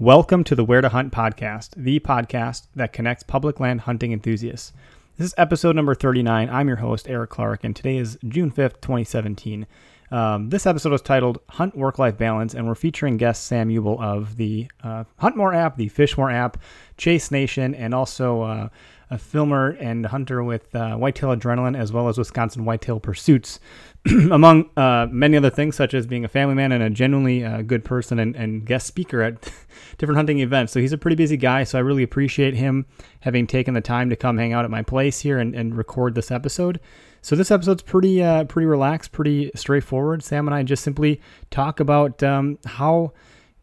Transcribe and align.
Welcome 0.00 0.44
to 0.44 0.54
the 0.54 0.64
Where 0.64 0.80
to 0.80 0.88
Hunt 0.88 1.12
podcast, 1.12 1.74
the 1.76 2.00
podcast 2.00 2.68
that 2.74 2.94
connects 2.94 3.22
public 3.22 3.60
land 3.60 3.82
hunting 3.82 4.12
enthusiasts. 4.12 4.72
This 5.18 5.26
is 5.26 5.34
episode 5.36 5.76
number 5.76 5.94
39. 5.94 6.48
I'm 6.48 6.68
your 6.68 6.78
host, 6.78 7.06
Eric 7.06 7.28
Clark, 7.28 7.64
and 7.64 7.76
today 7.76 7.98
is 7.98 8.16
June 8.26 8.50
5th, 8.50 8.80
2017. 8.80 9.66
Um, 10.10 10.48
this 10.48 10.64
episode 10.64 10.94
is 10.94 11.02
titled 11.02 11.40
Hunt 11.50 11.76
Work 11.76 11.98
Life 11.98 12.16
Balance, 12.16 12.54
and 12.54 12.66
we're 12.66 12.74
featuring 12.76 13.18
guest 13.18 13.44
Sam 13.44 13.68
Ubl 13.68 14.00
of 14.02 14.38
the 14.38 14.70
uh, 14.82 15.04
Hunt 15.18 15.36
More 15.36 15.52
app, 15.52 15.76
the 15.76 15.88
Fish 15.88 16.16
More 16.16 16.30
app, 16.30 16.56
Chase 16.96 17.30
Nation, 17.30 17.74
and 17.74 17.92
also 17.92 18.40
uh, 18.40 18.68
a 19.10 19.18
filmer 19.18 19.70
and 19.80 20.06
hunter 20.06 20.42
with 20.42 20.74
uh, 20.74 20.96
Whitetail 20.96 21.30
Adrenaline, 21.30 21.76
as 21.76 21.92
well 21.92 22.08
as 22.08 22.16
Wisconsin 22.16 22.64
Whitetail 22.64 23.00
Pursuits, 23.00 23.58
among 24.30 24.70
uh, 24.76 25.08
many 25.10 25.36
other 25.36 25.50
things, 25.50 25.76
such 25.76 25.94
as 25.94 26.06
being 26.06 26.24
a 26.24 26.28
family 26.28 26.54
man 26.54 26.72
and 26.72 26.82
a 26.82 26.90
genuinely 26.90 27.44
uh, 27.44 27.62
good 27.62 27.84
person 27.84 28.18
and, 28.18 28.36
and 28.36 28.64
guest 28.64 28.86
speaker 28.86 29.20
at 29.22 29.52
different 29.98 30.16
hunting 30.16 30.38
events. 30.38 30.72
So 30.72 30.80
he's 30.80 30.92
a 30.92 30.98
pretty 30.98 31.16
busy 31.16 31.36
guy. 31.36 31.64
So 31.64 31.78
I 31.78 31.82
really 31.82 32.02
appreciate 32.02 32.54
him 32.54 32.86
having 33.20 33.46
taken 33.46 33.74
the 33.74 33.80
time 33.80 34.10
to 34.10 34.16
come 34.16 34.38
hang 34.38 34.52
out 34.52 34.64
at 34.64 34.70
my 34.70 34.82
place 34.82 35.20
here 35.20 35.38
and, 35.38 35.54
and 35.54 35.76
record 35.76 36.14
this 36.14 36.30
episode. 36.30 36.80
So 37.22 37.36
this 37.36 37.50
episode's 37.50 37.82
pretty 37.82 38.22
uh, 38.22 38.44
pretty 38.44 38.66
relaxed, 38.66 39.12
pretty 39.12 39.50
straightforward. 39.54 40.22
Sam 40.22 40.48
and 40.48 40.54
I 40.54 40.62
just 40.62 40.82
simply 40.82 41.20
talk 41.50 41.80
about 41.80 42.22
um, 42.22 42.58
how 42.64 43.12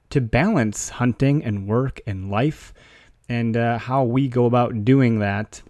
to 0.10 0.22
balance 0.22 0.90
hunting 0.90 1.44
and 1.44 1.68
work 1.68 2.00
and 2.06 2.30
life, 2.30 2.74
and 3.30 3.58
uh, 3.58 3.78
how 3.78 4.04
we 4.04 4.28
go 4.28 4.46
about 4.46 4.86
doing 4.86 5.20
that. 5.20 5.62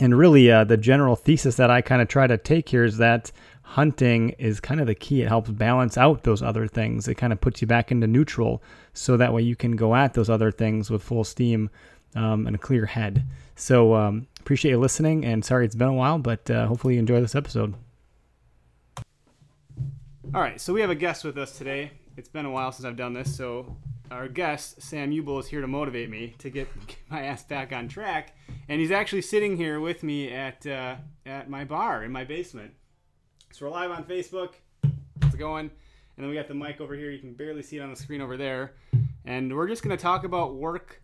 And 0.00 0.16
really, 0.16 0.50
uh, 0.50 0.64
the 0.64 0.76
general 0.76 1.16
thesis 1.16 1.56
that 1.56 1.70
I 1.70 1.80
kind 1.80 2.02
of 2.02 2.08
try 2.08 2.26
to 2.26 2.36
take 2.36 2.68
here 2.68 2.84
is 2.84 2.98
that 2.98 3.30
hunting 3.62 4.30
is 4.30 4.60
kind 4.60 4.80
of 4.80 4.86
the 4.86 4.94
key. 4.94 5.22
It 5.22 5.28
helps 5.28 5.50
balance 5.50 5.96
out 5.96 6.24
those 6.24 6.42
other 6.42 6.66
things. 6.66 7.08
It 7.08 7.14
kind 7.14 7.32
of 7.32 7.40
puts 7.40 7.60
you 7.60 7.66
back 7.66 7.92
into 7.92 8.06
neutral, 8.06 8.62
so 8.92 9.16
that 9.16 9.32
way 9.32 9.42
you 9.42 9.56
can 9.56 9.76
go 9.76 9.94
at 9.94 10.14
those 10.14 10.28
other 10.28 10.50
things 10.50 10.90
with 10.90 11.02
full 11.02 11.24
steam 11.24 11.70
um, 12.14 12.46
and 12.46 12.56
a 12.56 12.58
clear 12.58 12.86
head. 12.86 13.24
So 13.56 13.94
um, 13.94 14.26
appreciate 14.40 14.72
you 14.72 14.78
listening, 14.78 15.24
and 15.24 15.44
sorry 15.44 15.64
it's 15.64 15.76
been 15.76 15.88
a 15.88 15.94
while, 15.94 16.18
but 16.18 16.50
uh, 16.50 16.66
hopefully 16.66 16.94
you 16.94 17.00
enjoy 17.00 17.20
this 17.20 17.34
episode. 17.34 17.74
All 20.34 20.40
right, 20.40 20.60
so 20.60 20.72
we 20.72 20.80
have 20.80 20.90
a 20.90 20.96
guest 20.96 21.24
with 21.24 21.38
us 21.38 21.56
today. 21.56 21.92
It's 22.16 22.28
been 22.28 22.46
a 22.46 22.50
while 22.50 22.70
since 22.70 22.86
I've 22.86 22.96
done 22.96 23.12
this, 23.12 23.34
so 23.34 23.76
our 24.10 24.28
guest 24.28 24.80
Sam 24.80 25.10
Ubl 25.10 25.40
is 25.40 25.48
here 25.48 25.60
to 25.60 25.66
motivate 25.66 26.08
me 26.08 26.36
to 26.38 26.48
get, 26.48 26.68
get 26.86 26.96
my 27.10 27.22
ass 27.22 27.42
back 27.42 27.72
on 27.72 27.88
track, 27.88 28.36
and 28.68 28.80
he's 28.80 28.92
actually 28.92 29.22
sitting 29.22 29.56
here 29.56 29.80
with 29.80 30.04
me 30.04 30.32
at 30.32 30.64
uh, 30.64 30.94
at 31.26 31.50
my 31.50 31.64
bar 31.64 32.04
in 32.04 32.12
my 32.12 32.22
basement. 32.22 32.72
So 33.52 33.66
we're 33.66 33.72
live 33.72 33.90
on 33.90 34.04
Facebook. 34.04 34.54
How's 35.20 35.34
it 35.34 35.38
going? 35.38 35.70
And 36.16 36.22
then 36.22 36.28
we 36.28 36.36
got 36.36 36.46
the 36.46 36.54
mic 36.54 36.80
over 36.80 36.94
here. 36.94 37.10
You 37.10 37.18
can 37.18 37.34
barely 37.34 37.62
see 37.62 37.78
it 37.78 37.80
on 37.80 37.90
the 37.90 37.96
screen 37.96 38.20
over 38.20 38.36
there. 38.36 38.74
And 39.24 39.54
we're 39.54 39.66
just 39.66 39.82
going 39.82 39.96
to 39.96 40.00
talk 40.00 40.22
about 40.22 40.54
work, 40.54 41.02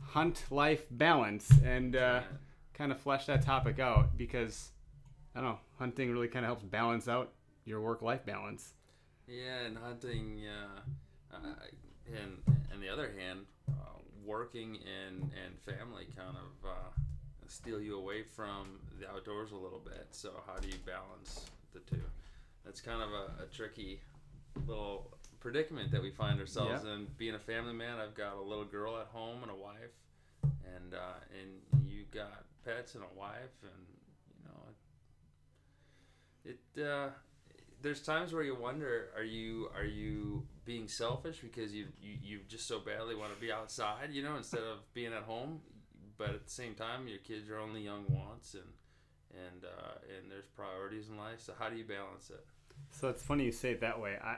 hunt, 0.00 0.44
life 0.50 0.84
balance, 0.92 1.50
and 1.64 1.96
uh, 1.96 2.20
kind 2.72 2.92
of 2.92 3.00
flesh 3.00 3.26
that 3.26 3.42
topic 3.42 3.80
out 3.80 4.16
because 4.16 4.70
I 5.34 5.40
don't 5.40 5.50
know, 5.50 5.58
hunting 5.80 6.12
really 6.12 6.28
kind 6.28 6.44
of 6.44 6.50
helps 6.50 6.62
balance 6.62 7.08
out 7.08 7.32
your 7.64 7.80
work-life 7.80 8.24
balance. 8.24 8.74
Yeah, 9.28 9.66
and 9.66 9.76
hunting, 9.76 10.42
uh, 10.46 11.36
uh, 11.36 11.54
and 12.06 12.38
on 12.72 12.80
the 12.80 12.88
other 12.88 13.12
hand, 13.18 13.40
uh, 13.68 13.72
working 14.24 14.78
and 14.86 15.22
and 15.44 15.58
family 15.76 16.06
kind 16.16 16.36
of 16.36 16.68
uh, 16.68 16.90
steal 17.48 17.80
you 17.80 17.98
away 17.98 18.22
from 18.22 18.78
the 19.00 19.08
outdoors 19.10 19.50
a 19.52 19.56
little 19.56 19.80
bit. 19.84 20.06
So 20.12 20.30
how 20.46 20.56
do 20.58 20.68
you 20.68 20.78
balance 20.86 21.46
the 21.72 21.80
two? 21.80 22.02
That's 22.64 22.80
kind 22.80 23.02
of 23.02 23.10
a, 23.10 23.42
a 23.44 23.46
tricky 23.46 24.00
little 24.66 25.10
predicament 25.40 25.90
that 25.90 26.02
we 26.02 26.10
find 26.10 26.40
ourselves 26.40 26.84
Yeah. 26.84 26.94
in. 26.94 27.06
Being 27.18 27.34
a 27.34 27.38
family 27.40 27.72
man, 27.74 27.98
I've 27.98 28.14
got 28.14 28.36
a 28.36 28.42
little 28.42 28.64
girl 28.64 28.96
at 28.98 29.06
home 29.08 29.42
and 29.42 29.50
a 29.50 29.56
wife, 29.56 29.94
and 30.42 30.94
uh, 30.94 31.18
and 31.40 31.88
you 31.88 32.04
got 32.12 32.44
pets 32.64 32.94
and 32.94 33.02
a 33.02 33.18
wife, 33.18 33.56
and 33.62 33.86
you 34.30 34.44
know 34.44 34.60
it. 36.44 36.80
Uh, 36.80 37.10
there's 37.82 38.00
times 38.02 38.32
where 38.32 38.42
you 38.42 38.54
wonder 38.54 39.10
are 39.16 39.22
you 39.22 39.68
are 39.76 39.84
you 39.84 40.42
being 40.64 40.88
selfish 40.88 41.38
because 41.40 41.72
you 41.72 41.86
you, 42.00 42.14
you 42.22 42.40
just 42.48 42.66
so 42.66 42.78
badly 42.80 43.14
want 43.14 43.32
to 43.34 43.40
be 43.40 43.52
outside 43.52 44.10
you 44.12 44.22
know 44.22 44.36
instead 44.36 44.62
of 44.62 44.78
being 44.94 45.12
at 45.12 45.22
home 45.22 45.60
but 46.18 46.30
at 46.30 46.44
the 46.44 46.50
same 46.50 46.74
time 46.74 47.06
your 47.08 47.18
kids 47.18 47.48
are 47.50 47.58
only 47.58 47.82
young 47.82 48.04
once 48.08 48.54
and 48.54 48.72
and 49.32 49.64
uh, 49.64 49.98
and 50.18 50.30
there's 50.30 50.46
priorities 50.54 51.08
in 51.08 51.16
life 51.18 51.40
so 51.40 51.52
how 51.58 51.68
do 51.68 51.76
you 51.76 51.84
balance 51.84 52.30
it 52.30 52.44
So 52.90 53.08
it's 53.08 53.22
funny 53.22 53.44
you 53.44 53.52
say 53.52 53.72
it 53.72 53.80
that 53.80 54.00
way. 54.00 54.16
I, 54.22 54.36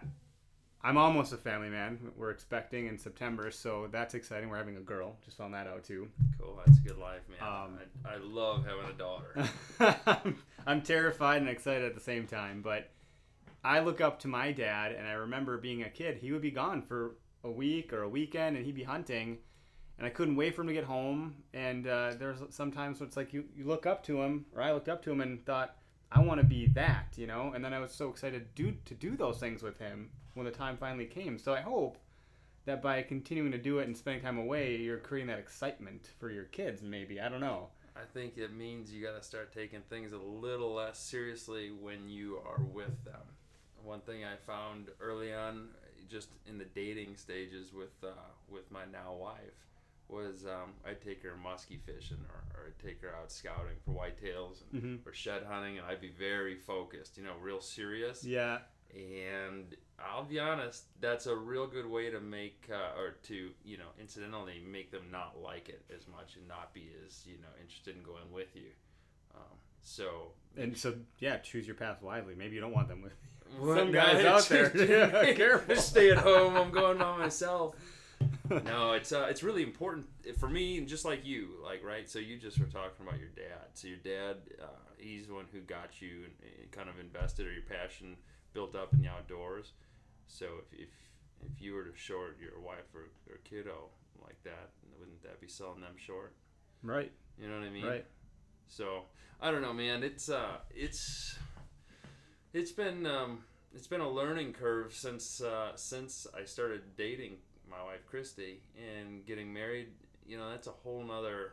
I'm 0.82 0.96
almost 0.96 1.32
a 1.32 1.36
family 1.36 1.68
man. 1.68 1.98
We're 2.16 2.30
expecting 2.30 2.86
in 2.86 2.98
September, 2.98 3.50
so 3.50 3.88
that's 3.90 4.14
exciting. 4.14 4.48
We're 4.48 4.58
having 4.58 4.76
a 4.76 4.80
girl. 4.80 5.16
Just 5.24 5.36
found 5.36 5.52
that 5.54 5.66
out 5.66 5.82
too. 5.84 6.08
cool 6.40 6.60
that's 6.64 6.78
a 6.78 6.82
good 6.82 6.98
life 6.98 7.22
man 7.28 7.48
Um, 7.48 7.78
I, 8.04 8.14
I 8.14 8.16
love 8.18 8.64
having 8.64 8.86
a 8.88 8.98
daughter 8.98 10.34
I'm 10.66 10.82
terrified 10.82 11.40
and 11.42 11.48
excited 11.50 11.84
at 11.84 11.94
the 11.94 12.00
same 12.00 12.26
time, 12.26 12.60
but 12.62 12.90
I 13.68 13.80
look 13.80 14.00
up 14.00 14.18
to 14.20 14.28
my 14.28 14.50
dad, 14.50 14.92
and 14.92 15.06
I 15.06 15.12
remember 15.12 15.58
being 15.58 15.82
a 15.82 15.90
kid. 15.90 16.16
He 16.16 16.32
would 16.32 16.40
be 16.40 16.50
gone 16.50 16.80
for 16.80 17.16
a 17.44 17.50
week 17.50 17.92
or 17.92 18.02
a 18.02 18.08
weekend, 18.08 18.56
and 18.56 18.64
he'd 18.64 18.74
be 18.74 18.82
hunting, 18.82 19.36
and 19.98 20.06
I 20.06 20.10
couldn't 20.10 20.36
wait 20.36 20.54
for 20.54 20.62
him 20.62 20.68
to 20.68 20.72
get 20.72 20.84
home. 20.84 21.34
And 21.52 21.86
uh, 21.86 22.14
there's 22.18 22.38
sometimes 22.48 23.02
it's 23.02 23.14
like 23.14 23.34
you, 23.34 23.44
you 23.54 23.66
look 23.66 23.84
up 23.84 24.02
to 24.04 24.22
him, 24.22 24.46
or 24.56 24.62
I 24.62 24.72
looked 24.72 24.88
up 24.88 25.02
to 25.02 25.10
him 25.10 25.20
and 25.20 25.44
thought, 25.44 25.76
I 26.10 26.20
want 26.20 26.40
to 26.40 26.46
be 26.46 26.68
that, 26.68 27.12
you 27.16 27.26
know. 27.26 27.52
And 27.54 27.62
then 27.62 27.74
I 27.74 27.78
was 27.78 27.92
so 27.92 28.08
excited 28.08 28.56
to 28.56 28.62
do 28.62 28.74
to 28.86 28.94
do 28.94 29.18
those 29.18 29.38
things 29.38 29.62
with 29.62 29.78
him 29.78 30.12
when 30.32 30.46
the 30.46 30.50
time 30.50 30.78
finally 30.78 31.04
came. 31.04 31.38
So 31.38 31.52
I 31.52 31.60
hope 31.60 31.98
that 32.64 32.80
by 32.80 33.02
continuing 33.02 33.52
to 33.52 33.58
do 33.58 33.80
it 33.80 33.86
and 33.86 33.94
spending 33.94 34.22
time 34.22 34.38
away, 34.38 34.76
you're 34.76 34.96
creating 34.96 35.28
that 35.28 35.38
excitement 35.38 36.08
for 36.18 36.30
your 36.30 36.44
kids. 36.44 36.80
Maybe 36.80 37.20
I 37.20 37.28
don't 37.28 37.40
know. 37.40 37.68
I 37.94 38.06
think 38.14 38.38
it 38.38 38.54
means 38.54 38.90
you 38.90 39.04
got 39.04 39.18
to 39.18 39.22
start 39.22 39.52
taking 39.52 39.82
things 39.90 40.14
a 40.14 40.18
little 40.18 40.72
less 40.72 40.98
seriously 40.98 41.70
when 41.70 42.08
you 42.08 42.40
are 42.46 42.62
with 42.62 43.04
them. 43.04 43.20
One 43.84 44.00
thing 44.00 44.24
I 44.24 44.36
found 44.36 44.88
early 45.00 45.32
on, 45.32 45.68
just 46.08 46.28
in 46.46 46.58
the 46.58 46.64
dating 46.64 47.16
stages 47.16 47.72
with 47.72 47.92
uh, 48.02 48.08
with 48.48 48.70
my 48.70 48.84
now 48.90 49.14
wife, 49.14 49.66
was 50.08 50.46
um, 50.46 50.72
I'd 50.86 51.00
take 51.02 51.22
her 51.22 51.36
musky 51.36 51.78
fishing 51.84 52.18
or, 52.30 52.60
or 52.60 52.66
I'd 52.68 52.78
take 52.78 53.02
her 53.02 53.14
out 53.14 53.30
scouting 53.30 53.76
for 53.84 53.92
whitetails 53.92 54.62
and, 54.72 54.82
Mhm. 54.82 55.06
or 55.06 55.12
shed 55.12 55.42
hunting, 55.44 55.78
and 55.78 55.86
I'd 55.86 56.00
be 56.00 56.10
very 56.10 56.56
focused, 56.56 57.16
you 57.18 57.24
know, 57.24 57.36
real 57.40 57.60
serious. 57.60 58.24
Yeah. 58.24 58.60
And 58.94 59.76
I'll 59.98 60.24
be 60.24 60.38
honest, 60.38 60.84
that's 61.00 61.26
a 61.26 61.36
real 61.36 61.66
good 61.66 61.84
way 61.86 62.08
to 62.10 62.20
make, 62.20 62.66
uh, 62.72 62.98
or 62.98 63.16
to, 63.24 63.50
you 63.62 63.76
know, 63.76 63.90
incidentally 64.00 64.60
make 64.60 64.90
them 64.90 65.10
not 65.10 65.38
like 65.42 65.68
it 65.68 65.84
as 65.94 66.08
much 66.08 66.36
and 66.36 66.48
not 66.48 66.72
be 66.72 66.90
as, 67.06 67.26
you 67.26 67.36
know, 67.36 67.48
interested 67.60 67.96
in 67.96 68.02
going 68.02 68.32
with 68.32 68.56
you. 68.56 68.70
Um, 69.34 69.58
so, 69.82 70.32
And 70.56 70.76
so, 70.76 70.94
yeah, 71.18 71.38
choose 71.38 71.66
your 71.66 71.76
path 71.76 72.02
wisely. 72.02 72.34
Maybe 72.36 72.54
you 72.54 72.60
don't 72.60 72.74
want 72.74 72.88
them 72.88 73.02
with. 73.02 73.12
Some 73.76 73.92
guys 73.92 74.24
out 74.24 74.48
there. 74.48 74.70
Yeah, 74.76 75.32
careful. 75.32 75.76
Stay 75.76 76.10
at 76.10 76.18
home. 76.18 76.56
I'm 76.56 76.70
going 76.70 76.98
by 76.98 77.16
myself. 77.16 77.74
no, 78.50 78.92
it's 78.92 79.12
uh, 79.12 79.26
it's 79.30 79.42
really 79.42 79.62
important 79.62 80.06
for 80.38 80.48
me, 80.48 80.76
and 80.78 80.88
just 80.88 81.04
like 81.04 81.24
you, 81.24 81.50
like 81.62 81.84
right. 81.84 82.08
So 82.08 82.18
you 82.18 82.36
just 82.36 82.58
were 82.58 82.66
talking 82.66 83.06
about 83.06 83.18
your 83.18 83.28
dad. 83.28 83.68
So 83.74 83.88
your 83.88 83.98
dad, 83.98 84.36
uh, 84.60 84.66
he's 84.98 85.28
the 85.28 85.34
one 85.34 85.46
who 85.52 85.60
got 85.60 86.02
you 86.02 86.24
and, 86.24 86.32
and 86.60 86.70
kind 86.72 86.88
of 86.88 86.98
invested 86.98 87.46
or 87.46 87.52
your 87.52 87.62
passion 87.62 88.16
built 88.52 88.74
up 88.74 88.92
in 88.92 89.02
the 89.02 89.08
outdoors. 89.08 89.72
So 90.26 90.46
if, 90.72 90.80
if 90.80 90.88
if 91.46 91.62
you 91.62 91.74
were 91.74 91.84
to 91.84 91.96
short 91.96 92.38
your 92.40 92.60
wife 92.60 92.94
or, 92.94 93.08
or 93.32 93.38
kiddo 93.44 93.88
like 94.22 94.42
that, 94.44 94.70
wouldn't 94.98 95.22
that 95.22 95.40
be 95.40 95.48
selling 95.48 95.80
them 95.80 95.94
short? 95.96 96.34
Right. 96.82 97.12
You 97.40 97.48
know 97.48 97.58
what 97.58 97.66
I 97.66 97.70
mean? 97.70 97.86
Right. 97.86 98.06
So 98.68 99.02
I 99.40 99.50
don't 99.50 99.62
know, 99.62 99.72
man. 99.72 100.02
It's 100.02 100.28
uh, 100.28 100.58
it's 100.74 101.36
it's 102.52 102.70
been 102.72 103.06
um, 103.06 103.44
it's 103.74 103.86
been 103.86 104.00
a 104.00 104.08
learning 104.08 104.52
curve 104.52 104.92
since 104.94 105.40
uh, 105.40 105.72
since 105.76 106.26
I 106.38 106.44
started 106.44 106.82
dating 106.96 107.36
my 107.70 107.82
wife 107.84 108.06
Christy 108.06 108.60
and 108.76 109.24
getting 109.26 109.52
married. 109.52 109.88
You 110.26 110.38
know, 110.38 110.50
that's 110.50 110.66
a 110.66 110.70
whole 110.72 111.02
nother 111.02 111.52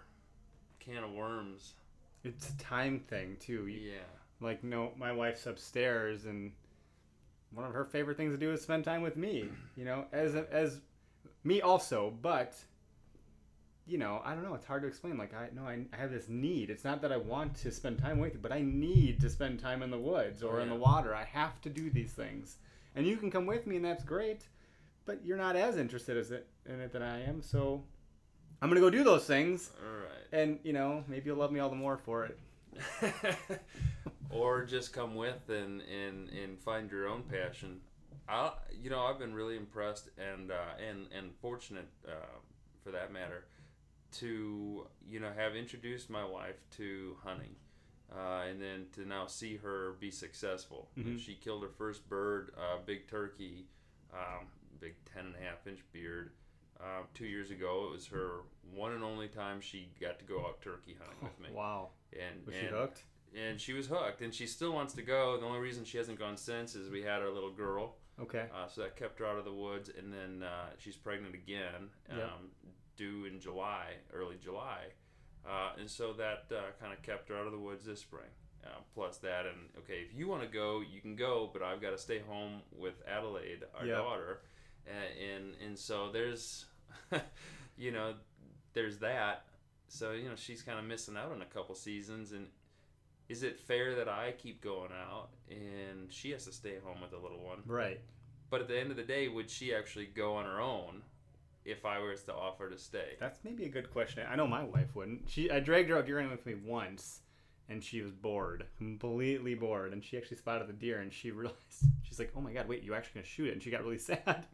can 0.80 1.04
of 1.04 1.12
worms. 1.12 1.74
It's 2.24 2.50
a 2.50 2.58
time 2.58 3.00
thing 3.00 3.38
too. 3.40 3.68
You- 3.68 3.92
Yeah. 3.92 4.00
Like 4.42 4.64
no, 4.66 4.92
my 4.98 5.14
wife's 5.14 5.46
upstairs, 5.46 6.26
and 6.26 6.52
one 7.52 7.66
of 7.66 7.72
her 7.72 7.86
favorite 7.86 8.18
things 8.18 8.34
to 8.34 8.38
do 8.38 8.52
is 8.52 8.62
spend 8.62 8.84
time 8.84 9.02
with 9.02 9.16
me. 9.16 9.50
You 9.78 9.86
know, 9.86 10.06
as 10.12 10.36
as 10.36 10.82
me 11.46 11.62
also, 11.62 12.14
but 12.22 12.54
you 13.88 13.98
know, 13.98 14.22
I 14.26 14.34
don't 14.34 14.44
know. 14.44 14.56
It's 14.56 14.66
hard 14.66 14.82
to 14.82 14.88
explain. 14.88 15.18
Like 15.18 15.34
I 15.34 15.50
no, 15.54 15.64
I, 15.64 15.86
I 15.94 15.98
have 15.98 16.12
this 16.12 16.28
need. 16.28 16.70
It's 16.70 16.84
not 16.84 17.02
that 17.02 17.12
I 17.12 17.18
want 17.18 17.56
to 17.58 17.72
spend 17.72 18.00
time 18.00 18.20
with 18.20 18.34
you, 18.34 18.40
but 18.42 18.52
I 18.52 18.62
need 18.62 19.20
to 19.22 19.30
spend 19.30 19.60
time 19.60 19.84
in 19.84 19.92
the 19.92 20.00
woods 20.00 20.44
or 20.44 20.60
in 20.62 20.70
the 20.70 20.76
water. 20.76 21.14
I 21.14 21.24
have 21.24 21.62
to 21.62 21.70
do 21.70 21.90
these 21.90 22.12
things, 22.12 22.58
and 22.96 23.06
you 23.06 23.18
can 23.18 23.30
come 23.30 23.46
with 23.46 23.68
me, 23.68 23.76
and 23.76 23.86
that's 23.86 24.04
great. 24.04 24.48
But 25.06 25.24
you're 25.24 25.38
not 25.38 25.56
as 25.56 25.78
interested 25.78 26.18
as 26.18 26.32
it, 26.32 26.48
in 26.66 26.82
it 26.82 26.92
than 26.92 27.04
I 27.04 27.24
am, 27.24 27.44
so 27.44 27.84
I'm 28.62 28.70
gonna 28.70 28.82
go 28.82 28.90
do 28.90 29.04
those 29.04 29.26
things, 29.26 29.70
All 29.80 30.02
right. 30.02 30.42
and 30.42 30.60
you 30.64 30.74
know, 30.74 31.04
maybe 31.08 31.28
you'll 31.28 31.38
love 31.38 31.52
me 31.52 31.60
all 31.60 31.70
the 31.70 31.76
more 31.76 31.98
for 31.98 32.26
it. 32.26 32.40
or 34.30 34.66
just 34.66 34.94
come 34.94 35.16
with 35.16 35.50
and, 35.50 35.82
and, 35.82 36.30
and 36.30 36.60
find 36.60 36.90
your 36.90 37.08
own 37.08 37.24
passion. 37.24 37.80
I, 38.28 38.52
you 38.82 38.90
know, 38.90 39.02
I've 39.02 39.20
been 39.20 39.34
really 39.36 39.56
impressed 39.56 40.10
and 40.18 40.52
uh, 40.52 40.74
and 40.84 41.06
and 41.16 41.32
fortunate, 41.42 41.88
uh, 42.08 42.40
for 42.84 42.92
that 42.92 43.14
matter, 43.14 43.46
to 44.20 44.88
you 45.08 45.20
know 45.20 45.32
have 45.36 45.56
introduced 45.56 46.10
my 46.10 46.24
wife 46.26 46.58
to 46.78 47.16
hunting, 47.24 47.56
uh, 48.12 48.44
and 48.50 48.62
then 48.62 48.86
to 48.94 49.06
now 49.06 49.28
see 49.28 49.58
her 49.58 49.94
be 50.00 50.12
successful. 50.12 50.90
Mhm. 50.98 51.20
She 51.20 51.36
killed 51.36 51.64
her 51.64 51.70
first 51.70 52.08
bird, 52.10 52.52
uh, 52.58 52.78
big 52.86 53.08
turkey, 53.08 53.68
um, 54.14 54.48
big 54.80 54.96
ten 55.06 55.26
and 55.28 55.36
a 55.36 55.40
half 55.40 55.66
inch 55.68 55.80
beard. 55.92 56.32
Uh, 56.80 57.04
two 57.14 57.26
years 57.26 57.52
ago, 57.52 57.86
it 57.88 57.92
was 57.92 58.08
her 58.08 58.42
one 58.74 58.92
and 58.92 59.04
only 59.04 59.30
time 59.30 59.62
she 59.62 59.90
got 60.00 60.20
to 60.20 60.26
go 60.26 60.42
out 60.46 60.62
turkey 60.62 60.96
hunting 61.00 61.18
with 61.22 61.40
me. 61.40 61.50
Wow, 61.56 61.92
And 62.12 62.46
was 62.46 62.56
and, 62.56 62.64
she 62.68 62.74
hooked? 62.74 63.04
and 63.34 63.60
she 63.62 63.74
was 63.74 63.88
hooked 63.88 64.22
and 64.22 64.34
she 64.34 64.46
still 64.48 64.72
wants 64.74 64.94
to 64.94 65.02
go 65.02 65.38
the 65.38 65.46
only 65.46 65.60
reason 65.60 65.84
she 65.86 65.98
hasn't 65.98 66.18
gone 66.20 66.36
since 66.38 66.74
is 66.76 66.90
we 66.90 67.02
had 67.02 67.22
our 67.22 67.30
little 67.32 67.52
girl 67.52 67.96
Okay. 68.20 68.48
uh, 68.54 68.68
so 68.68 68.82
that 68.82 68.96
kept 68.98 69.20
her 69.20 69.26
out 69.26 69.38
of 69.38 69.44
the 69.46 69.54
woods 69.54 69.90
and 69.90 70.12
then 70.14 70.42
uh, 70.44 70.68
she's 70.78 70.96
pregnant 70.98 71.34
again 71.36 71.90
um, 72.10 72.18
Yep. 72.18 72.30
Due 72.96 73.26
in 73.26 73.40
july 73.40 73.88
early 74.14 74.36
july 74.44 74.80
uh, 75.48 75.72
and 75.80 75.90
so 75.90 76.12
that 76.14 76.46
uh, 76.52 76.62
kind 76.82 76.92
of 76.94 77.02
kept 77.04 77.30
her 77.30 77.36
out 77.38 77.46
of 77.46 77.52
the 77.52 77.60
woods 77.60 77.86
this 77.86 78.00
spring 78.02 78.30
uh, 78.66 78.70
plus 78.94 79.18
that 79.18 79.46
and 79.46 79.58
okay 79.78 80.00
if 80.08 80.18
you 80.18 80.28
want 80.28 80.42
to 80.42 80.48
go 80.48 80.82
you 80.82 81.00
can 81.02 81.16
go 81.16 81.50
but 81.54 81.62
i've 81.62 81.82
got 81.82 81.92
to 81.92 81.98
stay 81.98 82.20
home 82.28 82.62
with 82.76 82.96
adelaide 83.08 83.64
our 83.80 83.86
Yep. 83.86 83.98
daughter 83.98 84.40
and, 84.88 85.34
and 85.36 85.54
and 85.68 85.78
so 85.80 86.10
there's 86.12 86.66
you 87.78 87.92
know 87.92 88.14
there's 88.74 88.98
that 89.00 89.46
so 89.88 90.12
you 90.12 90.28
know 90.30 90.36
she's 90.36 90.62
kind 90.62 90.80
of 90.80 90.86
missing 90.86 91.16
out 91.18 91.32
on 91.32 91.42
a 91.42 91.46
couple 91.46 91.76
seasons 91.76 92.32
and 92.32 92.48
is 93.28 93.42
it 93.42 93.60
fair 93.60 93.96
that 93.96 94.08
I 94.08 94.34
keep 94.38 94.62
going 94.62 94.92
out 94.92 95.30
and 95.50 96.12
she 96.12 96.30
has 96.32 96.46
to 96.46 96.52
stay 96.52 96.76
home 96.84 97.02
with 97.02 97.10
the 97.10 97.18
little 97.18 97.40
one? 97.44 97.58
Right. 97.66 98.00
But 98.52 98.62
at 98.62 98.68
the 98.68 98.80
end 98.80 98.92
of 98.92 98.98
the 98.98 99.04
day, 99.04 99.28
would 99.30 99.50
she 99.50 99.74
actually 99.74 100.06
go 100.06 100.36
on 100.36 100.46
her 100.46 100.62
own 100.62 101.02
if 101.66 101.86
I 101.86 102.00
was 102.00 102.24
to 102.24 102.34
offer 102.34 102.70
to 102.70 102.78
stay? 102.78 103.16
That's 103.20 103.40
maybe 103.44 103.66
a 103.66 103.70
good 103.70 103.92
question. 103.92 104.26
I 104.30 104.36
know 104.36 104.48
my 104.48 104.64
wife 104.64 104.96
wouldn't. 104.96 105.24
She 105.28 105.50
I 105.52 105.60
dragged 105.60 105.90
her 105.90 105.98
out 105.98 106.06
deer 106.06 106.18
hunting 106.20 106.32
with 106.32 106.46
me 106.46 106.54
once, 106.54 107.22
and 107.68 107.84
she 107.84 108.02
was 108.02 108.12
bored, 108.14 108.66
completely 108.78 109.56
bored. 109.56 109.92
And 109.92 110.04
she 110.04 110.18
actually 110.18 110.38
spotted 110.38 110.68
the 110.68 110.74
deer, 110.74 111.00
and 111.00 111.12
she 111.12 111.32
realized 111.32 111.86
she's 112.04 112.20
like, 112.20 112.32
"Oh 112.36 112.42
my 112.42 112.54
god, 112.54 112.68
wait, 112.68 112.84
you 112.84 112.94
actually 112.94 113.22
gonna 113.22 113.26
shoot 113.26 113.50
it?" 113.50 113.54
And 113.54 113.64
she 113.64 113.72
got 113.72 113.84
really 113.84 113.98
sad. 114.00 114.46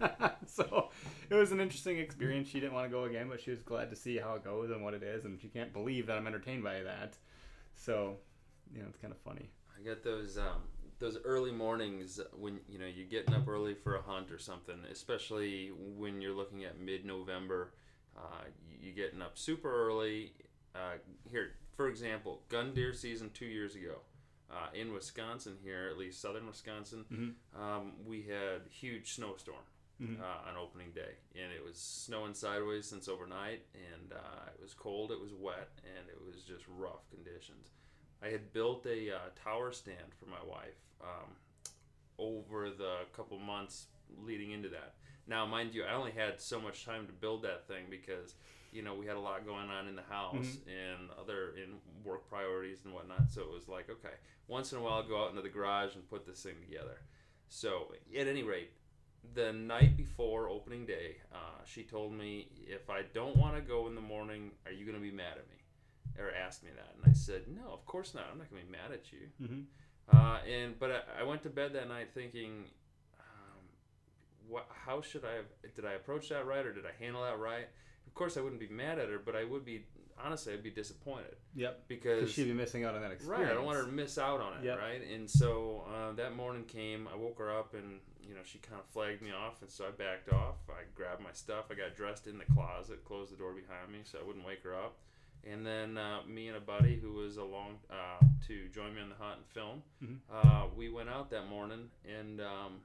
so 0.46 0.90
it 1.30 1.34
was 1.34 1.52
an 1.52 1.60
interesting 1.60 1.98
experience. 1.98 2.48
She 2.48 2.60
didn't 2.60 2.74
want 2.74 2.86
to 2.86 2.90
go 2.90 3.04
again, 3.04 3.28
but 3.28 3.40
she 3.40 3.50
was 3.50 3.62
glad 3.62 3.90
to 3.90 3.96
see 3.96 4.18
how 4.18 4.34
it 4.34 4.44
goes 4.44 4.70
and 4.70 4.82
what 4.82 4.94
it 4.94 5.02
is. 5.02 5.24
And 5.24 5.40
she 5.40 5.48
can't 5.48 5.72
believe 5.72 6.06
that 6.08 6.18
I'm 6.18 6.26
entertained 6.26 6.64
by 6.64 6.82
that. 6.82 7.16
So, 7.76 8.16
you 8.74 8.80
know, 8.80 8.86
it's 8.88 8.98
kind 8.98 9.12
of 9.12 9.18
funny. 9.20 9.50
I 9.78 9.84
get 9.84 10.02
those 10.02 10.36
um, 10.36 10.62
those 10.98 11.16
early 11.24 11.52
mornings 11.52 12.20
when 12.36 12.60
you 12.68 12.78
know 12.78 12.86
you're 12.86 13.06
getting 13.06 13.34
up 13.34 13.46
early 13.48 13.74
for 13.74 13.96
a 13.96 14.02
hunt 14.02 14.30
or 14.30 14.38
something, 14.38 14.78
especially 14.90 15.68
when 15.68 16.20
you're 16.20 16.34
looking 16.34 16.64
at 16.64 16.78
mid-November. 16.80 17.72
Uh, 18.16 18.44
you- 18.68 18.78
you're 18.80 18.94
getting 18.94 19.22
up 19.22 19.38
super 19.38 19.70
early. 19.86 20.32
Uh, 20.74 20.98
here, 21.30 21.54
for 21.72 21.88
example, 21.88 22.42
gun 22.48 22.74
deer 22.74 22.92
season 22.92 23.30
two 23.30 23.46
years 23.46 23.74
ago. 23.76 24.00
Uh, 24.50 24.68
in 24.72 24.92
Wisconsin, 24.92 25.58
here 25.62 25.88
at 25.90 25.98
least 25.98 26.20
southern 26.20 26.46
Wisconsin, 26.46 27.04
Mhm. 27.54 27.58
um, 27.60 28.04
we 28.06 28.22
had 28.22 28.66
huge 28.68 29.12
snowstorm 29.14 29.62
Mhm. 30.00 30.18
uh, 30.20 30.48
on 30.48 30.56
opening 30.56 30.90
day, 30.92 31.16
and 31.34 31.52
it 31.52 31.62
was 31.62 31.76
snowing 31.78 32.32
sideways 32.34 32.86
since 32.88 33.08
overnight, 33.08 33.66
and 33.74 34.12
uh, 34.12 34.50
it 34.54 34.60
was 34.60 34.72
cold, 34.74 35.12
it 35.12 35.20
was 35.20 35.34
wet, 35.34 35.70
and 35.84 36.08
it 36.08 36.20
was 36.24 36.42
just 36.44 36.64
rough 36.66 37.08
conditions. 37.10 37.70
I 38.22 38.28
had 38.28 38.52
built 38.52 38.86
a 38.86 39.14
uh, 39.14 39.18
tower 39.42 39.72
stand 39.72 40.14
for 40.18 40.26
my 40.26 40.42
wife 40.48 40.78
um, 41.02 41.30
over 42.18 42.70
the 42.70 42.98
couple 43.16 43.38
months 43.38 43.86
leading 44.22 44.50
into 44.50 44.68
that. 44.70 44.94
Now, 45.26 45.44
mind 45.46 45.74
you, 45.74 45.84
I 45.84 45.94
only 45.94 46.12
had 46.12 46.40
so 46.40 46.60
much 46.60 46.84
time 46.84 47.06
to 47.06 47.12
build 47.12 47.42
that 47.42 47.68
thing 47.68 47.84
because 47.90 48.34
you 48.72 48.82
know 48.82 48.94
we 48.94 49.06
had 49.06 49.16
a 49.16 49.20
lot 49.20 49.46
going 49.46 49.68
on 49.70 49.88
in 49.88 49.96
the 49.96 50.02
house 50.02 50.58
and 50.66 51.08
other 51.20 51.54
in 51.56 51.74
work 52.04 52.28
priorities 52.28 52.78
and 52.84 52.94
whatnot. 52.94 53.30
So 53.30 53.42
it 53.42 53.52
was 53.52 53.68
like, 53.68 53.90
okay, 53.90 54.14
once 54.46 54.72
in 54.72 54.78
a 54.78 54.82
while, 54.82 54.94
I'll 54.94 55.08
go 55.08 55.22
out 55.22 55.30
into 55.30 55.42
the 55.42 55.48
garage 55.48 55.94
and 55.94 56.08
put 56.08 56.26
this 56.26 56.42
thing 56.42 56.54
together. 56.66 57.00
So 57.48 57.92
at 58.18 58.26
any 58.26 58.42
rate, 58.42 58.72
the 59.34 59.52
night 59.52 59.96
before 59.96 60.48
opening 60.48 60.86
day, 60.86 61.16
uh, 61.32 61.60
she 61.64 61.82
told 61.82 62.12
me 62.12 62.48
if 62.66 62.88
I 62.90 63.02
don't 63.12 63.36
want 63.36 63.54
to 63.56 63.60
go 63.60 63.86
in 63.86 63.94
the 63.94 64.00
morning, 64.00 64.52
are 64.66 64.72
you 64.72 64.84
going 64.84 64.96
to 64.96 65.02
be 65.02 65.10
mad 65.10 65.32
at 65.32 65.48
me? 65.48 65.57
Or 66.18 66.32
asked 66.34 66.64
me 66.64 66.70
that, 66.74 66.94
and 66.96 67.08
I 67.08 67.14
said, 67.14 67.42
no, 67.46 67.72
of 67.72 67.86
course 67.86 68.12
not. 68.14 68.24
I'm 68.32 68.38
not 68.38 68.50
going 68.50 68.62
to 68.62 68.66
be 68.66 68.72
mad 68.72 68.90
at 68.92 69.12
you. 69.12 69.28
Mhm. 69.40 69.64
Uh, 70.12 70.38
and 70.48 70.78
but 70.78 70.90
I, 70.90 71.20
I 71.20 71.22
went 71.22 71.42
to 71.44 71.50
bed 71.50 71.74
that 71.74 71.86
night 71.88 72.08
thinking, 72.12 72.64
um, 73.20 73.60
what? 74.48 74.66
How 74.86 75.00
should 75.00 75.24
I 75.24 75.34
have? 75.34 75.44
Did 75.74 75.84
I 75.84 75.92
approach 75.92 76.30
that 76.30 76.46
right, 76.46 76.64
or 76.66 76.72
did 76.72 76.84
I 76.86 76.92
handle 77.02 77.22
that 77.22 77.38
right? 77.38 77.68
Of 78.06 78.14
course, 78.14 78.36
I 78.36 78.40
wouldn't 78.40 78.58
be 78.60 78.68
mad 78.68 78.98
at 78.98 79.08
her, 79.10 79.18
but 79.18 79.36
I 79.36 79.44
would 79.44 79.64
be 79.64 79.84
honestly, 80.20 80.52
I'd 80.54 80.64
be 80.64 80.70
disappointed 80.70 81.36
Yep. 81.54 81.84
because 81.86 82.18
Because 82.20 82.32
she'd 82.32 82.44
be 82.46 82.52
missing 82.52 82.84
out 82.84 82.96
on 82.96 83.02
that 83.02 83.12
experience. 83.12 83.44
Right, 83.44 83.52
I 83.52 83.54
don't 83.54 83.64
want 83.64 83.78
her 83.78 83.84
to 83.84 83.92
miss 83.92 84.18
out 84.18 84.40
on 84.40 84.54
it, 84.58 84.64
Yep. 84.64 84.78
right? 84.78 85.00
And 85.14 85.30
so 85.30 85.84
uh, 85.94 86.12
that 86.14 86.34
morning 86.34 86.64
came, 86.64 87.06
I 87.06 87.14
woke 87.16 87.38
her 87.38 87.56
up, 87.56 87.74
and 87.74 88.00
you 88.26 88.34
know 88.34 88.40
she 88.44 88.58
kind 88.58 88.80
of 88.80 88.86
flagged 88.86 89.22
me 89.22 89.30
off, 89.30 89.60
and 89.62 89.70
so 89.70 89.86
I 89.86 89.90
backed 89.90 90.32
off. 90.32 90.56
I 90.68 90.82
grabbed 90.96 91.20
my 91.22 91.32
stuff, 91.32 91.66
I 91.70 91.74
got 91.74 91.94
dressed 91.94 92.26
in 92.26 92.38
the 92.38 92.46
closet, 92.46 93.04
closed 93.04 93.32
the 93.32 93.36
door 93.36 93.52
behind 93.52 93.92
me 93.92 94.00
so 94.02 94.18
I 94.18 94.26
wouldn't 94.26 94.44
wake 94.44 94.64
her 94.64 94.74
up, 94.74 94.96
and 95.44 95.66
then 95.66 95.96
uh, 95.98 96.20
me 96.26 96.48
and 96.48 96.56
a 96.56 96.60
buddy 96.60 96.96
who 96.98 97.12
was 97.12 97.36
along 97.36 97.78
uh, 97.90 98.24
to 98.46 98.68
join 98.68 98.94
me 98.94 99.00
on 99.02 99.08
the 99.08 99.14
hunt 99.16 99.36
and 99.38 99.46
film, 99.46 99.82
Mhm. 100.02 100.18
uh, 100.32 100.66
we 100.76 100.88
went 100.88 101.08
out 101.08 101.30
that 101.30 101.46
morning, 101.48 101.90
and 102.04 102.40
um, 102.40 102.80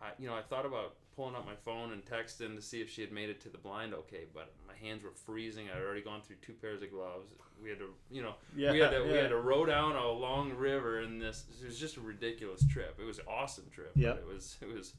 I, 0.00 0.10
you 0.18 0.26
know, 0.28 0.34
I 0.34 0.42
thought 0.42 0.66
about 0.66 0.96
pulling 1.16 1.36
up 1.36 1.46
my 1.46 1.54
phone 1.54 1.92
and 1.92 2.04
texting 2.04 2.56
to 2.56 2.62
see 2.62 2.80
if 2.80 2.90
she 2.90 3.00
had 3.00 3.12
made 3.12 3.30
it 3.30 3.40
to 3.42 3.48
the 3.48 3.58
blind 3.58 3.94
okay, 3.94 4.24
but 4.34 4.52
my 4.66 4.74
hands 4.74 5.04
were 5.04 5.12
freezing. 5.12 5.68
I'd 5.70 5.80
already 5.80 6.00
gone 6.02 6.20
through 6.22 6.36
two 6.42 6.54
pairs 6.54 6.82
of 6.82 6.90
gloves. 6.90 7.32
We 7.62 7.68
had 7.70 7.78
to, 7.78 7.94
you 8.10 8.20
know, 8.22 8.34
Yeah, 8.56 8.72
we 8.72 8.80
had 8.80 8.90
to 8.90 9.02
we 9.04 9.10
had 9.10 9.28
to 9.30 9.38
row 9.38 9.64
down 9.64 9.94
a 9.94 10.08
long 10.10 10.52
river, 10.54 10.98
and 11.00 11.22
this 11.22 11.44
it 11.62 11.66
was 11.66 11.78
just 11.78 11.96
a 11.96 12.00
ridiculous 12.00 12.66
trip. 12.66 12.98
It 13.00 13.04
was 13.04 13.18
an 13.20 13.26
awesome 13.28 13.70
trip, 13.70 13.92
but 13.94 14.02
it 14.18 14.26
was 14.26 14.56
it 14.60 14.66
was 14.68 14.94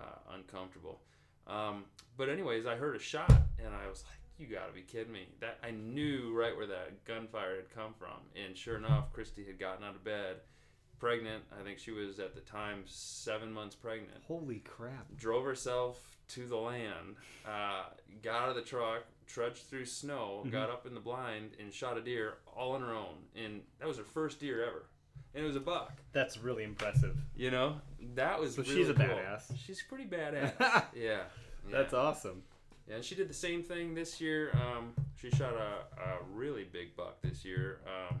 uh, 0.00 0.32
uncomfortable. 0.34 1.02
Um, 1.46 1.84
but 2.16 2.28
anyways, 2.30 2.64
I 2.64 2.76
heard 2.76 2.96
a 2.96 2.98
shot, 2.98 3.30
and 3.58 3.74
I 3.74 3.86
was 3.86 4.02
like, 4.04 4.19
"You 4.40 4.46
got 4.46 4.66
to 4.68 4.72
be 4.72 4.82
kidding 4.82 5.12
me!" 5.12 5.26
That 5.40 5.58
I 5.62 5.70
knew 5.70 6.32
right 6.34 6.56
where 6.56 6.66
that 6.66 7.04
gunfire 7.04 7.56
had 7.56 7.70
come 7.70 7.94
from, 7.98 8.16
and 8.34 8.56
sure 8.56 8.76
enough, 8.76 9.12
Christy 9.12 9.44
had 9.44 9.58
gotten 9.58 9.84
out 9.84 9.94
of 9.94 10.02
bed, 10.02 10.36
pregnant. 10.98 11.44
I 11.58 11.62
think 11.62 11.78
she 11.78 11.90
was 11.92 12.18
at 12.18 12.34
the 12.34 12.40
time 12.40 12.82
seven 12.86 13.52
months 13.52 13.76
pregnant 13.76 14.22
Holy 14.26 14.58
crap. 14.60 15.06
drove 15.16 15.44
herself 15.44 16.00
to 16.28 16.46
the 16.46 16.56
land, 16.56 17.16
uh, 17.46 17.84
got 18.22 18.42
out 18.42 18.48
of 18.50 18.54
the 18.54 18.62
truck, 18.62 19.04
trudged 19.26 19.64
through 19.68 19.84
snow, 19.86 20.38
Mm-hmm. 20.42 20.50
got 20.50 20.70
up 20.70 20.86
in 20.86 20.94
the 20.94 21.00
blind, 21.00 21.50
and 21.58 21.72
shot 21.72 21.96
a 21.98 22.00
deer 22.00 22.34
all 22.56 22.72
on 22.72 22.80
her 22.82 22.94
own. 22.94 23.16
And 23.36 23.62
that 23.78 23.88
was 23.88 23.98
her 23.98 24.04
first 24.04 24.38
deer 24.40 24.64
ever. 24.64 24.84
And 25.34 25.44
it 25.44 25.46
was 25.46 25.56
a 25.56 25.60
buck. 25.60 25.92
That's 26.12 26.38
really 26.38 26.64
impressive. 26.64 27.16
You 27.36 27.50
know, 27.52 27.80
that 28.14 28.40
was 28.40 28.54
So 28.56 28.62
really 28.62 28.74
she's 28.76 28.88
a 28.88 28.94
cool. 28.94 29.04
badass. 29.06 29.52
She's 29.64 29.82
pretty 29.82 30.04
badass. 30.04 30.52
yeah. 30.60 30.82
yeah. 30.94 31.20
That's 31.70 31.94
awesome. 31.94 32.42
Yeah, 32.88 32.96
and 32.96 33.04
she 33.04 33.14
did 33.14 33.28
the 33.28 33.34
same 33.34 33.62
thing 33.62 33.94
this 33.94 34.20
year. 34.20 34.50
Um, 34.54 34.94
she 35.20 35.30
shot 35.30 35.54
a, 35.54 36.00
a 36.00 36.16
really 36.32 36.64
big 36.64 36.96
buck 36.96 37.20
this 37.22 37.44
year, 37.44 37.78
um, 37.86 38.20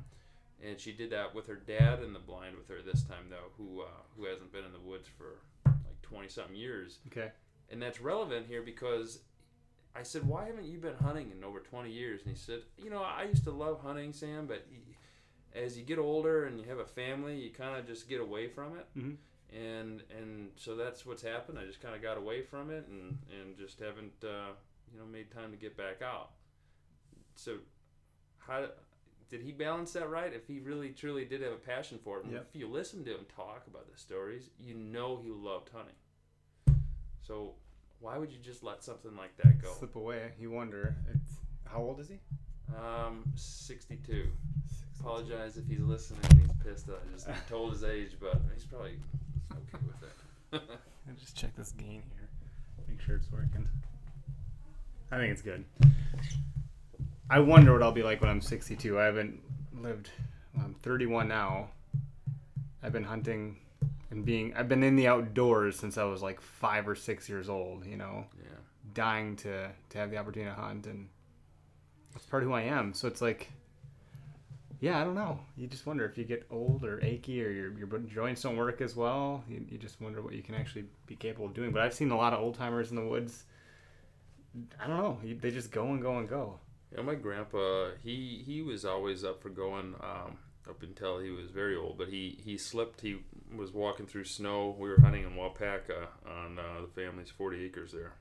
and 0.62 0.78
she 0.78 0.92
did 0.92 1.10
that 1.10 1.34
with 1.34 1.46
her 1.48 1.56
dad 1.56 2.02
in 2.02 2.12
the 2.12 2.18
blind 2.18 2.56
with 2.56 2.68
her 2.68 2.82
this 2.84 3.02
time 3.02 3.24
though, 3.30 3.50
who 3.56 3.80
uh, 3.82 3.84
who 4.16 4.24
hasn't 4.26 4.52
been 4.52 4.64
in 4.64 4.72
the 4.72 4.78
woods 4.80 5.08
for 5.18 5.38
like 5.66 6.00
twenty 6.02 6.28
something 6.28 6.54
years, 6.54 6.98
Okay. 7.08 7.30
and 7.70 7.80
that's 7.82 8.00
relevant 8.00 8.46
here 8.46 8.62
because 8.62 9.20
I 9.96 10.02
said, 10.04 10.26
"Why 10.26 10.46
haven't 10.46 10.66
you 10.66 10.78
been 10.78 10.94
hunting 10.96 11.32
in 11.36 11.42
over 11.42 11.58
twenty 11.60 11.90
years?" 11.90 12.20
And 12.24 12.30
he 12.30 12.38
said, 12.38 12.60
"You 12.78 12.90
know, 12.90 13.02
I 13.02 13.24
used 13.24 13.44
to 13.44 13.50
love 13.50 13.80
hunting, 13.80 14.12
Sam, 14.12 14.46
but 14.46 14.66
y- 14.70 14.78
as 15.52 15.76
you 15.76 15.82
get 15.84 15.98
older 15.98 16.44
and 16.44 16.60
you 16.60 16.66
have 16.68 16.78
a 16.78 16.84
family, 16.86 17.40
you 17.40 17.50
kind 17.50 17.76
of 17.76 17.86
just 17.88 18.08
get 18.08 18.20
away 18.20 18.46
from 18.46 18.76
it." 18.78 18.86
Mhm. 18.96 19.16
And 19.52 20.02
and 20.16 20.50
so 20.56 20.76
that's 20.76 21.04
what's 21.04 21.22
happened. 21.22 21.58
I 21.58 21.64
just 21.66 21.80
kind 21.80 21.94
of 21.94 22.02
got 22.02 22.16
away 22.16 22.42
from 22.42 22.70
it 22.70 22.86
and 22.88 23.18
and 23.40 23.56
just 23.56 23.80
haven't 23.80 24.12
uh, 24.22 24.52
you 24.92 24.98
know 24.98 25.06
made 25.10 25.30
time 25.30 25.50
to 25.50 25.56
get 25.56 25.76
back 25.76 26.02
out. 26.02 26.30
So 27.34 27.56
how 28.38 28.66
did 29.28 29.42
he 29.42 29.52
balance 29.52 29.92
that 29.92 30.08
right? 30.10 30.32
If 30.32 30.46
he 30.46 30.60
really 30.60 30.90
truly 30.90 31.24
did 31.24 31.40
have 31.42 31.52
a 31.52 31.56
passion 31.56 31.98
for 32.02 32.18
it, 32.20 32.26
Yep. 32.30 32.46
if 32.52 32.60
you 32.60 32.68
listen 32.68 33.04
to 33.04 33.10
him 33.12 33.26
talk 33.34 33.66
about 33.66 33.90
the 33.90 33.98
stories, 33.98 34.50
you 34.58 34.74
know 34.74 35.20
he 35.22 35.30
loved 35.30 35.70
hunting. 35.74 35.94
So 37.22 37.54
why 38.00 38.18
would 38.18 38.30
you 38.32 38.38
just 38.42 38.62
let 38.62 38.82
something 38.82 39.16
like 39.16 39.36
that 39.38 39.60
go? 39.62 39.72
Slip 39.78 39.96
away. 39.96 40.32
You 40.38 40.50
wonder. 40.50 40.96
It's 41.14 41.32
how 41.64 41.78
old 41.78 42.00
is 42.00 42.08
he? 42.08 42.18
Um, 42.76 43.24
62. 43.36 44.28
Apologize 45.00 45.56
if 45.56 45.66
he's 45.66 45.80
listening 45.80 46.20
he's 46.40 46.52
pissed 46.64 46.86
that 46.88 46.96
I 47.08 47.12
just 47.12 47.28
told 47.48 47.72
his 47.72 47.84
age, 47.84 48.16
but 48.20 48.40
he's 48.54 48.64
probably 48.64 48.96
okay 49.52 49.84
with 49.86 50.02
it. 50.02 50.62
I'll 51.08 51.14
just 51.18 51.36
check 51.36 51.54
this 51.56 51.72
gain 51.72 52.02
here. 52.14 52.28
Make 52.88 53.00
sure 53.00 53.16
it's 53.16 53.30
working. 53.30 53.68
I 55.12 55.16
think 55.16 55.32
it's 55.32 55.42
good. 55.42 55.64
I 57.28 57.40
wonder 57.40 57.72
what 57.72 57.82
I'll 57.82 57.92
be 57.92 58.02
like 58.02 58.20
when 58.20 58.30
I'm 58.30 58.40
62. 58.40 58.98
I 58.98 59.04
haven't 59.04 59.40
lived. 59.80 60.10
well, 60.54 60.64
I'm 60.66 60.74
31 60.74 61.28
now. 61.28 61.70
I've 62.82 62.92
been 62.92 63.04
hunting 63.04 63.56
and 64.10 64.24
being. 64.24 64.54
I've 64.56 64.68
been 64.68 64.82
in 64.82 64.96
the 64.96 65.06
outdoors 65.06 65.78
since 65.78 65.98
I 65.98 66.04
was 66.04 66.22
like 66.22 66.40
five 66.40 66.88
or 66.88 66.94
six 66.94 67.28
years 67.28 67.48
old. 67.48 67.86
You 67.86 67.96
know, 67.96 68.26
yeah. 68.42 68.48
dying 68.94 69.36
to 69.36 69.70
to 69.90 69.98
have 69.98 70.10
the 70.10 70.16
opportunity 70.16 70.50
to 70.50 70.60
hunt, 70.60 70.86
and 70.86 71.08
that's 72.12 72.26
part 72.26 72.42
of 72.42 72.48
who 72.48 72.54
I 72.54 72.62
am. 72.62 72.94
So 72.94 73.06
it's 73.06 73.20
like, 73.20 73.50
yeah, 74.80 74.98
I 74.98 75.04
don't 75.04 75.14
know. 75.14 75.38
You 75.56 75.66
just 75.66 75.86
wonder 75.86 76.06
if 76.06 76.16
you 76.16 76.24
get 76.24 76.46
old 76.50 76.84
or 76.84 77.00
achy 77.04 77.44
or 77.44 77.50
your 77.50 77.72
your 77.78 77.98
joints 78.00 78.42
don't 78.42 78.56
work 78.56 78.80
as 78.80 78.96
well. 78.96 79.44
You, 79.48 79.64
you 79.68 79.78
just 79.78 80.00
wonder 80.00 80.22
what 80.22 80.32
you 80.32 80.42
can 80.42 80.54
actually 80.54 80.86
be 81.06 81.16
capable 81.16 81.46
of 81.46 81.54
doing. 81.54 81.70
But 81.70 81.82
I've 81.82 81.94
seen 81.94 82.10
a 82.10 82.16
lot 82.16 82.32
of 82.32 82.40
old 82.40 82.54
timers 82.56 82.90
in 82.90 82.96
the 82.96 83.04
woods. 83.04 83.44
I 84.82 84.86
don't 84.86 84.96
know. 84.96 85.18
They 85.22 85.50
just 85.50 85.70
go 85.70 85.84
and 85.86 86.00
go 86.00 86.18
and 86.18 86.28
go. 86.28 86.58
Yeah, 86.94 87.02
my 87.02 87.14
grandpa, 87.14 87.90
he 88.02 88.42
he 88.44 88.62
was 88.62 88.84
always 88.84 89.22
up 89.22 89.42
for 89.42 89.50
going 89.50 89.94
um, 90.00 90.38
up 90.68 90.82
until 90.82 91.18
he 91.18 91.30
was 91.30 91.50
very 91.50 91.76
old. 91.76 91.98
But 91.98 92.08
he 92.08 92.38
he 92.42 92.56
slipped. 92.56 93.02
He 93.02 93.18
was 93.54 93.72
walking 93.72 94.06
through 94.06 94.24
snow. 94.24 94.74
We 94.78 94.88
were 94.88 95.00
hunting 95.00 95.24
in 95.24 95.36
Waupaca 95.36 96.08
on 96.26 96.58
uh, 96.58 96.80
the 96.80 97.00
family's 97.00 97.30
40 97.30 97.64
acres 97.64 97.92
there, 97.92 98.14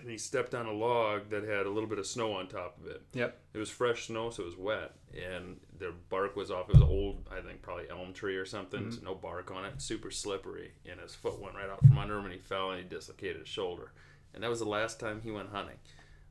and 0.00 0.10
he 0.10 0.18
stepped 0.18 0.54
on 0.54 0.66
a 0.66 0.72
log 0.72 1.30
that 1.30 1.44
had 1.44 1.66
a 1.66 1.70
little 1.70 1.88
bit 1.88 1.98
of 1.98 2.06
snow 2.06 2.32
on 2.32 2.48
top 2.48 2.78
of 2.80 2.90
it. 2.90 3.02
Yep. 3.12 3.38
It 3.54 3.58
was 3.58 3.70
fresh 3.70 4.06
snow, 4.06 4.30
so 4.30 4.42
it 4.42 4.46
was 4.46 4.56
wet, 4.56 4.92
and 5.14 5.56
the 5.78 5.92
bark 6.08 6.36
was 6.36 6.50
off. 6.50 6.68
It 6.68 6.74
was 6.74 6.82
old, 6.82 7.28
I 7.30 7.40
think, 7.40 7.62
probably 7.62 7.88
elm 7.90 8.12
tree 8.12 8.36
or 8.36 8.46
something. 8.46 8.90
So 8.90 9.00
no 9.02 9.14
bark 9.14 9.50
on 9.50 9.64
it, 9.64 9.80
super 9.80 10.10
slippery, 10.10 10.72
and 10.90 11.00
his 11.00 11.14
foot 11.14 11.40
went 11.40 11.54
right 11.54 11.70
out 11.70 11.80
from 11.80 11.98
under 11.98 12.18
him, 12.18 12.24
and 12.24 12.34
he 12.34 12.40
fell 12.40 12.70
and 12.70 12.82
he 12.82 12.88
dislocated 12.88 13.40
his 13.40 13.48
shoulder. 13.48 13.92
And 14.34 14.42
that 14.42 14.50
was 14.50 14.58
the 14.58 14.68
last 14.68 15.00
time 15.00 15.20
he 15.22 15.30
went 15.30 15.50
hunting. 15.50 15.78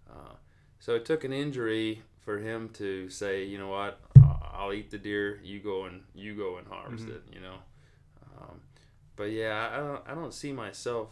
Uh, 0.10 0.36
so 0.80 0.94
it 0.96 1.06
took 1.06 1.24
an 1.24 1.34
injury 1.34 2.04
for 2.24 2.40
him 2.40 2.70
to 2.70 3.10
say, 3.10 3.44
you 3.44 3.58
know 3.58 3.70
what, 3.70 4.00
I'll 4.54 4.74
eat 4.74 4.92
the 4.92 4.98
deer. 4.98 5.40
You 5.44 5.60
go 5.60 5.86
and 5.86 6.04
you 6.14 6.36
go 6.36 6.58
and 6.58 6.68
harvest 6.68 7.08
it. 7.08 7.24
You 7.34 7.42
know. 7.42 7.56
Um, 8.38 8.62
but 9.16 9.32
yeah, 9.32 9.70
I 9.74 9.78
don't, 9.78 10.04
I 10.08 10.14
don't 10.14 10.34
see 10.34 10.52
myself 10.52 11.10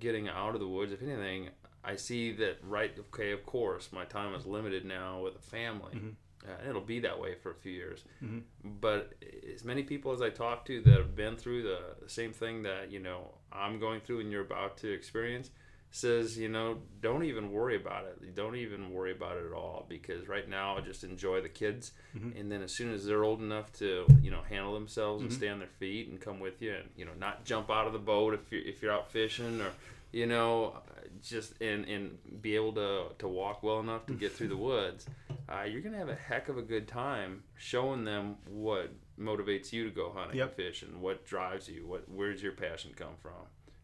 getting 0.00 0.28
out 0.28 0.54
of 0.54 0.60
the 0.60 0.68
woods. 0.68 0.92
If 0.92 1.02
anything, 1.02 1.50
I 1.86 1.96
see 1.96 2.32
that 2.32 2.58
right. 2.62 2.92
Okay, 2.98 3.32
of 3.32 3.46
course, 3.46 3.90
my 3.92 4.04
time 4.04 4.34
is 4.34 4.44
limited 4.44 4.84
now 4.84 5.20
with 5.20 5.36
a 5.36 5.42
family. 5.42 5.94
Mm-hmm. 5.94 6.08
Uh, 6.46 6.52
and 6.60 6.68
it'll 6.68 6.80
be 6.80 7.00
that 7.00 7.18
way 7.18 7.34
for 7.34 7.50
a 7.50 7.54
few 7.54 7.72
years. 7.72 8.04
Mm-hmm. 8.22 8.38
But 8.80 9.14
as 9.52 9.64
many 9.64 9.82
people 9.82 10.12
as 10.12 10.22
I 10.22 10.30
talk 10.30 10.64
to 10.66 10.80
that 10.82 10.92
have 10.92 11.16
been 11.16 11.36
through 11.36 11.62
the, 11.62 11.78
the 12.02 12.08
same 12.10 12.32
thing 12.32 12.62
that 12.64 12.90
you 12.90 13.00
know 13.00 13.34
I'm 13.52 13.80
going 13.80 14.00
through 14.00 14.20
and 14.20 14.30
you're 14.30 14.42
about 14.42 14.76
to 14.78 14.92
experience, 14.92 15.50
says 15.90 16.36
you 16.36 16.48
know 16.48 16.78
don't 17.00 17.24
even 17.24 17.50
worry 17.50 17.76
about 17.76 18.04
it. 18.04 18.34
Don't 18.34 18.56
even 18.56 18.90
worry 18.92 19.12
about 19.12 19.38
it 19.38 19.46
at 19.46 19.52
all 19.52 19.86
because 19.88 20.28
right 20.28 20.48
now 20.48 20.78
just 20.80 21.04
enjoy 21.04 21.40
the 21.40 21.48
kids, 21.48 21.92
mm-hmm. 22.16 22.38
and 22.38 22.52
then 22.52 22.62
as 22.62 22.76
soon 22.76 22.92
as 22.92 23.04
they're 23.06 23.24
old 23.24 23.40
enough 23.40 23.72
to 23.74 24.06
you 24.20 24.30
know 24.30 24.42
handle 24.48 24.74
themselves 24.74 25.22
and 25.22 25.32
stay 25.32 25.48
on 25.48 25.58
their 25.58 25.68
feet 25.68 26.08
and 26.08 26.20
come 26.20 26.38
with 26.38 26.60
you 26.62 26.74
and 26.74 26.88
you 26.96 27.04
know 27.04 27.14
not 27.18 27.44
jump 27.44 27.70
out 27.70 27.86
of 27.86 27.92
the 27.92 27.98
boat 27.98 28.34
if 28.34 28.52
you're 28.52 28.62
if 28.62 28.82
you're 28.82 28.92
out 28.92 29.10
fishing 29.10 29.60
or 29.60 29.70
you 30.12 30.26
know 30.26 30.76
just 31.22 31.54
and 31.60 31.84
and 31.86 32.18
be 32.42 32.54
able 32.54 32.72
to 32.72 33.04
to 33.18 33.26
walk 33.28 33.62
well 33.62 33.80
enough 33.80 34.06
to 34.06 34.14
get 34.14 34.32
through 34.32 34.48
the 34.48 34.56
woods 34.70 35.06
uh, 35.48 35.62
you're 35.62 35.80
gonna 35.80 35.96
have 35.96 36.08
a 36.08 36.14
heck 36.14 36.48
of 36.48 36.58
a 36.58 36.62
good 36.62 36.86
time 36.88 37.42
showing 37.56 38.04
them 38.04 38.36
what 38.48 38.92
motivates 39.18 39.72
you 39.72 39.84
to 39.84 39.90
go 39.90 40.12
hunting 40.14 40.36
Yep. 40.36 40.46
and 40.48 40.56
fishing 40.56 41.00
what 41.00 41.24
drives 41.24 41.68
you 41.68 41.86
what 41.86 42.04
where's 42.08 42.42
your 42.42 42.52
passion 42.52 42.92
come 42.96 43.14
from? 43.20 43.32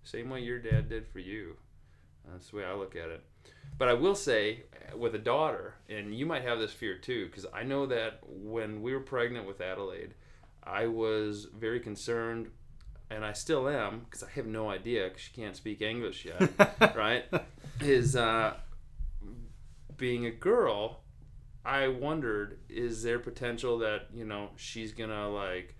Same 0.05 0.31
way 0.31 0.41
your 0.41 0.59
dad 0.59 0.89
did 0.89 1.07
for 1.07 1.21
you. 1.21 1.57
That's 2.31 2.51
the 2.51 2.57
way 2.59 2.65
i 2.65 2.75
look 2.75 2.97
at 2.97 3.09
it. 3.09 3.23
But 3.79 3.89
i 3.89 3.95
will 3.95 4.15
say 4.15 4.65
uh, 4.93 4.97
with 4.97 5.15
a 5.15 5.19
daughter 5.19 5.75
and 5.89 6.15
you 6.15 6.27
might 6.27 6.43
have 6.43 6.59
this 6.59 6.73
fear 6.73 6.99
too 6.99 7.27
because 7.27 7.47
i 7.55 7.63
know 7.63 7.87
that 7.87 8.21
when 8.29 8.83
we 8.83 8.93
were 8.93 9.01
pregnant 9.01 9.47
with 9.47 9.61
adelaide 9.61 10.15
i 10.63 10.87
was 10.87 11.47
very 11.57 11.81
concerned 11.81 12.51
and 13.13 13.25
I 13.25 13.33
still 13.33 13.69
am 13.69 14.01
because 14.01 14.23
I 14.23 14.31
have 14.35 14.47
no 14.47 14.71
idea 14.71 15.05
because 15.05 15.23
she 15.23 15.33
can't 15.33 15.57
speak 15.57 15.83
English 15.83 16.25
yet, 16.25 16.97
right? 16.97 17.25
Is 17.81 18.17
uh, 18.17 18.55
being 19.97 20.27
a 20.27 20.31
girl, 20.31 21.01
I 21.65 21.89
wondered 21.89 22.59
is 22.69 23.03
there 23.03 23.19
potential 23.19 23.79
that 23.79 24.09
you 24.13 24.25
know 24.25 24.51
she's 24.57 24.93
gonna 24.93 25.29
like 25.29 25.77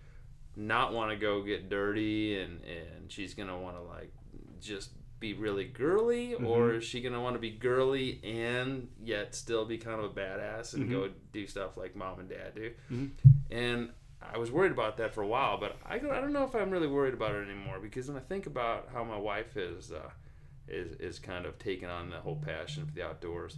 not 0.55 0.93
want 0.93 1.11
to 1.11 1.17
go 1.17 1.43
get 1.43 1.69
dirty 1.69 2.39
and 2.39 2.61
and 2.65 3.11
she's 3.11 3.35
gonna 3.35 3.59
want 3.59 3.77
to 3.77 3.83
like 3.83 4.13
just 4.61 4.91
be 5.19 5.33
really 5.33 5.65
girly? 5.65 6.31
Mm-hmm. 6.31 6.47
Or 6.47 6.75
is 6.75 6.85
she 6.85 7.01
gonna 7.01 7.21
want 7.21 7.37
to 7.37 7.41
be 7.41 7.51
girly 7.51 8.21
and 8.25 8.89
yet 9.03 9.35
still 9.35 9.65
be 9.65 9.79
kind 9.79 9.99
of 10.01 10.05
a 10.05 10.15
badass 10.15 10.75
and 10.75 10.85
mm-hmm. 10.85 10.93
go 10.93 11.09
do 11.33 11.47
stuff 11.47 11.77
like 11.77 11.97
mom 11.97 12.21
and 12.21 12.29
dad 12.29 12.55
do? 12.55 12.71
Mm-hmm. 12.93 13.07
And 13.51 13.91
I 14.33 14.39
was 14.39 14.51
worried 14.51 14.73
about 14.73 14.97
that 14.99 15.15
for 15.15 15.23
a 15.23 15.27
while, 15.27 15.59
but 15.59 15.77
I, 15.85 15.99
go- 15.99 16.11
I 16.11 16.21
don't 16.21 16.33
know 16.33 16.45
if 16.45 16.55
I'm 16.55 16.71
really 16.71 16.87
worried 16.89 17.15
about 17.15 17.35
it 17.35 17.49
anymore 17.49 17.79
because 17.81 18.09
when 18.09 18.17
I 18.17 18.21
think 18.21 18.47
about 18.47 18.89
how 18.93 19.05
my 19.05 19.17
wife 19.19 19.57
is 19.57 19.93
uh, 19.93 20.11
is 20.69 20.93
is 21.01 21.19
kind 21.19 21.47
of 21.47 21.59
taken 21.59 21.89
on 21.91 22.11
the 22.11 22.17
whole 22.19 22.37
passion 22.37 22.87
for 22.87 22.93
the 22.93 23.05
outdoors, 23.05 23.57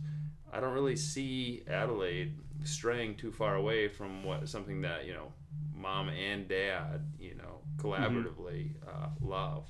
I 0.52 0.60
don't 0.60 0.72
really 0.74 0.96
see 0.96 1.62
Adelaide 1.68 2.34
straying 2.64 3.16
too 3.16 3.30
far 3.30 3.56
away 3.56 3.88
from 3.88 4.24
what 4.24 4.48
something 4.48 4.80
that 4.82 5.06
you 5.06 5.12
know 5.12 5.32
mom 5.74 6.08
and 6.08 6.48
dad 6.48 7.04
you 7.18 7.34
know 7.34 7.60
collaboratively 7.76 8.70
uh, 8.88 9.08
love. 9.20 9.66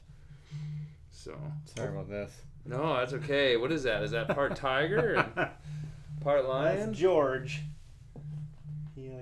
So 1.10 1.36
Sorry 1.76 1.88
about 1.88 2.08
this. 2.08 2.32
no, 2.66 2.94
that's 2.96 3.12
okay. 3.14 3.56
What 3.56 3.72
is 3.72 3.82
that? 3.84 4.02
Is 4.02 4.10
that 4.12 4.28
part 4.28 4.56
tiger 4.56 5.14
and 5.14 5.48
part 6.20 6.46
lion? 6.48 6.86
That's 6.86 6.98
George. 6.98 7.62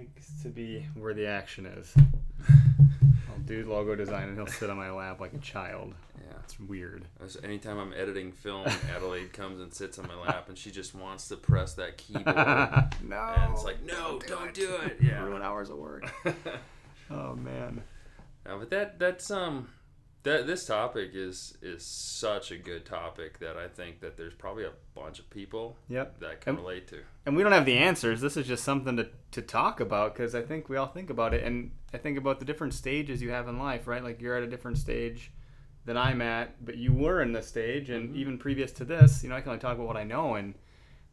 He 0.03 0.09
likes 0.09 0.43
to 0.43 0.49
be 0.49 0.87
where 0.95 1.15
the 1.15 1.27
action 1.27 1.67
is. 1.67 1.95
I'll 2.49 3.39
do 3.45 3.65
logo 3.71 3.95
design 3.95 4.29
and 4.29 4.37
he'll 4.37 4.47
sit 4.49 4.69
on 4.69 4.77
my 4.77 4.91
lap 4.91 5.21
like 5.21 5.33
a 5.33 5.39
child. 5.39 5.95
Yeah. 6.17 6.39
It's 6.43 6.59
weird. 6.59 7.05
As- 7.23 7.37
Anytime 7.43 7.79
I'm 7.79 7.93
editing 7.93 8.33
film, 8.33 8.67
Adelaide 8.95 9.33
comes 9.33 9.61
and 9.61 9.73
sits 9.73 9.99
on 10.01 10.09
my 10.09 10.17
lap, 10.17 10.49
and 10.49 10.59
she 10.59 10.71
just 10.73 10.95
wants 10.95 11.29
to 11.29 11.37
press 11.37 11.75
that 11.75 11.99
keyboard. 11.99 12.27
no. 12.35 13.35
And 13.37 13.53
it's 13.53 13.65
like, 13.65 13.83
no, 13.85 14.19
don't 14.27 14.53
do 14.53 14.75
it. 14.85 14.99
Yeah. 15.01 15.23
Ruin 15.23 15.43
hours 15.43 15.71
of 15.71 15.77
work. 15.79 16.13
oh 17.11 17.35
man. 17.37 17.83
Uh, 18.45 18.57
but 18.59 18.71
that 18.71 18.99
that's 18.99 19.31
um 19.31 19.69
that 20.25 20.47
this 20.47 20.67
topic 20.67 21.11
is 21.15 21.57
is 21.63 21.85
such 21.85 22.51
a 22.53 22.57
good 22.57 22.85
topic 22.85 23.39
that 23.41 23.57
I 23.57 23.67
think 23.69 24.01
that 24.01 24.17
there's 24.17 24.35
probably 24.35 24.65
a 24.65 24.73
bunch 24.95 25.19
of 25.19 25.29
people 25.31 25.77
Yep. 25.89 26.21
that 26.21 26.41
can 26.41 26.51
Um, 26.57 26.57
relate 26.63 26.87
to. 26.89 27.01
And 27.27 27.37
we 27.37 27.43
don't 27.43 27.53
have 27.53 27.65
the 27.67 27.77
answers. 27.79 28.21
This 28.21 28.37
is 28.37 28.47
just 28.47 28.63
something 28.65 28.97
to, 28.97 29.09
to 29.33 29.43
talk 29.43 29.81
about 29.81 30.15
because 30.15 30.35
I 30.35 30.43
think 30.43 30.69
we 30.69 30.77
all 30.77 30.87
think 30.87 31.11
about 31.11 31.35
it. 31.35 31.43
And 31.45 31.73
I 31.93 31.99
think 31.99 32.19
about 32.19 32.39
the 32.39 32.45
different 32.45 32.75
stages 32.75 33.21
you 33.23 33.31
have 33.31 33.49
in 33.49 33.59
life, 33.59 33.87
right? 33.87 34.03
Like 34.03 34.21
you're 34.21 34.37
at 34.37 34.43
a 34.43 34.47
different 34.49 34.79
stage 34.79 35.33
than 35.85 35.97
I'm 35.97 36.23
at, 36.23 36.65
but 36.65 36.77
you 36.77 36.93
were 36.93 37.21
in 37.23 37.33
this 37.33 37.49
stage. 37.49 37.91
And 37.91 38.15
even 38.15 38.39
previous 38.39 38.71
to 38.73 38.85
this, 38.85 39.23
you 39.25 39.29
know, 39.29 39.37
I 39.37 39.41
can 39.41 39.51
only 39.51 39.61
talk 39.61 39.75
about 39.75 39.87
what 39.89 39.97
I 39.97 40.05
know 40.05 40.35
and 40.37 40.55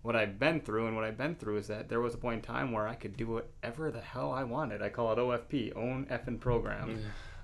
what 0.03 0.15
I've 0.15 0.37
been 0.39 0.61
through. 0.61 0.85
And 0.87 0.95
what 0.95 1.03
I've 1.05 1.17
been 1.17 1.35
through 1.35 1.57
is 1.57 1.67
that 1.67 1.89
there 1.89 1.99
was 1.99 2.13
a 2.13 2.17
point 2.17 2.37
in 2.37 2.41
time 2.53 2.71
where 2.71 2.87
I 2.87 2.93
could 2.95 3.17
do 3.17 3.25
whatever 3.27 3.89
the 3.91 4.01
hell 4.01 4.31
I 4.31 4.43
wanted. 4.43 4.81
I 4.83 4.89
call 4.89 5.11
it 5.11 5.17
OFP, 5.17 5.75
own 5.75 6.05
effing 6.11 6.39
program. 6.39 6.99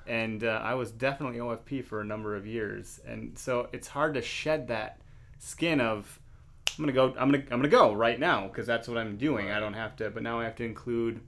And 0.08 0.44
uh, 0.44 0.62
I 0.64 0.76
was 0.76 0.92
definitely 0.92 1.40
OFP 1.40 1.84
for 1.84 2.02
a 2.02 2.06
number 2.06 2.36
of 2.36 2.46
years. 2.46 3.00
And 3.08 3.38
so 3.38 3.70
it's 3.72 3.88
hard 3.88 4.14
to 4.14 4.22
shed 4.22 4.68
that 4.68 5.00
skin 5.40 5.82
of, 5.82 6.20
I'm 6.78 6.84
gonna 6.84 6.92
go. 6.92 7.16
I'm 7.18 7.32
gonna. 7.32 7.44
I'm 7.52 7.60
gonna 7.60 7.70
go 7.70 7.94
right 7.94 8.20
now 8.20 8.48
because 8.48 8.68
that's 8.68 8.90
what 8.90 8.98
I'm 8.98 9.16
doing. 9.16 9.50
I 9.50 9.62
don't 9.62 9.76
have 9.76 9.96
to. 9.98 10.10
But 10.10 10.24
now 10.24 10.42
I 10.42 10.44
have 10.44 10.56
to 10.58 10.66
include 10.66 11.22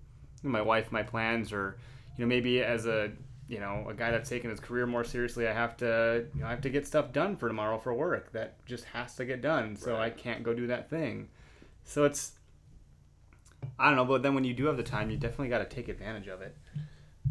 my 0.44 0.62
wife, 0.62 0.92
my 0.92 1.04
plans, 1.04 1.54
or 1.54 1.78
you 2.18 2.26
know 2.26 2.28
maybe 2.28 2.62
as 2.62 2.86
a 2.86 3.12
you 3.48 3.60
know, 3.60 3.86
a 3.90 3.94
guy 3.94 4.12
that's 4.12 4.30
taking 4.30 4.50
his 4.50 4.60
career 4.60 4.86
more 4.86 5.04
seriously, 5.04 5.48
I 5.48 5.54
have 5.54 5.78
to, 5.78 6.26
you 6.36 6.42
know, 6.42 6.48
I 6.48 6.50
have 6.50 6.62
to 6.62 6.70
get 6.70 6.86
stuff 6.86 7.14
done 7.14 7.38
for 7.38 7.48
tomorrow 7.48 7.80
for 7.80 7.94
work 7.94 8.32
that 8.34 8.64
just 8.66 8.84
has 8.86 9.16
to 9.16 9.26
get 9.26 9.42
done. 9.42 9.76
So 9.78 9.96
I 9.96 10.10
can't 10.10 10.44
go 10.44 10.54
do 10.54 10.68
that 10.68 10.90
thing. 10.90 11.30
So 11.86 12.04
it's, 12.04 12.34
I 13.80 13.88
don't 13.88 13.96
know, 13.96 14.06
but 14.06 14.22
then 14.22 14.36
when 14.36 14.44
you 14.44 14.54
do 14.54 14.66
have 14.66 14.76
the 14.76 14.84
time, 14.84 15.10
you 15.10 15.18
definitely 15.18 15.48
got 15.48 15.60
to 15.60 15.76
take 15.76 15.88
advantage 15.88 16.28
of 16.28 16.42
it. 16.42 16.58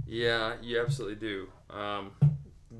Yeah, 0.07 0.55
you 0.63 0.81
absolutely 0.81 1.17
do. 1.17 1.49
Um, 1.71 2.13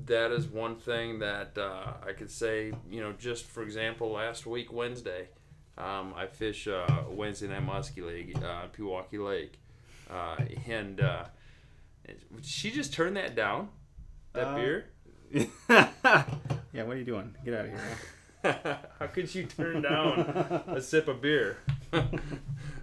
that 0.05 0.31
is 0.31 0.47
one 0.47 0.75
thing 0.77 1.19
that 1.19 1.57
uh, 1.57 1.93
I 2.07 2.13
could 2.13 2.31
say. 2.31 2.71
You 2.89 3.01
know, 3.01 3.13
just 3.13 3.45
for 3.45 3.63
example, 3.63 4.11
last 4.11 4.45
week 4.45 4.71
Wednesday, 4.71 5.27
um, 5.77 6.13
I 6.15 6.27
fish 6.27 6.67
uh, 6.67 6.87
Wednesday 7.09 7.47
night 7.47 7.65
muskie 7.65 8.05
league 8.05 8.37
uh, 8.43 8.67
Pewaukee 8.77 9.23
Lake, 9.23 9.59
uh, 10.09 10.37
and 10.67 11.01
uh, 11.01 11.25
she 12.41 12.71
just 12.71 12.93
turned 12.93 13.17
that 13.17 13.35
down. 13.35 13.69
That 14.33 14.47
Uh, 14.47 14.55
beer. 14.55 14.85
yeah, 15.69 16.83
what 16.83 16.95
are 16.95 16.97
you 16.97 17.03
doing? 17.03 17.35
Get 17.43 17.53
out 17.53 17.65
of 17.65 17.71
here. 17.71 18.79
How 18.99 19.07
could 19.07 19.33
you 19.35 19.43
turn 19.45 19.81
down 19.81 20.19
a 20.67 20.79
sip 20.81 21.07
of 21.09 21.21
beer? 21.21 21.57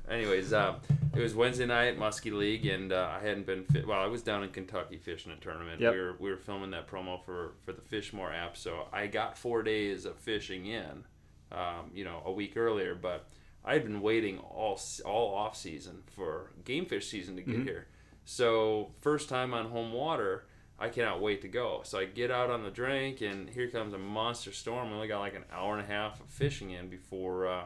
Anyways, 0.08 0.52
um, 0.52 0.76
it 1.14 1.20
was 1.20 1.34
Wednesday 1.34 1.66
night 1.66 1.98
Muskie 1.98 2.32
League, 2.32 2.66
and 2.66 2.92
uh, 2.92 3.08
I 3.10 3.24
hadn't 3.24 3.46
been 3.46 3.64
fit. 3.64 3.86
Well, 3.86 4.00
I 4.00 4.06
was 4.06 4.22
down 4.22 4.42
in 4.42 4.50
Kentucky 4.50 4.98
fishing 4.98 5.32
a 5.32 5.36
tournament. 5.36 5.80
Yep. 5.80 5.92
We 5.92 6.00
were 6.00 6.16
we 6.18 6.30
were 6.30 6.36
filming 6.36 6.70
that 6.72 6.88
promo 6.88 7.22
for 7.24 7.52
for 7.64 7.72
the 7.72 7.80
Fishmore 7.80 8.34
app, 8.34 8.56
so 8.56 8.86
I 8.92 9.06
got 9.06 9.38
four 9.38 9.62
days 9.62 10.04
of 10.04 10.16
fishing 10.18 10.66
in, 10.66 11.04
um, 11.52 11.90
you 11.94 12.04
know, 12.04 12.22
a 12.24 12.32
week 12.32 12.56
earlier. 12.56 12.94
But 12.94 13.26
I 13.64 13.74
had 13.74 13.84
been 13.84 14.02
waiting 14.02 14.38
all 14.38 14.78
all 15.06 15.34
off 15.34 15.56
season 15.56 16.02
for 16.14 16.50
game 16.64 16.84
fish 16.84 17.08
season 17.08 17.36
to 17.36 17.42
get 17.42 17.62
here. 17.62 17.86
So 18.24 18.90
first 19.00 19.28
time 19.28 19.54
on 19.54 19.66
home 19.66 19.92
water. 19.92 20.46
I 20.76 20.88
cannot 20.88 21.22
wait 21.22 21.40
to 21.42 21.48
go. 21.48 21.82
So 21.84 22.00
I 22.00 22.04
get 22.04 22.32
out 22.32 22.50
on 22.50 22.64
the 22.64 22.70
drink, 22.70 23.20
and 23.20 23.48
here 23.48 23.68
comes 23.68 23.94
a 23.94 23.98
monster 23.98 24.50
storm. 24.50 24.88
We 24.88 24.96
only 24.96 25.06
got 25.06 25.20
like 25.20 25.36
an 25.36 25.44
hour 25.52 25.78
and 25.78 25.80
a 25.80 25.86
half 25.86 26.20
of 26.20 26.26
fishing 26.26 26.72
in 26.72 26.88
before 26.88 27.46
uh, 27.46 27.64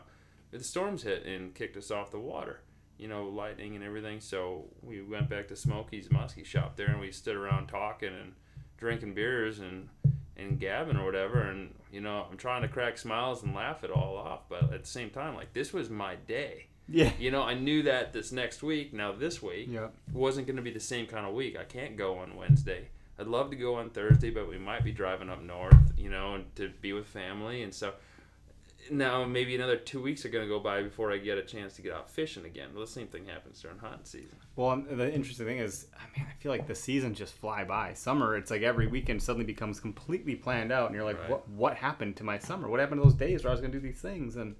the 0.50 0.62
storms 0.62 1.02
hit 1.02 1.24
and 1.24 1.54
kicked 1.54 1.76
us 1.76 1.90
off 1.90 2.10
the 2.10 2.18
water. 2.18 2.60
You 2.96 3.06
know, 3.06 3.28
lightning 3.28 3.76
and 3.76 3.84
everything. 3.84 4.20
So 4.20 4.64
we 4.82 5.02
went 5.02 5.28
back 5.28 5.48
to 5.48 5.54
Smokey's 5.54 6.08
Muskie 6.08 6.44
shop 6.44 6.76
there, 6.76 6.88
and 6.88 7.00
we 7.00 7.12
stood 7.12 7.36
around 7.36 7.68
talking 7.68 8.08
and 8.08 8.32
drinking 8.76 9.14
beers 9.14 9.60
and 9.60 9.88
and 10.36 10.58
gabbing 10.58 10.96
or 10.96 11.04
whatever. 11.04 11.42
And 11.42 11.74
you 11.92 12.00
know, 12.00 12.26
I'm 12.30 12.36
trying 12.36 12.62
to 12.62 12.68
crack 12.68 12.98
smiles 12.98 13.42
and 13.42 13.54
laugh 13.54 13.84
it 13.84 13.90
all 13.90 14.16
off, 14.16 14.48
but 14.48 14.72
at 14.72 14.82
the 14.82 14.88
same 14.88 15.10
time, 15.10 15.34
like 15.34 15.52
this 15.52 15.72
was 15.72 15.90
my 15.90 16.16
day. 16.16 16.66
Yeah. 16.88 17.12
You 17.18 17.30
know, 17.30 17.42
I 17.42 17.54
knew 17.54 17.82
that 17.82 18.12
this 18.12 18.32
next 18.32 18.62
week, 18.62 18.94
now 18.94 19.12
this 19.12 19.42
week, 19.42 19.68
wasn't 20.12 20.46
going 20.46 20.56
to 20.56 20.62
be 20.62 20.72
the 20.72 20.80
same 20.80 21.06
kind 21.06 21.26
of 21.26 21.34
week. 21.34 21.56
I 21.58 21.64
can't 21.64 21.96
go 21.96 22.18
on 22.18 22.34
Wednesday. 22.34 22.88
I'd 23.18 23.26
love 23.26 23.50
to 23.50 23.56
go 23.56 23.74
on 23.74 23.90
Thursday, 23.90 24.30
but 24.30 24.48
we 24.48 24.58
might 24.58 24.84
be 24.84 24.92
driving 24.92 25.28
up 25.28 25.42
north, 25.42 25.92
you 25.98 26.08
know, 26.08 26.34
and 26.34 26.56
to 26.56 26.70
be 26.80 26.92
with 26.92 27.06
family. 27.06 27.62
And 27.62 27.74
so 27.74 27.92
now 28.90 29.24
maybe 29.24 29.54
another 29.54 29.76
two 29.76 30.02
weeks 30.02 30.24
are 30.24 30.28
going 30.28 30.44
to 30.44 30.48
go 30.48 30.58
by 30.60 30.82
before 30.82 31.12
I 31.12 31.18
get 31.18 31.38
a 31.38 31.42
chance 31.42 31.74
to 31.74 31.82
get 31.82 31.92
out 31.92 32.10
fishing 32.10 32.44
again. 32.44 32.68
Well, 32.74 32.84
the 32.84 32.90
same 32.90 33.06
thing 33.06 33.26
happens 33.26 33.60
during 33.60 33.78
hunting 33.78 34.04
season. 34.04 34.36
Well, 34.56 34.82
the 34.90 35.12
interesting 35.12 35.46
thing 35.46 35.58
is, 35.58 35.86
I 35.96 36.04
mean, 36.18 36.26
I 36.28 36.32
feel 36.42 36.50
like 36.52 36.66
the 36.66 36.74
seasons 36.74 37.18
just 37.18 37.34
fly 37.34 37.64
by. 37.64 37.94
Summer, 37.94 38.36
it's 38.36 38.50
like 38.50 38.62
every 38.62 38.86
weekend 38.86 39.22
suddenly 39.22 39.46
becomes 39.46 39.80
completely 39.80 40.34
planned 40.34 40.72
out, 40.72 40.86
and 40.86 40.94
you're 40.94 41.04
like, 41.04 41.18
Right. 41.20 41.30
what 41.30 41.48
What 41.48 41.76
happened 41.76 42.16
to 42.16 42.24
my 42.24 42.38
summer? 42.38 42.68
What 42.68 42.80
happened 42.80 43.00
to 43.00 43.04
those 43.04 43.14
days 43.16 43.44
where 43.44 43.50
I 43.50 43.52
was 43.52 43.60
going 43.60 43.72
to 43.72 43.78
do 43.80 43.86
these 43.86 44.00
things? 44.00 44.36
And 44.36 44.56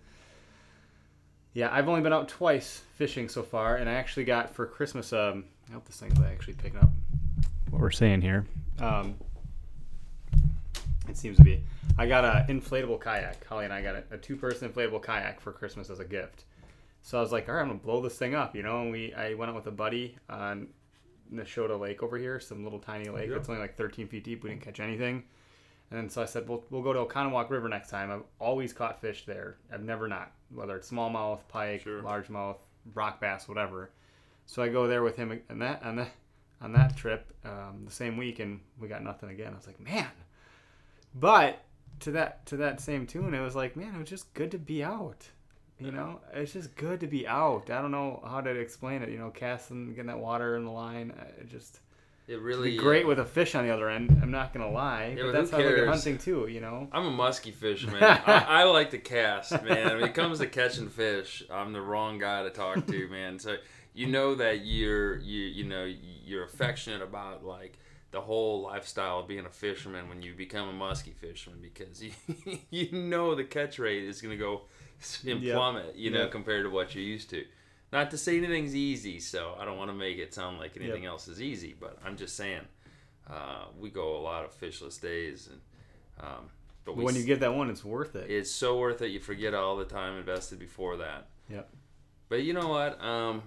yeah, 1.54 1.68
I've 1.73 1.88
only 1.88 2.00
been 2.02 2.12
out 2.12 2.28
twice 2.28 2.82
fishing 2.97 3.28
so 3.28 3.42
far, 3.42 3.76
and 3.76 3.88
I 3.88 3.94
actually 3.94 4.25
got 4.25 4.54
for 4.54 4.66
Christmas. 4.66 5.12
Um, 5.12 5.44
I 5.68 5.73
hope 5.73 5.87
this 5.87 5.99
thing's 6.00 6.20
actually 6.20 6.54
picking 6.54 6.78
up 6.78 6.90
what 7.70 7.80
we're 7.80 7.90
saying 7.90 8.20
here. 8.23 8.47
Um, 8.80 9.16
it 11.08 11.16
seems 11.16 11.37
to 11.38 11.44
be. 11.44 11.62
I 11.97 12.07
got 12.07 12.25
a 12.25 12.45
inflatable 12.49 13.00
kayak. 13.00 13.45
Holly 13.47 13.64
and 13.64 13.73
I 13.75 13.83
got 13.83 13.97
a, 13.97 14.04
a 14.12 14.18
two-person 14.18 14.68
inflatable 14.71 15.02
kayak 15.02 15.40
for 15.40 15.52
Christmas 15.52 15.90
as 15.90 15.99
a 16.00 16.04
gift. 16.04 16.45
So 17.02 17.19
I 17.19 17.21
was 17.21 17.32
like, 17.32 17.49
all 17.49 17.54
right, 17.54 17.62
I'm 17.62 17.69
gonna 17.69 17.78
blow 17.80 18.00
this 18.00 18.17
thing 18.19 18.34
up, 18.34 18.54
you 18.54 18.62
know. 18.62 18.82
And 18.82 18.93
we, 18.93 19.15
I 19.15 19.34
went 19.34 19.49
out 19.50 19.56
with 19.56 19.67
a 19.67 19.73
buddy 19.73 20.17
on 20.28 20.69
Nashotah 21.32 21.78
Lake 21.78 22.02
over 22.02 22.19
here, 22.19 22.39
some 22.41 22.62
little 22.65 22.78
tiny 22.78 23.08
lake. 23.08 23.30
It's 23.30 23.49
only 23.49 23.60
like 23.60 23.76
13 23.76 24.08
feet 24.08 24.25
deep. 24.25 24.43
We 24.43 24.50
didn't 24.50 24.62
catch 24.62 24.80
anything. 24.80 25.25
And 25.91 25.99
then 25.99 26.10
so 26.10 26.21
I 26.23 26.26
said, 26.26 26.49
we'll, 26.49 26.65
we'll 26.71 26.82
go 26.82 26.93
to 26.93 27.00
Oconomowoc 27.04 27.49
River 27.50 27.69
next 27.69 27.89
time. 27.89 28.10
I've 28.10 28.23
always 28.39 28.73
caught 28.75 29.00
fish 29.00 29.25
there. 29.25 29.56
I've 29.73 29.82
never 29.82 30.06
not, 30.06 30.32
whether 30.54 30.76
it's 30.76 30.91
smallmouth, 30.91 31.41
pike, 31.49 31.82
Sure. 31.82 32.02
largemouth, 32.02 32.58
rock 32.95 33.21
bass, 33.21 33.49
whatever. 33.49 33.91
So 34.45 34.62
I 34.62 34.69
go 34.69 34.86
there 34.86 35.02
with 35.02 35.17
him 35.17 35.41
and 35.49 35.62
that 35.62 35.82
on 35.82 35.97
that 35.97 36.10
on 36.60 36.73
that 36.73 36.97
trip 36.97 37.32
um, 37.45 37.82
the 37.84 37.91
same 37.93 38.17
week, 38.17 38.39
and 38.41 38.60
we 38.80 38.89
got 38.89 39.02
nothing 39.02 39.30
again. 39.30 39.52
I 39.52 39.56
was 39.56 39.67
like, 39.67 39.80
man. 39.80 40.08
But 41.15 41.62
to 42.00 42.11
that 42.13 42.47
to 42.47 42.56
that 42.58 42.80
same 42.80 43.06
tune, 43.06 43.34
it 43.34 43.41
was 43.41 43.54
like, 43.56 43.76
man, 43.76 43.95
it 43.95 43.99
was 43.99 44.08
just 44.08 44.32
good 44.34 44.50
to 44.52 44.58
be 44.58 44.82
out. 44.82 45.28
You 45.80 45.93
know, 45.93 46.19
it's 46.32 46.52
just 46.52 46.75
good 46.75 46.99
to 47.00 47.06
be 47.06 47.25
out. 47.28 47.71
I 47.71 47.80
don't 47.80 47.93
know 47.93 48.21
how 48.28 48.41
to 48.41 48.50
explain 48.50 49.02
it. 49.02 49.11
You 49.11 49.19
know, 49.19 49.30
casting, 49.30 49.91
getting 49.91 50.06
that 50.06 50.19
water 50.19 50.56
in 50.56 50.65
the 50.65 50.73
line, 50.73 51.13
uh, 51.17 51.25
it 51.41 51.49
just 51.49 51.78
It 52.26 52.41
really 52.41 52.73
be 52.73 52.76
great 52.78 53.06
with 53.06 53.21
a 53.21 53.25
fish 53.25 53.54
on 53.54 53.65
the 53.65 53.73
other 53.73 53.89
end. 53.89 54.19
I'm 54.21 54.32
not 54.32 54.52
gonna 54.52 54.73
lie, 54.73 55.15
Yeah, 55.17 55.26
but 55.26 55.32
that's 55.34 55.52
how 55.52 55.58
I 55.58 55.63
look 55.63 55.71
at 55.71 55.76
cares? 55.76 55.89
hunting 55.89 56.19
too. 56.19 56.49
You 56.49 56.61
know, 56.61 56.89
I'm 56.91 57.06
a 57.06 57.11
musky 57.13 57.52
fisherman. 57.52 58.02
I, 58.02 58.45
I 58.49 58.65
like 58.65 58.91
to 58.91 58.99
cast, 58.99 59.52
man. 59.63 59.95
When 59.99 60.02
it 60.02 60.15
comes 60.15 60.41
to 60.41 60.49
catching 60.49 60.89
fish, 60.89 61.45
I'm 61.49 61.73
the 61.73 61.80
wrong 61.80 62.19
guy 62.19 62.43
to 62.43 62.50
talk 62.50 62.84
to, 62.84 63.08
man. 63.08 63.39
So 63.39 63.56
you 63.95 64.08
know 64.08 64.34
that 64.34 64.67
you're 64.67 65.19
you 65.19 65.43
you 65.45 65.63
know 65.65 65.84
you're 66.25 66.43
affectionate 66.43 67.02
about 67.02 67.45
like 67.45 67.78
the 68.10 68.21
whole 68.21 68.62
lifestyle 68.62 69.18
of 69.21 69.28
being 69.28 69.44
a 69.47 69.50
fisherman 69.50 70.08
when 70.08 70.23
you 70.23 70.34
become 70.34 70.68
a 70.68 70.73
musky 70.73 71.12
fisherman 71.12 71.60
because 71.60 72.02
you 72.02 72.10
you 72.71 72.90
know 72.92 73.34
the 73.34 73.44
catch 73.44 73.78
rate 73.78 74.04
is 74.04 74.21
gonna 74.23 74.36
go 74.36 74.62
and 75.26 75.42
plummet, 75.42 75.94
you 75.97 76.10
know, 76.10 76.23
Yep. 76.23 76.30
compared 76.32 76.64
to 76.64 76.71
what 76.71 76.94
you're 76.94 77.04
used 77.04 77.30
to. 77.30 77.44
Not 77.92 78.10
to 78.10 78.18
say 78.18 78.36
anything's 78.36 78.75
easy, 78.75 79.21
so 79.21 79.54
I 79.58 79.64
don't 79.64 79.78
want 79.78 79.90
to 79.90 79.94
make 79.97 80.18
it 80.18 80.34
sound 80.34 80.58
like 80.58 80.76
anything 80.76 81.04
Yep. 81.04 81.12
else 81.12 81.28
is 81.28 81.40
easy, 81.40 81.75
but 81.78 81.99
I'm 82.04 82.16
just 82.16 82.36
saying 82.36 82.62
uh, 83.30 83.64
we 83.78 83.90
go 83.90 84.16
a 84.16 84.23
lot 84.23 84.44
of 84.44 84.58
fishless 84.58 85.00
days 85.00 85.49
and. 85.50 85.60
Um, 86.21 86.50
but 86.84 86.97
we 86.97 87.04
when 87.04 87.14
you 87.14 87.21
s- 87.21 87.26
get 87.26 87.40
that 87.40 87.54
one, 87.54 87.71
it's 87.71 87.84
worth 87.84 88.16
it. 88.16 88.30
it's 88.30 88.50
so 88.50 88.78
worth 88.78 89.02
it. 89.02 89.08
You 89.10 89.21
forget 89.21 89.54
all 89.54 89.76
the 89.76 89.84
time 89.84 90.16
invested 90.18 90.58
before 90.58 90.97
that. 90.97 91.26
Yep. 91.49 91.68
But 92.28 92.42
you 92.42 92.54
know 92.54 92.68
what? 92.68 93.00
Um, 93.00 93.42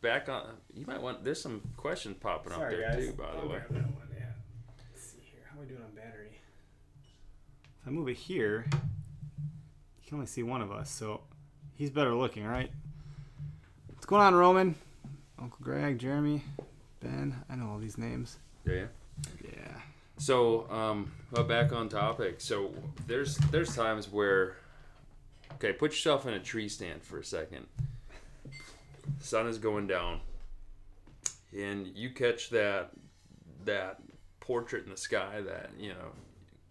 back 0.00 0.28
on. 0.28 0.46
You 0.74 0.86
might 0.86 1.00
want. 1.00 1.24
There's 1.24 1.40
some 1.40 1.60
questions 1.76 2.16
popping 2.20 2.52
up 2.52 2.60
there 2.60 2.92
too. 2.94 3.12
By 3.12 3.40
the 3.40 3.46
way. 3.46 3.58
grab 3.58 3.68
that 3.70 3.82
one, 3.82 4.08
yeah. 4.16 4.26
Let's 4.92 5.06
see 5.06 5.18
here. 5.30 5.40
How 5.50 5.58
are 5.58 5.62
we 5.62 5.66
doing 5.66 5.82
on 5.82 5.94
battery? 5.94 6.38
If 7.82 7.88
I 7.88 7.90
move 7.90 8.08
it 8.08 8.16
here, 8.16 8.66
you 8.72 10.06
can 10.06 10.16
only 10.16 10.26
see 10.26 10.42
one 10.42 10.62
of 10.62 10.70
us, 10.72 10.90
so 10.90 11.20
he's 11.74 11.90
better 11.90 12.14
looking, 12.14 12.44
right? 12.44 12.70
What's 13.88 14.06
going 14.06 14.22
on, 14.22 14.34
Roman? 14.34 14.74
Uncle 15.38 15.58
Greg, 15.62 15.98
Jeremy, 15.98 16.42
Ben. 17.00 17.36
I 17.50 17.56
know 17.56 17.70
all 17.70 17.78
these 17.78 17.98
names. 17.98 18.38
Yeah. 18.64 18.86
Yeah. 19.44 19.72
So, 20.18 20.70
um, 20.70 21.12
but 21.30 21.46
back 21.46 21.72
on 21.72 21.88
topic. 21.88 22.40
So 22.40 22.72
there's 23.06 23.36
there's 23.50 23.74
times 23.74 24.10
where, 24.10 24.56
okay, 25.54 25.72
put 25.72 25.92
yourself 25.92 26.26
in 26.26 26.34
a 26.34 26.40
tree 26.40 26.68
stand 26.68 27.02
for 27.02 27.18
a 27.18 27.24
second. 27.24 27.66
Sun 29.20 29.46
is 29.46 29.58
going 29.58 29.86
down, 29.86 30.20
and 31.56 31.86
you 31.86 32.10
catch 32.10 32.50
that 32.50 32.90
that 33.64 34.00
portrait 34.40 34.84
in 34.84 34.90
the 34.90 34.96
sky 34.96 35.40
that 35.40 35.70
you 35.78 35.90
know 35.90 36.12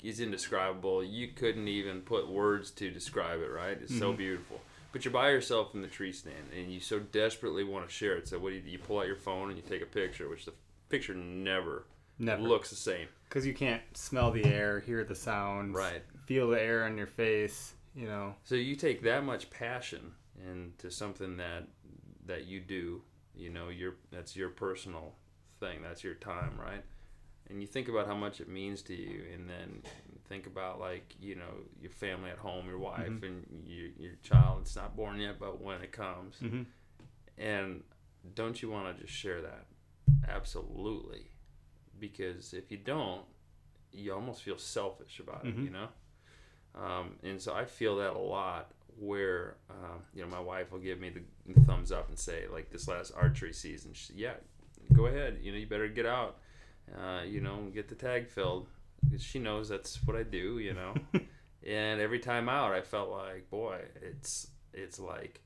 is 0.04 0.20
indescribable. 0.20 1.04
You 1.04 1.30
couldn't 1.30 1.68
even 1.68 2.02
put 2.02 2.30
words 2.30 2.72
to 2.72 2.92
describe 2.92 3.42
it. 3.42 3.52
Right? 3.52 3.78
It's 3.82 3.98
so 3.98 4.10
mm-hmm. 4.10 4.18
beautiful. 4.18 4.62
But 4.92 5.04
you're 5.04 5.12
by 5.12 5.32
yourself 5.32 5.76
in 5.76 5.82
the 5.82 5.90
tree 5.90 6.14
stand, 6.14 6.54
and 6.58 6.72
you 6.72 6.80
so 6.80 7.00
desperately 7.00 7.66
want 7.66 7.86
to 7.86 7.94
share 7.94 8.16
it. 8.16 8.30
So 8.30 8.40
what 8.40 8.52
do 8.52 8.56
you, 8.56 8.62
you 8.66 8.78
pull 8.80 9.00
out 9.00 9.08
your 9.08 9.18
phone 9.18 9.50
and 9.50 9.58
you 9.58 9.64
take 9.68 9.82
a 9.82 9.86
picture, 9.86 10.30
which 10.30 10.46
the 10.46 10.54
picture 10.88 11.14
never 11.14 11.86
Never. 12.18 12.42
looks 12.42 12.70
the 12.70 12.76
same. 12.76 13.08
Because 13.28 13.46
you 13.46 13.54
can't 13.54 13.82
smell 13.94 14.32
the 14.32 14.46
air, 14.46 14.80
hear 14.80 15.04
the 15.04 15.16
sounds, 15.16 15.76
Right. 15.76 16.02
feel 16.26 16.50
the 16.50 16.62
air 16.62 16.86
on 16.86 16.98
your 16.98 17.08
face, 17.08 17.74
you 17.94 18.08
know. 18.08 18.36
So 18.44 18.56
you 18.56 18.76
take 18.76 19.02
that 19.04 19.26
much 19.26 19.50
passion 19.50 20.14
into 20.50 20.90
something 20.90 21.38
that 21.38 21.68
that 22.26 22.46
you 22.46 22.60
do, 22.60 23.02
you 23.36 23.50
know, 23.50 23.70
your 23.70 23.96
that's 24.12 24.36
your 24.36 24.50
personal 24.50 25.16
thing, 25.60 25.82
that's 25.82 26.04
your 26.04 26.16
time, 26.16 26.58
right? 26.60 26.84
And 27.50 27.62
you 27.62 27.68
think 27.68 27.88
about 27.88 28.08
how 28.08 28.16
much 28.16 28.42
it 28.42 28.50
means 28.50 28.82
to 28.84 28.96
you, 28.96 29.24
and 29.34 29.48
then 29.50 29.84
think 30.28 30.48
about 30.48 30.80
like 30.80 31.16
you 31.20 31.36
know 31.36 31.54
your 31.80 31.92
family 31.92 32.32
at 32.32 32.38
home, 32.40 32.68
your 32.68 32.80
wife, 32.80 33.08
Mhm. 33.08 33.24
and 33.24 33.64
your 33.68 33.90
your 33.98 34.16
child. 34.24 34.62
It's 34.62 34.76
not 34.76 34.96
born 34.96 35.20
yet, 35.20 35.40
but 35.40 35.62
when 35.62 35.82
it 35.82 35.92
comes, 35.92 36.38
Mm-hmm. 36.40 36.64
and 37.38 37.84
don't 38.34 38.62
you 38.62 38.70
want 38.72 38.96
to 38.98 39.04
just 39.04 39.14
share 39.16 39.42
that? 39.42 39.66
Absolutely, 40.28 41.30
because 42.00 42.54
if 42.54 42.72
you 42.72 42.78
don't, 42.78 43.26
you 43.92 44.12
almost 44.14 44.42
feel 44.42 44.58
selfish 44.58 45.20
about 45.20 45.46
it, 45.46 45.56
Mhm. 45.56 45.64
you 45.66 45.70
know. 45.70 45.90
Um, 46.74 47.20
and 47.24 47.42
so 47.42 47.54
I 47.54 47.66
feel 47.66 47.96
that 47.98 48.14
a 48.14 48.18
lot. 48.18 48.72
Where 49.00 49.56
um, 49.70 50.00
you 50.14 50.22
know 50.24 50.30
my 50.30 50.40
wife 50.40 50.72
will 50.72 50.80
give 50.80 51.00
me 51.00 51.10
the 51.12 51.62
thumbs 51.62 51.92
up 51.92 52.08
and 52.10 52.18
say 52.18 52.44
like 52.52 52.70
this 52.72 52.88
last 52.88 53.12
archery 53.16 53.54
season, 53.54 53.92
she 53.94 54.06
said, 54.08 54.16
yeah, 54.16 54.34
go 54.94 55.08
ahead, 55.08 55.40
you 55.42 55.52
know 55.52 55.58
you 55.58 55.68
better 55.68 55.88
get 55.88 56.06
out. 56.06 56.38
uh, 56.96 57.22
you 57.26 57.42
know, 57.42 57.70
get 57.74 57.88
the 57.90 57.96
tag 57.96 58.28
filled 58.30 58.68
because 59.04 59.24
she 59.24 59.40
knows 59.40 59.68
that's 59.70 59.98
what 60.06 60.16
I 60.16 60.24
do, 60.24 60.60
you 60.60 60.74
know. 60.74 60.94
and 61.68 62.00
every 62.00 62.20
time 62.20 62.48
out, 62.48 62.72
I 62.74 62.82
felt 62.82 63.10
like, 63.10 63.50
boy, 63.50 63.80
it's 64.02 64.48
it's 64.74 65.00
like, 65.00 65.42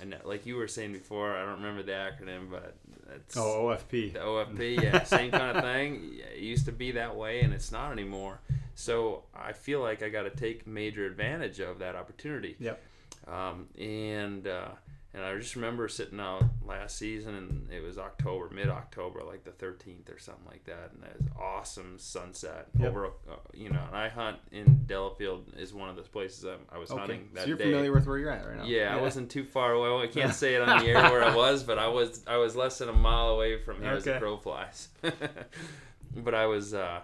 and 0.00 0.16
like 0.24 0.46
you 0.46 0.56
were 0.56 0.68
saying 0.68 0.92
before, 0.92 1.34
I 1.36 1.40
don't 1.44 1.60
remember 1.62 1.82
the 1.82 1.92
acronym, 1.92 2.50
but 2.50 2.76
it's 3.16 3.36
Oh, 3.36 3.64
OFP. 3.66 4.12
the 4.12 4.18
OFP, 4.20 4.82
yeah, 4.82 5.02
same 5.04 5.30
kind 5.30 5.56
of 5.56 5.64
thing. 5.64 6.20
It 6.34 6.40
used 6.40 6.66
to 6.66 6.72
be 6.72 6.92
that 6.92 7.16
way, 7.16 7.40
and 7.40 7.52
it's 7.52 7.70
not 7.72 7.90
anymore. 7.92 8.40
So 8.74 9.24
I 9.34 9.52
feel 9.52 9.80
like 9.80 10.02
I 10.02 10.08
got 10.08 10.22
to 10.22 10.30
take 10.30 10.66
major 10.66 11.04
advantage 11.06 11.60
of 11.60 11.78
that 11.80 11.94
opportunity. 11.94 12.56
Yep. 12.58 12.82
Um, 13.26 13.68
and 13.78 14.46
uh, 14.46 14.68
and 15.14 15.22
I 15.24 15.36
just 15.36 15.54
remember 15.56 15.88
sitting 15.88 16.18
out 16.18 16.44
last 16.66 16.96
season, 16.96 17.34
and 17.34 17.70
it 17.70 17.82
was 17.82 17.98
October, 17.98 18.48
mid 18.52 18.70
October, 18.70 19.20
like 19.22 19.44
the 19.44 19.50
13th 19.50 20.10
or 20.14 20.18
something 20.18 20.46
like 20.46 20.64
that, 20.64 20.90
and 20.94 21.04
it 21.04 21.16
was 21.20 21.28
awesome 21.38 21.98
sunset 21.98 22.68
Yep. 22.78 22.88
over. 22.90 23.06
Uh, 23.06 23.36
you 23.52 23.68
know, 23.68 23.82
and 23.86 23.94
I 23.94 24.08
hunt 24.08 24.38
in 24.50 24.84
Delafield 24.86 25.52
is 25.58 25.74
one 25.74 25.90
of 25.90 25.96
those 25.96 26.08
places 26.08 26.46
I, 26.46 26.56
I 26.74 26.78
was 26.78 26.90
Okay. 26.90 26.98
hunting 27.00 27.28
that 27.34 27.42
So 27.42 27.48
you're 27.48 27.58
day. 27.58 27.64
familiar 27.64 27.92
with 27.92 28.06
where 28.06 28.16
you're 28.18 28.30
at 28.30 28.46
right 28.46 28.56
now. 28.56 28.64
Yeah, 28.64 28.96
I 28.96 29.00
wasn't 29.02 29.30
too 29.30 29.44
far 29.44 29.72
away. 29.74 30.04
I 30.04 30.06
can't 30.10 30.34
say 30.34 30.54
it 30.54 30.62
on 30.62 30.78
the 30.82 30.86
air 30.90 31.02
where 31.10 31.22
I 31.22 31.34
was, 31.36 31.62
but 31.62 31.78
I 31.78 31.88
was 31.88 32.22
I 32.26 32.38
was 32.38 32.56
less 32.56 32.78
than 32.78 32.88
a 32.88 32.92
mile 32.94 33.28
away 33.28 33.58
from 33.58 33.82
here 33.82 33.92
as 33.92 34.04
the 34.04 34.18
crow 34.18 34.38
flies. 34.38 34.88
but 36.16 36.34
I 36.34 36.46
was 36.46 36.72
uh, 36.72 37.00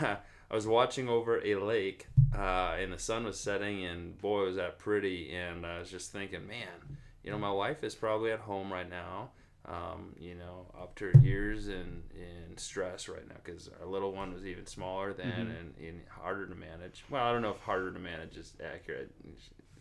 I 0.50 0.54
was 0.54 0.66
watching 0.66 1.08
over 1.08 1.44
a 1.44 1.54
lake, 1.56 2.06
uh, 2.36 2.76
and 2.78 2.92
the 2.92 2.98
sun 2.98 3.24
was 3.24 3.38
setting, 3.40 3.84
and 3.84 4.18
boy 4.20 4.44
was 4.44 4.56
that 4.56 4.78
pretty. 4.78 5.32
And 5.34 5.64
I 5.66 5.78
was 5.80 5.90
just 5.90 6.12
thinking, 6.12 6.46
man, 6.46 6.98
you 7.22 7.30
know, 7.30 7.38
my 7.38 7.50
wife 7.50 7.82
is 7.82 7.94
probably 7.94 8.30
at 8.30 8.40
home 8.40 8.72
right 8.72 8.88
now. 8.88 9.30
Um, 9.66 10.14
you 10.20 10.34
know, 10.34 10.66
up 10.78 10.94
to 10.96 11.06
her 11.06 11.18
years 11.22 11.68
in, 11.68 12.02
in 12.14 12.58
stress 12.58 13.08
right 13.08 13.26
now 13.26 13.36
because 13.42 13.70
our 13.80 13.86
little 13.86 14.12
one 14.12 14.34
was 14.34 14.44
even 14.44 14.66
smaller 14.66 15.14
then 15.14 15.26
Mm-hmm. 15.26 15.40
and, 15.40 15.74
and 15.80 16.00
harder 16.10 16.46
to 16.46 16.54
manage. 16.54 17.02
Well, 17.08 17.24
I 17.24 17.32
don't 17.32 17.40
know 17.40 17.52
if 17.52 17.60
harder 17.60 17.90
to 17.90 17.98
manage 17.98 18.36
is 18.36 18.52
accurate. 18.62 19.10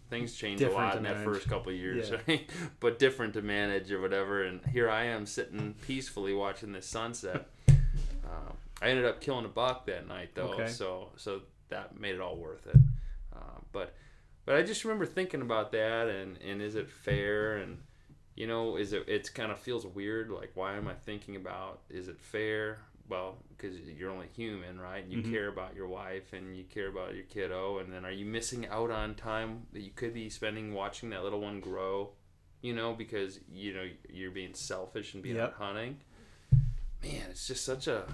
Things 0.10 0.36
change 0.36 0.60
Different 0.60 0.80
a 0.82 0.86
lot 0.86 0.96
in 0.98 1.04
that 1.04 1.18
manage. 1.18 1.26
first 1.34 1.50
couple 1.50 1.74
of 1.74 1.78
years, 1.78 2.10
Yeah. 2.12 2.18
right? 2.30 2.50
but 2.80 2.98
different 2.98 3.34
to 3.34 3.42
manage 3.42 3.92
or 3.92 4.00
whatever. 4.00 4.44
And 4.44 4.62
here 4.68 4.90
I 4.90 5.04
am 5.04 5.26
sitting 5.26 5.76
peacefully 5.86 6.34
watching 6.34 6.72
this 6.72 6.86
sunset. 6.86 7.48
um, 7.68 8.56
I 8.84 8.90
ended 8.90 9.06
up 9.06 9.22
killing 9.22 9.46
a 9.46 9.50
buck 9.50 9.86
that 9.88 10.08
night 10.08 10.32
though, 10.36 10.52
Okay. 10.52 10.68
so 10.68 11.10
so 11.16 11.42
that 11.70 12.00
made 12.00 12.16
it 12.16 12.22
all 12.22 12.36
worth 12.36 12.68
it. 12.68 12.80
Uh, 13.36 13.60
but 13.72 13.96
but 14.46 14.56
I 14.56 14.62
just 14.64 14.84
remember 14.84 15.06
thinking 15.06 15.42
about 15.42 15.72
that 15.72 16.08
and 16.10 16.38
and 16.38 16.62
is 16.62 16.76
it 16.76 16.90
fair 16.90 17.58
and 17.58 17.80
you 18.36 18.46
know 18.46 18.76
is 18.76 18.92
it 18.94 19.06
it's 19.08 19.30
kind 19.30 19.52
of 19.52 19.60
feels 19.60 19.86
weird 19.88 20.30
like 20.30 20.52
why 20.56 20.76
am 20.76 20.88
I 20.88 20.94
thinking 20.94 21.36
about 21.38 21.80
is 21.90 22.08
it 22.10 22.20
fair? 22.20 22.80
Well, 23.10 23.38
because 23.50 23.78
you're 23.82 24.10
only 24.12 24.28
human, 24.34 24.80
right? 24.80 25.04
And 25.04 25.12
You 25.12 25.20
Mhm. 25.22 25.32
care 25.32 25.50
about 25.50 25.76
your 25.76 25.88
wife 25.88 26.32
and 26.34 26.56
you 26.56 26.64
care 26.64 26.88
about 26.88 27.14
your 27.16 27.26
kiddo, 27.26 27.80
and 27.80 27.92
then 27.92 28.06
are 28.06 28.12
you 28.12 28.26
missing 28.26 28.66
out 28.68 28.92
on 28.92 29.16
time 29.16 29.68
that 29.74 29.82
you 29.82 29.92
could 29.92 30.14
be 30.14 30.30
spending 30.30 30.74
watching 30.74 31.10
that 31.10 31.22
little 31.24 31.42
one 31.42 31.60
grow? 31.60 32.12
You 32.62 32.74
know, 32.74 32.94
because 32.94 33.42
you 33.52 33.74
know 33.74 33.90
you're 34.10 34.32
being 34.32 34.54
selfish 34.54 35.14
and 35.14 35.22
being 35.22 35.36
Yep. 35.36 35.50
out 35.50 35.54
hunting. 35.56 36.00
Man, 37.04 37.28
it's 37.30 37.46
just 37.46 37.66
such 37.66 37.88
a 37.88 38.06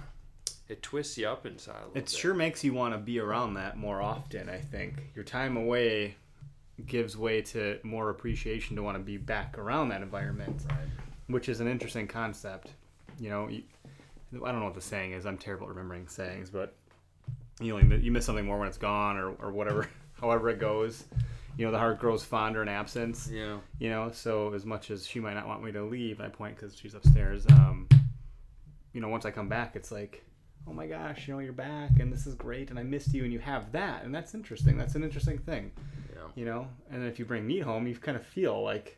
it 0.70 0.82
twists 0.82 1.18
you 1.18 1.28
up 1.28 1.46
inside 1.46 1.72
a 1.76 1.80
little 1.80 1.92
It 1.98 2.06
bit. 2.06 2.10
sure 2.10 2.34
makes 2.34 2.64
you 2.64 2.74
want 2.74 2.94
to 2.94 2.98
be 3.00 3.20
around 3.20 3.56
that 3.56 3.78
more 3.78 4.02
often, 4.02 4.48
I 4.50 4.60
think. 4.60 4.96
Your 5.16 5.24
time 5.26 5.58
away 5.58 6.16
gives 6.86 7.18
way 7.18 7.42
to 7.42 7.80
more 7.84 8.10
appreciation 8.10 8.76
to 8.78 8.84
want 8.84 8.96
to 8.98 9.04
be 9.04 9.18
back 9.18 9.58
around 9.58 9.90
that 9.90 10.02
environment, 10.02 10.62
Right. 10.70 10.78
which 11.28 11.50
is 11.50 11.60
an 11.60 11.68
interesting 11.68 12.08
concept. 12.08 12.70
You 13.20 13.30
know, 13.30 13.48
you, 13.50 13.64
I 14.46 14.52
don't 14.52 14.60
know 14.60 14.66
what 14.66 14.76
the 14.76 14.82
saying 14.82 15.12
is. 15.12 15.26
I'm 15.26 15.38
terrible 15.38 15.66
at 15.66 15.70
remembering 15.72 16.08
sayings, 16.08 16.50
but 16.50 16.76
you 17.60 17.74
know, 17.78 17.96
you 17.98 18.12
miss 18.12 18.26
something 18.26 18.46
more 18.46 18.58
when 18.60 18.70
it's 18.70 18.78
gone 18.78 19.18
or, 19.18 19.32
or 19.32 19.52
whatever, 19.52 19.90
however 20.14 20.50
it 20.50 20.60
goes. 20.60 21.04
You 21.58 21.66
know, 21.66 21.72
the 21.72 21.78
heart 21.78 22.00
grows 22.00 22.24
fonder 22.24 22.62
in 22.62 22.70
absence. 22.70 23.30
Yeah. 23.30 23.58
You 23.80 23.90
know, 23.90 24.12
so 24.14 24.54
as 24.54 24.66
much 24.66 24.92
as 24.92 25.06
she 25.06 25.20
might 25.20 25.34
not 25.34 25.46
want 25.46 25.62
me 25.62 25.74
to 25.74 25.84
leave, 25.84 26.22
I 26.22 26.30
point 26.30 26.56
because 26.56 26.78
she's 26.78 26.94
upstairs. 26.94 27.46
Um, 27.52 27.90
you 28.94 29.02
know, 29.02 29.10
once 29.10 29.26
I 29.26 29.32
come 29.32 29.50
back, 29.50 29.76
it's 29.76 29.92
like, 29.92 30.24
oh 30.68 30.74
my 30.74 30.86
gosh, 30.88 31.28
you 31.28 31.34
know, 31.34 31.40
you're 31.40 31.54
back 31.54 32.00
and 32.00 32.12
this 32.14 32.28
is 32.28 32.36
great 32.36 32.70
and 32.70 32.78
I 32.80 32.84
missed 32.84 33.14
you 33.14 33.24
and 33.24 33.34
you 33.34 33.40
have 33.40 33.72
that 33.72 34.04
and 34.04 34.14
that's 34.14 34.34
interesting. 34.36 34.78
That's 34.78 34.96
an 34.96 35.04
interesting 35.04 35.38
thing, 35.40 35.72
Yeah. 36.14 36.22
you 36.36 36.46
know. 36.46 36.68
And 36.92 37.02
then 37.02 37.10
if 37.10 37.18
you 37.20 37.26
bring 37.26 37.46
meat 37.48 37.64
home, 37.64 37.88
you 37.88 37.96
kind 37.96 38.16
of 38.18 38.26
feel 38.26 38.62
like 38.64 38.98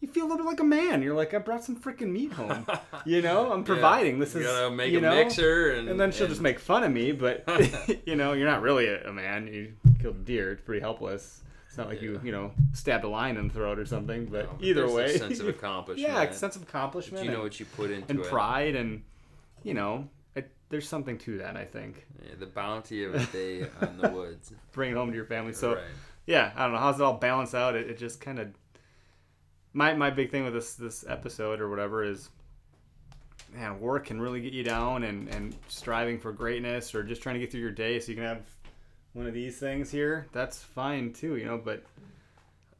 you 0.00 0.06
feel 0.06 0.26
a 0.26 0.28
little 0.28 0.38
bit 0.44 0.46
like 0.46 0.60
a 0.60 0.64
man. 0.64 1.02
You're 1.02 1.16
like, 1.16 1.34
I 1.34 1.38
brought 1.38 1.64
some 1.64 1.74
freaking 1.74 2.10
meat 2.12 2.32
home. 2.32 2.64
You 3.04 3.22
know, 3.22 3.52
I'm 3.52 3.64
providing. 3.64 4.18
This 4.18 4.34
you 4.34 4.40
is 4.42 4.46
gotta 4.46 4.70
make 4.74 4.92
you 4.92 4.98
a 4.98 5.00
know? 5.00 5.14
mixer 5.14 5.70
and 5.72 5.88
And 5.88 5.98
then 5.98 6.12
she'll 6.12 6.24
and- 6.26 6.30
just 6.30 6.42
make 6.42 6.58
fun 6.58 6.84
of 6.84 6.92
me, 6.92 7.12
but 7.12 7.44
you 8.06 8.14
know, 8.16 8.32
you're 8.34 8.48
not 8.48 8.60
really 8.62 8.86
a, 8.86 9.08
a 9.08 9.12
man. 9.12 9.46
You 9.48 9.72
killed 10.00 10.16
a 10.16 10.18
deer. 10.20 10.52
It's 10.52 10.62
pretty 10.62 10.80
helpless. 10.80 11.42
It's 11.66 11.76
not 11.78 11.88
like 11.88 12.00
you, 12.02 12.14
Yeah. 12.14 12.18
you 12.24 12.32
know, 12.32 12.52
stabbed 12.74 13.04
a 13.04 13.08
lion 13.08 13.36
in 13.38 13.48
the 13.48 13.54
throat 13.54 13.78
or 13.78 13.86
something. 13.86 14.26
But 14.26 14.44
No, 14.46 14.56
but 14.58 14.64
either 14.64 14.84
a 14.84 14.92
way, 14.92 15.16
sense 15.16 15.40
of 15.40 15.48
accomplishment. 15.48 16.08
yeah, 16.08 16.22
a 16.22 16.32
sense 16.32 16.54
of 16.56 16.62
accomplishment. 16.62 17.24
you 17.24 17.30
know 17.30 17.36
and, 17.36 17.44
what 17.44 17.58
you 17.60 17.66
put 17.66 17.90
into 17.90 18.08
and 18.10 18.20
it. 18.20 18.26
pride, 18.26 18.74
and 18.76 19.02
you 19.62 19.74
know, 19.74 20.08
there's 20.68 20.88
something 20.88 21.18
to 21.18 21.38
that. 21.38 21.56
I 21.56 21.64
think 21.64 22.06
Yeah, 22.22 22.34
the 22.38 22.46
bounty 22.46 23.04
of 23.04 23.14
a 23.14 23.24
day 23.26 23.66
on 23.80 23.98
the 23.98 24.10
woods. 24.10 24.52
bring 24.72 24.92
it 24.92 24.94
home 24.94 25.10
to 25.10 25.16
your 25.16 25.24
family. 25.24 25.52
So 25.52 25.74
right. 25.74 25.84
yeah, 26.26 26.52
I 26.56 26.64
don't 26.64 26.72
know 26.72 26.78
how's 26.78 27.00
it 27.00 27.02
all 27.02 27.14
balance 27.14 27.54
out. 27.54 27.74
It, 27.74 27.90
it 27.90 27.98
just 27.98 28.20
kind 28.20 28.38
of 28.38 28.48
my 29.72 29.94
my 29.94 30.10
big 30.10 30.30
thing 30.30 30.44
with 30.44 30.54
this 30.54 30.74
this 30.74 31.04
episode 31.08 31.60
or 31.60 31.68
whatever 31.68 32.04
is 32.04 32.30
man, 33.54 33.80
work 33.80 34.06
can 34.06 34.20
really 34.20 34.40
get 34.40 34.52
you 34.52 34.62
down 34.62 35.04
and 35.04 35.28
and 35.28 35.56
striving 35.68 36.18
for 36.18 36.32
greatness 36.32 36.94
or 36.94 37.02
just 37.02 37.22
trying 37.22 37.34
to 37.34 37.40
get 37.40 37.50
through 37.50 37.60
your 37.60 37.70
day 37.70 37.98
so 38.00 38.10
you 38.10 38.16
can 38.16 38.24
have 38.24 38.42
one 39.14 39.26
of 39.26 39.34
these 39.34 39.58
things 39.58 39.90
here. 39.90 40.26
That's 40.32 40.62
fine 40.62 41.12
too, 41.12 41.36
you 41.36 41.46
know, 41.46 41.58
but 41.58 41.82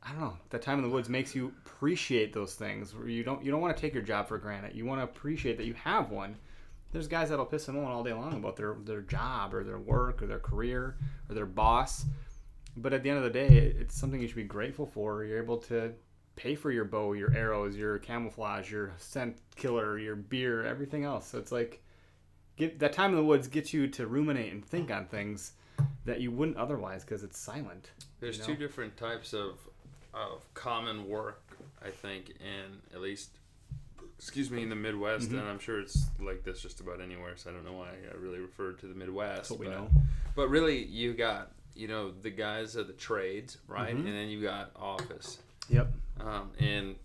I 0.02 0.12
don't 0.12 0.20
know. 0.20 0.36
That 0.50 0.62
time 0.62 0.78
in 0.78 0.84
the 0.84 0.90
woods 0.90 1.08
makes 1.08 1.34
you 1.34 1.52
appreciate 1.64 2.32
those 2.32 2.54
things. 2.54 2.94
Where 2.94 3.08
you 3.08 3.24
don't 3.24 3.44
you 3.44 3.50
don't 3.50 3.60
want 3.60 3.76
to 3.76 3.80
take 3.80 3.94
your 3.94 4.02
job 4.02 4.28
for 4.28 4.38
granted. 4.38 4.74
You 4.74 4.84
want 4.84 5.00
to 5.00 5.04
appreciate 5.04 5.56
that 5.58 5.66
you 5.66 5.74
have 5.74 6.10
one. 6.10 6.36
There's 6.92 7.06
guys 7.06 7.28
that'll 7.28 7.44
piss 7.44 7.68
and 7.68 7.76
moan 7.76 7.90
all 7.90 8.02
day 8.02 8.12
long 8.12 8.34
about 8.34 8.56
their 8.56 8.76
their 8.84 9.02
job 9.02 9.54
or 9.54 9.62
their 9.64 9.78
work 9.78 10.22
or 10.22 10.26
their 10.26 10.38
career 10.38 10.96
or 11.28 11.34
their 11.34 11.46
boss. 11.46 12.04
But 12.76 12.92
at 12.92 13.02
the 13.02 13.10
end 13.10 13.18
of 13.18 13.24
the 13.24 13.30
day, 13.30 13.48
it's 13.48 13.98
something 13.98 14.20
you 14.20 14.28
should 14.28 14.36
be 14.36 14.44
grateful 14.44 14.86
for. 14.86 15.24
You're 15.24 15.42
able 15.42 15.58
to 15.58 15.92
pay 16.36 16.54
for 16.54 16.70
your 16.70 16.84
bow, 16.84 17.14
your 17.14 17.34
arrows, 17.36 17.76
your 17.76 17.98
camouflage, 17.98 18.70
your 18.70 18.92
scent 18.96 19.38
killer, 19.56 19.98
your 19.98 20.14
beer, 20.14 20.64
everything 20.64 21.04
else. 21.04 21.26
So 21.26 21.38
it's 21.38 21.50
like 21.50 21.82
get 22.56 22.78
that 22.78 22.92
time 22.92 23.10
in 23.10 23.16
the 23.16 23.24
woods 23.24 23.48
gets 23.48 23.74
you 23.74 23.88
to 23.88 24.06
ruminate 24.06 24.52
and 24.52 24.64
think 24.64 24.90
on 24.90 25.06
things 25.06 25.52
that 26.04 26.20
you 26.20 26.30
wouldn't 26.30 26.56
otherwise 26.56 27.04
because 27.04 27.22
it's 27.22 27.38
silent. 27.38 27.90
There's 28.20 28.36
you 28.36 28.42
know? 28.42 28.46
two 28.46 28.56
different 28.56 28.96
types 28.96 29.32
of 29.34 29.58
of 30.14 30.42
common 30.54 31.08
work, 31.08 31.42
I 31.84 31.90
think, 31.90 32.30
in 32.40 32.78
at 32.94 33.00
least 33.00 33.30
excuse 34.18 34.50
me 34.50 34.62
in 34.62 34.68
the 34.68 34.76
Midwest, 34.76 35.30
Mhm. 35.30 35.38
and 35.38 35.48
I'm 35.48 35.58
sure 35.60 35.80
it's 35.80 36.06
like 36.18 36.42
this 36.42 36.60
just 36.60 36.80
about 36.80 37.00
anywhere. 37.00 37.36
So 37.36 37.50
I 37.50 37.52
don't 37.52 37.64
know 37.64 37.72
why 37.74 37.90
I 37.90 38.16
really 38.16 38.40
referred 38.40 38.78
to 38.80 38.86
the 38.86 38.94
Midwest. 38.94 39.36
That's 39.36 39.50
what 39.50 39.60
we 39.60 39.66
but, 39.66 39.72
know. 39.76 39.90
But 40.34 40.48
really, 40.48 40.84
you 40.84 41.14
got 41.14 41.52
you 41.74 41.86
know 41.86 42.10
the 42.10 42.30
guys 42.30 42.74
of 42.74 42.88
the 42.88 42.92
trades, 42.92 43.58
right, 43.68 43.94
Mhm. 43.94 43.98
and 44.00 44.08
then 44.08 44.28
you 44.28 44.42
got 44.42 44.72
office, 44.74 45.38
Yep. 45.68 45.92
um, 46.18 46.50
and 46.58 46.96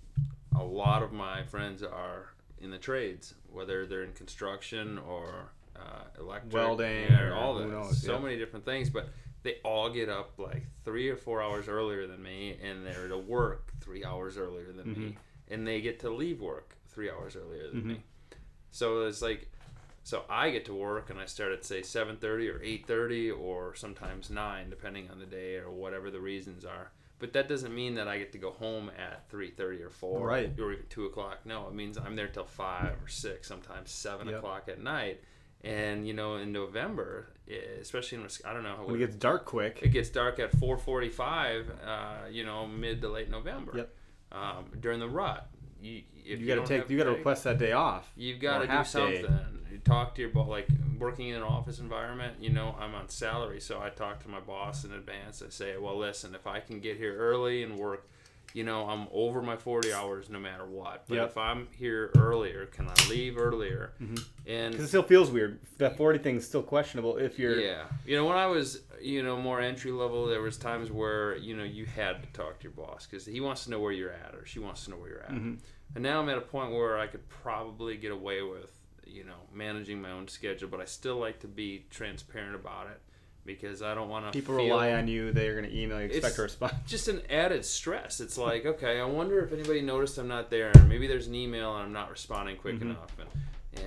a 0.56 0.64
lot 0.64 1.04
of 1.04 1.14
my 1.14 1.44
friends 1.44 1.84
are 1.84 2.34
in 2.60 2.72
the 2.72 2.80
trades, 2.80 3.36
whether 3.52 3.86
they're 3.86 4.04
in 4.04 4.14
construction 4.14 4.98
or 4.98 5.52
uh, 5.76 6.04
electric, 6.20 6.54
Welding 6.54 7.12
or 7.14 7.34
all 7.36 7.56
that, 7.56 7.68
knows, 7.68 8.02
so 8.02 8.14
yeah. 8.14 8.20
many 8.20 8.38
different 8.38 8.64
things. 8.66 8.90
But 8.90 9.10
they 9.44 9.60
all 9.64 9.90
get 9.92 10.08
up 10.10 10.40
like 10.40 10.64
three 10.86 11.10
or 11.10 11.18
four 11.18 11.42
hours 11.42 11.68
earlier 11.68 12.08
than 12.08 12.24
me, 12.24 12.58
and 12.62 12.86
they're 12.86 13.08
to 13.10 13.18
work 13.18 13.74
three 13.82 14.04
hours 14.06 14.38
earlier 14.38 14.72
than 14.72 14.88
me, 14.88 14.96
Mhm. 15.12 15.16
and 15.50 15.68
they 15.68 15.82
get 15.82 16.00
to 16.02 16.10
leave 16.10 16.42
work 16.42 16.76
three 16.94 17.10
hours 17.10 17.36
earlier 17.36 17.68
than 17.70 17.82
Mhm. 17.82 17.86
me. 17.86 18.04
So 18.72 19.06
it's 19.06 19.22
like, 19.22 19.50
so 20.04 20.26
I 20.30 20.50
get 20.50 20.66
to 20.66 20.74
work 20.74 21.10
and 21.10 21.20
I 21.20 21.26
start 21.26 21.52
at 21.52 21.64
say 21.66 21.82
seven 21.82 22.18
thirty 22.18 22.50
or 22.50 22.62
eight 22.62 22.86
thirty 22.86 23.30
or 23.32 23.74
sometimes 23.76 24.30
nine, 24.30 24.70
depending 24.70 25.10
on 25.10 25.20
the 25.20 25.26
day 25.26 25.56
or 25.58 25.70
whatever 25.70 26.10
the 26.12 26.20
reasons 26.20 26.66
are. 26.66 26.92
But 27.20 27.32
that 27.34 27.48
doesn't 27.48 27.74
mean 27.74 27.96
that 27.96 28.08
I 28.10 28.18
get 28.18 28.34
to 28.34 28.38
go 28.38 28.52
home 28.52 28.90
at 28.98 29.30
three 29.30 29.52
thirty 29.52 29.82
or 29.82 29.90
four, 29.90 30.28
Right. 30.28 30.60
or 30.60 30.74
even 30.74 30.88
two 30.90 31.06
o'clock. 31.06 31.46
No, 31.46 31.68
it 31.68 31.74
means 31.74 31.98
I'm 31.98 32.16
there 32.16 32.28
till 32.28 32.44
five 32.46 33.02
or 33.02 33.08
six, 33.08 33.48
sometimes 33.48 33.92
seven 33.92 34.28
Yep. 34.28 34.38
o'clock 34.40 34.68
at 34.68 34.82
night. 34.82 35.22
And 35.62 36.06
you 36.06 36.14
know, 36.14 36.36
in 36.36 36.52
November, 36.52 37.30
eh, 37.48 37.56
especially 37.80 38.18
in 38.18 38.28
I 38.44 38.52
don't 38.52 38.64
know 38.64 38.76
how 38.76 38.86
When 38.86 38.96
it 38.96 38.98
gets 38.98 39.16
dark 39.16 39.46
quick. 39.46 39.80
it 39.82 39.90
gets 39.90 40.10
dark 40.10 40.38
at 40.40 40.52
4:45. 40.52 41.70
Uh, 41.82 42.28
you 42.30 42.44
know, 42.44 42.68
mid 42.68 43.00
to 43.02 43.08
late 43.08 43.30
November. 43.30 43.72
Yep. 43.78 43.96
Um, 44.34 44.72
during 44.80 45.00
the 45.00 45.08
rut, 45.08 45.48
you 45.84 46.04
if 46.26 46.40
you 46.40 46.48
got 46.48 46.66
to 46.66 46.66
take. 46.66 46.90
You 46.90 46.98
got 46.98 47.06
to 47.06 47.12
request 47.12 47.44
that 47.44 47.58
day 47.58 47.74
off. 47.74 48.12
You've 48.16 48.40
got 48.40 48.60
to 48.60 48.68
do 48.68 48.74
day. 48.74 48.84
something. 48.84 49.40
You 49.72 49.80
talk 49.80 50.16
to 50.16 50.22
your 50.22 50.30
boss, 50.30 50.48
like 50.48 50.68
working 51.00 51.30
in 51.30 51.36
an 51.36 51.44
office 51.44 51.80
environment. 51.80 52.38
You 52.40 52.52
know, 52.52 52.76
I'm 52.80 52.96
on 52.96 53.10
salary, 53.10 53.60
so 53.60 53.82
I 53.82 53.90
talk 53.90 54.22
to 54.24 54.30
my 54.30 54.40
boss 54.40 54.86
in 54.86 54.94
advance. 54.94 55.44
I 55.46 55.50
say, 55.50 55.78
well, 55.78 55.98
listen, 55.98 56.36
if 56.36 56.48
I 56.48 56.60
can 56.60 56.80
get 56.80 56.98
here 56.98 57.16
early 57.18 57.64
and 57.64 57.78
work, 57.78 58.08
you 58.54 58.64
know, 58.64 58.88
I'm 58.88 59.08
over 59.12 59.42
my 59.42 59.56
40 59.58 59.92
hours 59.94 60.30
no 60.30 60.40
matter 60.40 60.66
what. 60.66 61.06
But 61.08 61.16
Yep. 61.16 61.30
if 61.30 61.38
I'm 61.38 61.68
here 61.76 62.12
earlier, 62.18 62.68
can 62.68 62.88
I 62.88 62.94
leave 63.10 63.38
earlier? 63.38 63.94
And 64.46 64.72
Because 64.72 64.86
it 64.86 64.88
still 64.90 65.04
feels 65.04 65.32
weird. 65.32 65.60
That 65.80 65.98
40 65.98 66.20
thing's 66.20 66.46
still 66.46 66.62
questionable 66.64 67.18
if 67.18 67.40
you're. 67.40 67.60
yeah, 67.60 67.86
you 68.06 68.16
know, 68.16 68.26
when 68.26 68.38
I 68.38 68.46
was, 68.46 68.82
you 69.02 69.24
know, 69.24 69.38
more 69.38 69.60
entry 69.60 69.92
level, 69.92 70.28
there 70.28 70.42
was 70.42 70.58
times 70.58 70.92
where 70.92 71.36
you 71.38 71.56
know 71.58 71.64
you 71.64 71.86
had 71.86 72.22
to 72.24 72.30
talk 72.30 72.60
to 72.60 72.64
your 72.64 72.72
boss 72.74 73.08
because 73.08 73.26
he 73.26 73.42
wants 73.42 73.64
to 73.66 73.72
know 73.72 73.80
where 73.80 73.92
you're 73.92 74.12
at 74.14 74.36
or 74.36 74.46
she 74.46 74.60
wants 74.60 74.86
to 74.86 74.92
know 74.92 74.98
where 74.98 75.10
you're 75.10 75.24
at. 75.24 75.32
Mm-hmm. 75.32 75.56
And 75.96 76.04
now 76.04 76.22
I'm 76.22 76.30
at 76.30 76.38
a 76.38 76.42
point 76.42 76.72
where 76.72 76.98
I 76.98 77.08
could 77.08 77.28
probably 77.30 77.98
get 77.98 78.12
away 78.12 78.42
with, 78.42 78.72
you 79.06 79.24
know, 79.24 79.36
managing 79.54 80.02
my 80.02 80.12
own 80.12 80.28
schedule, 80.28 80.68
but 80.70 80.80
I 80.80 80.86
still 80.86 81.18
like 81.18 81.40
to 81.42 81.48
be 81.48 81.86
transparent 81.90 82.56
about 82.56 82.88
it 82.88 83.00
because 83.46 83.82
I 83.82 83.94
don't 83.94 84.10
want 84.10 84.26
to. 84.26 84.32
People 84.32 84.56
feel 84.58 84.66
rely 84.66 84.94
on 84.94 85.08
you. 85.08 85.32
They're 85.32 85.56
going 85.60 85.70
to 85.70 85.78
email 85.78 86.00
you, 86.02 86.08
expect 86.08 86.38
a 86.38 86.42
response. 86.44 86.74
Just 86.88 87.08
an 87.08 87.22
added 87.30 87.66
stress. 87.66 88.20
It's 88.20 88.38
like, 88.50 88.66
okay, 88.66 89.00
I 89.00 89.06
wonder 89.06 89.40
if 89.44 89.52
anybody 89.54 89.82
noticed 89.82 90.18
I'm 90.18 90.28
not 90.28 90.50
there, 90.50 90.72
and 90.74 90.88
maybe 90.90 91.08
there's 91.08 91.28
an 91.28 91.36
email 91.36 91.74
and 91.76 91.84
I'm 91.84 91.94
not 91.94 92.10
responding 92.10 92.58
quick 92.58 92.76
Mm-hmm. 92.76 92.92
enough, 92.92 93.16
and 93.20 93.30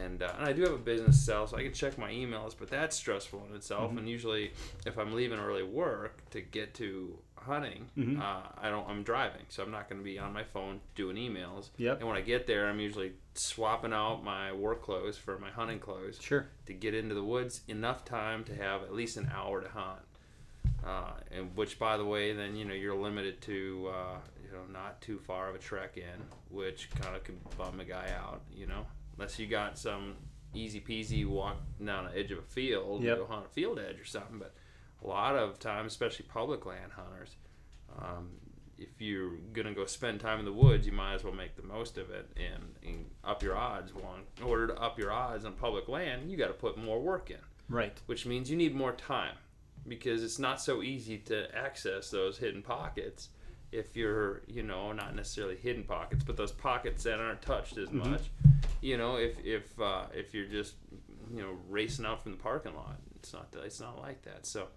and, 0.02 0.20
uh, 0.24 0.32
and 0.36 0.44
I 0.48 0.52
do 0.52 0.62
have 0.62 0.72
a 0.72 0.78
business 0.78 1.24
cell, 1.24 1.46
so 1.46 1.56
I 1.56 1.62
can 1.62 1.72
check 1.72 1.96
my 1.96 2.10
emails, 2.10 2.56
but 2.58 2.68
that's 2.68 2.96
stressful 2.96 3.46
in 3.48 3.54
itself. 3.54 3.90
Mm-hmm. 3.90 3.98
And 3.98 4.08
usually, 4.08 4.50
if 4.84 4.98
I'm 4.98 5.12
leaving 5.14 5.38
early 5.38 5.62
work 5.62 6.28
to 6.30 6.40
get 6.40 6.74
to 6.74 7.16
hunting, 7.36 7.86
Mm-hmm. 7.96 8.20
uh, 8.20 8.40
I 8.60 8.68
don't. 8.70 8.88
I'm 8.88 9.04
driving, 9.04 9.42
so 9.48 9.62
I'm 9.62 9.70
not 9.70 9.88
going 9.88 10.00
to 10.00 10.04
be 10.04 10.18
on 10.18 10.32
my 10.32 10.42
phone 10.42 10.80
doing 10.96 11.16
emails. 11.16 11.68
Yep. 11.76 12.00
And 12.00 12.08
when 12.08 12.16
I 12.16 12.20
get 12.20 12.48
there, 12.48 12.68
I'm 12.68 12.80
usually 12.80 13.12
swapping 13.38 13.92
out 13.92 14.22
my 14.24 14.52
work 14.52 14.82
clothes 14.82 15.16
for 15.18 15.38
my 15.38 15.50
hunting 15.50 15.78
clothes 15.78 16.18
Sure. 16.20 16.46
to 16.66 16.72
get 16.72 16.94
into 16.94 17.14
the 17.14 17.24
woods 17.24 17.62
enough 17.68 18.04
time 18.04 18.44
to 18.44 18.54
have 18.54 18.82
at 18.82 18.94
least 18.94 19.16
an 19.16 19.30
hour 19.34 19.60
to 19.60 19.68
hunt. 19.68 20.00
Uh, 20.84 21.12
and 21.32 21.56
which, 21.56 21.78
by 21.78 21.96
the 21.96 22.04
way, 22.04 22.32
then 22.32 22.54
you 22.56 22.64
know 22.64 22.74
you're 22.74 22.94
limited 22.94 23.40
to 23.42 23.90
uh, 23.92 24.18
you 24.44 24.52
know 24.52 24.62
not 24.72 25.00
too 25.00 25.18
far 25.18 25.48
of 25.48 25.54
a 25.54 25.58
trek 25.58 25.96
in, 25.96 26.22
which 26.50 26.90
kind 26.90 27.16
of 27.16 27.24
can 27.24 27.36
bum 27.58 27.80
a 27.80 27.84
guy 27.84 28.12
out. 28.16 28.42
You 28.54 28.66
know, 28.66 28.86
unless 29.16 29.38
you 29.38 29.46
got 29.48 29.78
some 29.78 30.14
easy 30.54 30.80
peasy 30.80 31.26
walk 31.26 31.56
down 31.84 32.04
the 32.06 32.16
edge 32.18 32.30
of 32.30 32.38
a 32.38 32.42
field, 32.42 33.02
Yep. 33.02 33.18
go 33.18 33.26
hunt 33.26 33.46
a 33.46 33.48
field 33.48 33.78
edge 33.80 33.98
or 34.00 34.04
something. 34.04 34.38
But 34.38 34.54
a 35.02 35.06
lot 35.08 35.34
of 35.36 35.58
times, 35.58 35.92
especially 35.92 36.26
public 36.28 36.64
land 36.66 36.92
hunters, 36.92 37.34
um, 37.98 38.30
if 38.78 39.00
you're 39.00 39.30
gonna 39.52 39.72
go 39.74 39.86
spend 39.86 40.20
time 40.20 40.38
in 40.38 40.44
the 40.44 40.52
woods, 40.52 40.86
you 40.86 40.92
might 40.92 41.14
as 41.14 41.24
well 41.24 41.32
make 41.32 41.56
the 41.56 41.62
most 41.62 41.96
of 41.98 42.10
it 42.10 42.30
and, 42.36 42.74
and 42.84 43.06
up 43.24 43.42
your 43.42 43.56
odds. 43.56 43.94
One, 43.94 44.20
in 44.38 44.42
order 44.44 44.66
to 44.68 44.80
up 44.80 44.98
your 44.98 45.12
odds 45.12 45.44
on 45.44 45.52
public 45.54 45.88
land, 45.88 46.30
you 46.30 46.36
got 46.36 46.48
to 46.48 46.52
put 46.54 46.76
more 46.76 47.00
work 47.00 47.30
in 47.30 47.38
Right. 47.68 47.98
which 48.06 48.26
means 48.26 48.50
you 48.50 48.56
need 48.56 48.74
more 48.74 48.92
time 48.92 49.34
because 49.88 50.22
it's 50.22 50.38
not 50.38 50.60
so 50.60 50.82
easy 50.82 51.18
to 51.18 51.54
access 51.56 52.10
those 52.10 52.38
hidden 52.38 52.62
pockets 52.62 53.28
if 53.72 53.96
you're 53.96 54.42
you 54.46 54.62
know 54.62 54.92
not 54.92 55.14
necessarily 55.16 55.56
hidden 55.56 55.82
pockets 55.82 56.22
but 56.24 56.36
those 56.36 56.52
pockets 56.52 57.02
that 57.04 57.18
aren't 57.18 57.42
touched 57.42 57.76
as 57.78 57.90
much 57.90 58.22
you 58.80 58.96
know 58.96 59.16
if 59.16 59.36
if 59.44 59.78
uh, 59.80 60.04
if 60.14 60.32
you're 60.34 60.46
just 60.46 60.74
you 61.34 61.42
know 61.42 61.56
racing 61.68 62.04
out 62.06 62.22
from 62.22 62.30
the 62.32 62.38
parking 62.38 62.74
lot 62.76 62.96
it's 63.16 63.32
not 63.32 63.48
it's 63.64 63.80
not 63.80 64.00
like 64.00 64.22
that 64.22 64.46
so 64.46 64.68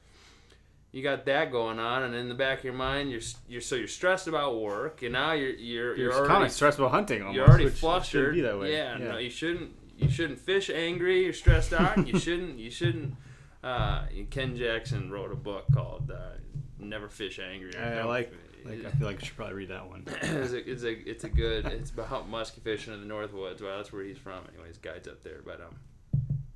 you 0.91 1.03
got 1.03 1.25
that 1.25 1.51
going 1.51 1.77
on 1.79 2.03
and 2.03 2.15
in 2.15 2.29
the 2.29 2.35
back 2.35 2.59
of 2.59 2.63
your 2.63 2.73
mind 2.73 3.11
you're 3.11 3.21
you're 3.47 3.61
so 3.61 3.75
you're 3.75 3.87
stressed 3.87 4.27
about 4.27 4.59
work 4.59 5.01
and 5.03 5.13
now 5.13 5.33
you're 5.33 5.51
you're 5.51 5.95
You're, 5.95 6.11
you're 6.11 6.11
kind 6.21 6.31
already 6.31 6.45
of 6.47 6.51
stressed 6.51 6.79
about 6.79 6.91
hunting 6.91 7.21
almost. 7.21 7.35
you're 7.35 7.47
already 7.47 7.65
which 7.65 7.73
it 7.73 7.77
shouldn't 7.77 7.93
flustered. 7.95 8.33
be 8.33 8.41
that 8.41 8.59
way. 8.59 8.73
Yeah, 8.73 8.97
no, 8.97 9.17
you 9.17 9.29
shouldn't. 9.29 9.71
You 9.97 10.09
shouldn't 10.09 10.39
fish 10.39 10.69
angry. 10.69 11.23
You're 11.25 11.33
stressed 11.33 11.73
out. 11.73 12.07
you 12.07 12.17
shouldn't. 12.27 12.57
You 12.57 12.71
shouldn't. 12.71 13.15
Uh, 13.61 14.03
Ken 14.29 14.55
Jackson 14.55 15.11
wrote 15.11 15.31
a 15.31 15.35
book 15.35 15.65
called 15.73 16.09
uh, 16.09 16.37
"Never 16.79 17.09
Fish 17.09 17.37
Angry." 17.39 17.75
I, 17.77 17.99
I 17.99 18.03
like, 18.05 18.33
like. 18.63 18.85
I 18.85 18.91
feel 18.91 19.07
like 19.07 19.21
I 19.21 19.25
should 19.25 19.35
probably 19.35 19.55
read 19.55 19.69
that 19.69 19.87
one. 19.89 20.05
it's, 20.21 20.53
a, 20.53 20.71
it's 20.71 20.83
a 20.83 21.09
it's 21.09 21.23
a 21.25 21.29
good. 21.29 21.65
It's 21.65 21.91
about 21.91 22.29
musky 22.29 22.61
fishing 22.61 22.93
in 22.93 23.05
the 23.05 23.13
Northwoods. 23.13 23.61
Well, 23.61 23.75
that's 23.75 23.91
where 23.91 24.03
he's 24.03 24.17
from. 24.17 24.35
Anyway, 24.47 24.53
Anyways, 24.59 24.77
guides 24.77 25.07
up 25.09 25.21
there, 25.23 25.41
but 25.45 25.59
um, 25.59 25.75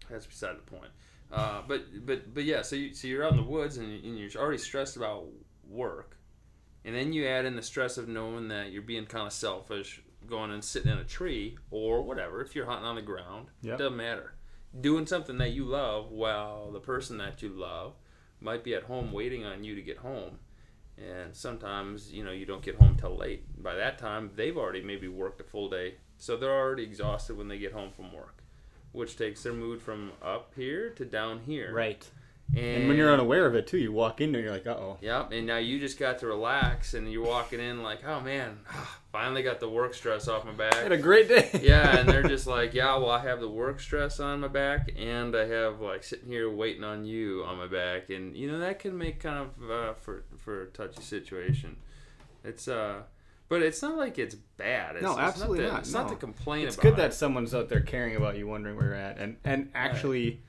that's 0.09 0.25
beside 0.25 0.55
the 0.57 0.61
point. 0.71 0.91
Uh, 1.33 1.61
but 1.67 2.05
but 2.05 2.33
but 2.33 2.43
yeah. 2.43 2.61
So 2.61 2.75
you 2.75 2.93
so 2.93 3.07
you're 3.07 3.23
out 3.23 3.31
in 3.31 3.37
the 3.37 3.43
woods 3.43 3.77
and, 3.77 4.03
and 4.03 4.17
you're 4.19 4.29
already 4.41 4.59
stressed 4.59 4.95
about 4.97 5.25
work, 5.67 6.17
and 6.85 6.95
then 6.95 7.11
you 7.11 7.25
add 7.27 7.45
in 7.45 7.55
the 7.55 7.61
stress 7.63 7.97
of 7.97 8.07
knowing 8.07 8.49
that 8.49 8.71
you're 8.71 8.81
being 8.83 9.05
kind 9.05 9.25
of 9.25 9.33
selfish, 9.33 10.01
going 10.27 10.51
and 10.51 10.63
sitting 10.63 10.91
in 10.91 10.99
a 10.99 11.03
tree 11.03 11.57
or 11.71 12.03
whatever. 12.03 12.41
If 12.41 12.55
you're 12.55 12.65
hunting 12.67 12.85
on 12.85 12.95
the 12.95 13.01
ground, 13.01 13.47
Yep. 13.63 13.77
doesn't 13.79 13.97
matter. 13.97 14.35
Doing 14.79 15.05
something 15.07 15.37
that 15.39 15.51
you 15.51 15.65
love 15.65 16.11
while 16.11 16.71
the 16.71 16.79
person 16.79 17.17
that 17.17 17.41
you 17.41 17.49
love 17.49 17.93
might 18.39 18.63
be 18.63 18.75
at 18.75 18.83
home 18.83 19.11
waiting 19.11 19.43
on 19.45 19.63
you 19.63 19.73
to 19.75 19.81
get 19.81 19.97
home. 19.97 20.39
And 20.97 21.35
sometimes, 21.35 22.11
you 22.11 22.23
know, 22.23 22.31
you 22.31 22.45
don't 22.45 22.61
get 22.61 22.75
home 22.75 22.95
till 22.95 23.15
late. 23.17 23.43
By 23.63 23.73
that 23.75 23.97
time, 23.97 24.31
they've 24.35 24.55
already 24.57 24.81
maybe 24.83 25.07
worked 25.07 25.41
a 25.41 25.43
full 25.43 25.69
day. 25.69 25.95
So 26.17 26.37
they're 26.37 26.51
already 26.51 26.83
exhausted 26.83 27.35
when 27.37 27.47
they 27.47 27.57
get 27.57 27.73
home 27.73 27.91
from 27.91 28.13
work, 28.13 28.42
which 28.93 29.17
takes 29.17 29.43
their 29.43 29.53
mood 29.53 29.81
from 29.81 30.11
up 30.23 30.53
here 30.55 30.89
to 30.91 31.03
down 31.03 31.41
here. 31.45 31.73
Right. 31.73 32.07
And, 32.55 32.65
And 32.65 32.87
when 32.87 32.97
you're 32.97 33.11
unaware 33.11 33.47
of 33.47 33.55
it 33.55 33.65
too, 33.65 33.79
you 33.79 33.91
walk 33.91 34.21
in 34.21 34.35
and 34.35 34.43
you're 34.43 34.53
like, 34.53 34.67
uh 34.67 34.71
oh. 34.71 34.97
Yep, 35.01 35.31
and 35.31 35.47
now 35.47 35.57
you 35.57 35.79
just 35.79 35.97
got 35.97 36.19
to 36.19 36.27
relax, 36.27 36.93
and 36.93 37.11
you're 37.11 37.25
walking 37.25 37.59
in 37.59 37.81
like, 37.81 38.05
oh 38.05 38.19
man, 38.19 38.59
finally 39.11 39.41
got 39.41 39.59
the 39.59 39.69
work 39.69 39.95
stress 39.95 40.27
off 40.27 40.45
my 40.45 40.51
back. 40.51 40.75
Had 40.75 40.91
a 40.91 40.97
great 40.97 41.27
day. 41.27 41.49
yeah, 41.63 41.97
and 41.97 42.07
they're 42.07 42.21
just 42.21 42.45
like, 42.45 42.75
yeah, 42.75 42.95
well, 42.97 43.09
I 43.09 43.19
have 43.19 43.39
the 43.39 43.49
work 43.49 43.79
stress 43.79 44.19
on 44.19 44.41
my 44.41 44.49
back, 44.49 44.91
and 44.95 45.35
I 45.35 45.47
have 45.47 45.81
like 45.81 46.03
sitting 46.03 46.27
here 46.27 46.53
waiting 46.53 46.83
on 46.83 47.05
you 47.05 47.43
on 47.43 47.57
my 47.57 47.67
back, 47.67 48.11
and 48.11 48.35
you 48.37 48.51
know 48.51 48.59
that 48.59 48.77
can 48.77 48.95
make 48.97 49.19
kind 49.19 49.39
of 49.39 49.71
uh, 49.71 49.93
for 49.95 50.23
for 50.37 50.63
a 50.63 50.67
touchy 50.67 51.01
situation. 51.01 51.77
It's 52.43 52.67
uh, 52.67 53.03
but 53.53 53.61
it's 53.61 53.83
not 53.83 53.97
like 53.97 54.17
it's 54.17 54.33
bad. 54.33 54.95
It's, 54.95 55.03
No, 55.03 55.11
it's 55.11 55.19
absolutely 55.19 55.59
not. 55.59 55.65
To, 55.67 55.71
not, 55.73 55.79
It's 55.81 55.93
no. 55.93 56.01
not 56.01 56.09
to 56.09 56.15
complain 56.15 56.65
It's 56.65 56.75
good 56.75 56.93
it. 56.93 56.97
that 56.97 57.13
someone's 57.13 57.53
out 57.53 57.69
there 57.69 57.81
caring 57.81 58.15
about 58.15 58.35
you, 58.35 58.47
wondering 58.47 58.75
where 58.75 58.87
you're 58.87 58.95
at, 58.95 59.19
and 59.19 59.37
and 59.43 59.69
actually, 59.75 60.41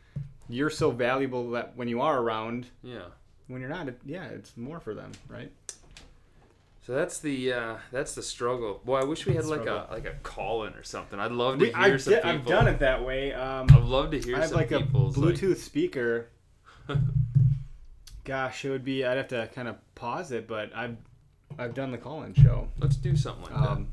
you're 0.48 0.70
so 0.70 0.90
valuable 0.90 1.50
that 1.50 1.76
when 1.76 1.86
you 1.86 2.00
are 2.00 2.18
around, 2.18 2.68
yeah. 2.82 3.02
when 3.48 3.60
you're 3.60 3.68
not, 3.68 3.88
it, 3.88 4.00
yeah, 4.06 4.24
it's 4.24 4.56
more 4.56 4.80
for 4.80 4.94
them, 4.94 5.12
right? 5.28 5.52
So 6.86 6.94
that's 6.94 7.18
the 7.18 7.52
uh, 7.52 7.76
that's 7.92 8.14
the 8.14 8.22
struggle. 8.22 8.80
Boy, 8.86 9.00
I 9.00 9.04
wish 9.04 9.26
we 9.26 9.34
had 9.34 9.44
like 9.44 9.66
a 9.66 9.86
like 9.90 10.06
a 10.06 10.14
call 10.22 10.64
in 10.64 10.72
or 10.72 10.82
something. 10.82 11.20
I'd 11.20 11.30
love 11.32 11.58
to 11.58 11.66
We, 11.66 11.72
hear 11.72 11.76
I 11.76 11.96
some 11.98 12.14
did. 12.14 12.24
I've 12.24 12.46
done 12.46 12.68
it 12.68 12.78
that 12.78 13.04
way. 13.04 13.34
Um, 13.34 13.66
I'd 13.70 13.82
love 13.82 14.12
to 14.12 14.18
hear 14.18 14.36
I 14.36 14.40
have 14.40 14.48
some 14.48 14.58
like 14.58 14.72
a 14.72 14.80
people's 14.80 15.18
like, 15.18 15.34
Bluetooth 15.34 15.58
speaker. 15.58 16.30
Gosh, 18.24 18.64
it 18.64 18.70
would 18.70 18.84
be. 18.84 19.04
I'd 19.04 19.18
have 19.18 19.28
to 19.28 19.48
kind 19.54 19.68
of 19.68 19.76
pause 19.94 20.32
it, 20.32 20.48
but 20.48 20.74
I've 20.74 20.96
I've 21.58 21.74
done 21.74 21.90
the 21.90 21.98
call-in 21.98 22.34
show. 22.34 22.68
Let's 22.78 22.96
do 22.96 23.16
something 23.16 23.44
like 23.44 23.54
that. 23.54 23.70
Um, 23.70 23.92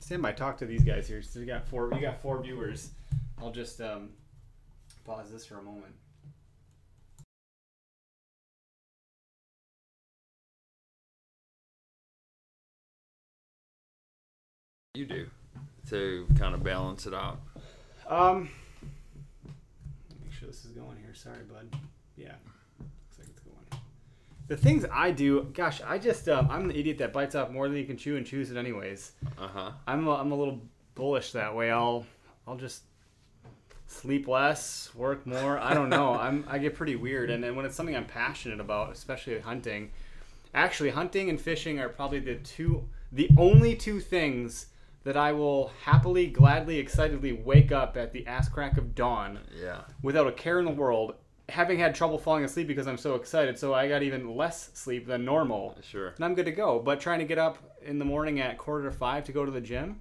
stand 0.00 0.22
by, 0.22 0.32
talk 0.32 0.56
to 0.58 0.66
these 0.66 0.82
guys 0.82 1.06
here. 1.06 1.22
So 1.22 1.40
we 1.40 1.46
got 1.46 1.66
four. 1.68 1.88
We 1.88 2.00
got 2.00 2.20
four 2.22 2.42
viewers. 2.42 2.90
I'll 3.38 3.50
just 3.50 3.80
um, 3.80 4.10
pause 5.04 5.30
this 5.30 5.44
for 5.44 5.58
a 5.58 5.62
moment. 5.62 5.94
You 14.94 15.06
do 15.06 15.26
to 15.90 16.26
kind 16.38 16.54
of 16.54 16.62
balance 16.62 17.06
it 17.06 17.14
out. 17.14 17.40
Um, 18.08 18.48
make 20.22 20.32
sure 20.32 20.48
this 20.48 20.64
is 20.64 20.70
going 20.70 20.96
here. 20.98 21.14
Sorry, 21.14 21.42
bud. 21.52 21.68
Yeah, 22.16 22.34
looks 22.78 23.18
like 23.18 23.28
it's 23.28 23.40
going. 23.40 23.82
The 24.54 24.60
things 24.60 24.86
I 24.92 25.10
do, 25.10 25.50
gosh, 25.52 25.80
I 25.84 25.98
just 25.98 26.28
um, 26.28 26.46
I'm 26.48 26.68
the 26.68 26.78
idiot 26.78 26.98
that 26.98 27.12
bites 27.12 27.34
off 27.34 27.50
more 27.50 27.66
than 27.66 27.76
you 27.76 27.84
can 27.84 27.96
chew 27.96 28.16
and 28.16 28.24
chews 28.24 28.52
it 28.52 28.56
anyways. 28.56 29.10
Uh 29.36 29.48
huh. 29.48 29.70
I'm 29.84 30.06
a, 30.06 30.14
I'm 30.14 30.30
a 30.30 30.36
little 30.36 30.60
bullish 30.94 31.32
that 31.32 31.56
way. 31.56 31.72
I'll 31.72 32.06
I'll 32.46 32.54
just 32.54 32.84
sleep 33.88 34.28
less, 34.28 34.94
work 34.94 35.26
more. 35.26 35.58
I 35.58 35.74
don't 35.74 35.88
know. 35.90 36.14
I'm 36.20 36.44
I 36.48 36.58
get 36.58 36.76
pretty 36.76 36.94
weird, 36.94 37.30
and 37.30 37.42
then 37.42 37.56
when 37.56 37.66
it's 37.66 37.74
something 37.74 37.96
I'm 37.96 38.06
passionate 38.06 38.60
about, 38.60 38.92
especially 38.92 39.40
hunting, 39.40 39.90
actually 40.54 40.90
hunting 40.90 41.28
and 41.30 41.40
fishing 41.40 41.80
are 41.80 41.88
probably 41.88 42.20
the 42.20 42.36
two, 42.36 42.88
the 43.10 43.28
only 43.36 43.74
two 43.74 43.98
things 43.98 44.66
that 45.02 45.16
I 45.16 45.32
will 45.32 45.72
happily, 45.82 46.28
gladly, 46.28 46.78
excitedly 46.78 47.32
wake 47.32 47.72
up 47.72 47.96
at 47.96 48.12
the 48.12 48.24
ass 48.28 48.48
crack 48.48 48.78
of 48.78 48.94
dawn 48.94 49.40
Yeah. 49.60 49.80
without 50.00 50.28
a 50.28 50.32
care 50.32 50.60
in 50.60 50.64
the 50.64 50.70
world. 50.70 51.14
Having 51.50 51.78
had 51.78 51.94
trouble 51.94 52.18
falling 52.18 52.44
asleep 52.44 52.66
because 52.66 52.86
I'm 52.86 52.96
so 52.96 53.16
excited, 53.16 53.58
so 53.58 53.74
I 53.74 53.86
got 53.88 54.02
even 54.02 54.34
less 54.34 54.70
sleep 54.74 55.06
than 55.06 55.24
normal 55.26 55.76
Sure. 55.82 56.08
and 56.16 56.24
I'm 56.24 56.34
good 56.34 56.46
to 56.46 56.52
go. 56.52 56.78
But 56.78 57.00
trying 57.00 57.18
to 57.18 57.26
get 57.26 57.38
up 57.38 57.58
in 57.82 57.98
the 57.98 58.04
morning 58.04 58.40
at 58.40 58.56
quarter 58.56 58.88
to 58.88 58.96
five 58.96 59.24
to 59.24 59.32
go 59.32 59.44
to 59.44 59.50
the 59.50 59.60
gym, 59.60 60.00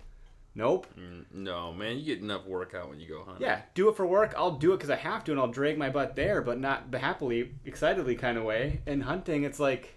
nope. 0.56 0.88
Mm, 0.98 1.26
No, 1.34 1.74
man, 1.74 1.98
you 1.98 2.06
get 2.06 2.20
enough 2.24 2.46
workout 2.46 2.88
when 2.90 3.02
you 3.02 3.10
go 3.10 3.24
hunting. 3.26 3.42
Yeah, 3.46 3.62
do 3.74 3.90
it 3.90 3.98
for 3.98 4.06
work. 4.06 4.34
I'll 4.38 4.52
do 4.58 4.72
it 4.72 4.78
because 4.78 4.90
I 4.90 4.96
have 4.96 5.26
to, 5.26 5.32
and 5.32 5.40
I'll 5.40 5.48
drag 5.50 5.78
my 5.78 5.90
butt 5.90 6.16
there, 6.16 6.42
but 6.42 6.60
not 6.62 6.92
the 6.92 7.00
happily, 7.00 7.52
excitedly 7.66 8.16
kind 8.16 8.38
of 8.38 8.46
way. 8.46 8.80
In 8.88 9.02
hunting, 9.02 9.44
it's 9.44 9.60
like 9.60 9.96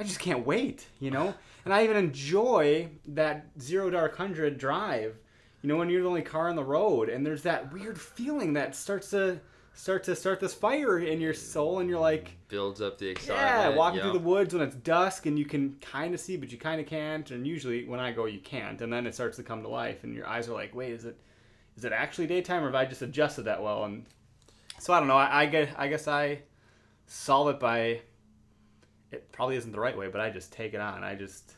I 0.00 0.02
just 0.04 0.18
can't 0.18 0.44
wait, 0.44 0.86
you 0.98 1.10
know. 1.10 1.34
And 1.64 1.72
I 1.72 1.84
even 1.84 1.96
enjoy 1.96 2.88
that 3.06 3.46
zero 3.60 3.88
dark 3.88 4.16
hundred 4.16 4.58
drive. 4.58 5.14
You 5.62 5.68
know, 5.68 5.76
when 5.76 5.88
you're 5.90 6.02
the 6.02 6.08
only 6.08 6.22
car 6.22 6.48
on 6.48 6.56
the 6.56 6.64
road, 6.64 7.08
and 7.08 7.24
there's 7.24 7.42
that 7.44 7.72
weird 7.72 8.00
feeling 8.00 8.54
that 8.54 8.74
starts 8.74 9.10
to 9.10 9.38
start 9.74 10.04
to 10.04 10.14
start 10.16 10.40
this 10.40 10.54
fire 10.54 10.98
in 10.98 11.20
your 11.20 11.34
soul, 11.34 11.78
and 11.80 11.88
you're 11.88 12.00
like, 12.00 12.36
Builds 12.48 12.80
up 12.80 12.98
the 12.98 13.08
excitement. 13.08 13.38
yeah, 13.38 13.68
walking 13.70 13.98
yeah. 13.98 14.04
through 14.04 14.18
the 14.18 14.24
woods 14.24 14.54
when 14.54 14.62
it's 14.62 14.76
dusk 14.76 15.26
and 15.26 15.38
you 15.38 15.44
can 15.44 15.76
kind 15.80 16.14
of 16.14 16.20
see, 16.20 16.36
but 16.36 16.52
you 16.52 16.58
kind 16.58 16.80
of 16.80 16.86
can't. 16.86 17.30
And 17.30 17.46
usually 17.46 17.84
when 17.88 18.00
I 18.00 18.12
go, 18.12 18.26
you 18.26 18.40
can't, 18.40 18.80
and 18.80 18.92
then 18.92 19.06
it 19.06 19.14
starts 19.14 19.36
to 19.38 19.42
come 19.42 19.62
to 19.62 19.68
life, 19.68 20.04
and 20.04 20.14
your 20.14 20.26
eyes 20.26 20.48
are 20.48 20.54
like, 20.54 20.74
wait, 20.74 20.92
is 20.92 21.04
it 21.04 21.16
is 21.76 21.84
it 21.84 21.92
actually 21.92 22.26
daytime, 22.26 22.62
or 22.62 22.66
have 22.66 22.74
I 22.74 22.84
just 22.84 23.02
adjusted 23.02 23.42
that 23.42 23.62
well? 23.62 23.84
And 23.84 24.04
so 24.78 24.92
I 24.92 24.98
don't 24.98 25.08
know. 25.08 25.16
I, 25.16 25.42
I 25.42 25.46
get 25.46 25.70
I 25.78 25.88
guess 25.88 26.06
I 26.08 26.40
solve 27.06 27.48
it 27.48 27.60
by. 27.60 28.00
It 29.10 29.30
probably 29.32 29.56
isn't 29.56 29.72
the 29.72 29.80
right 29.80 29.96
way, 29.96 30.08
but 30.08 30.20
I 30.20 30.30
just 30.30 30.52
take 30.52 30.74
it 30.74 30.80
on. 30.80 31.04
I 31.04 31.14
just 31.14 31.54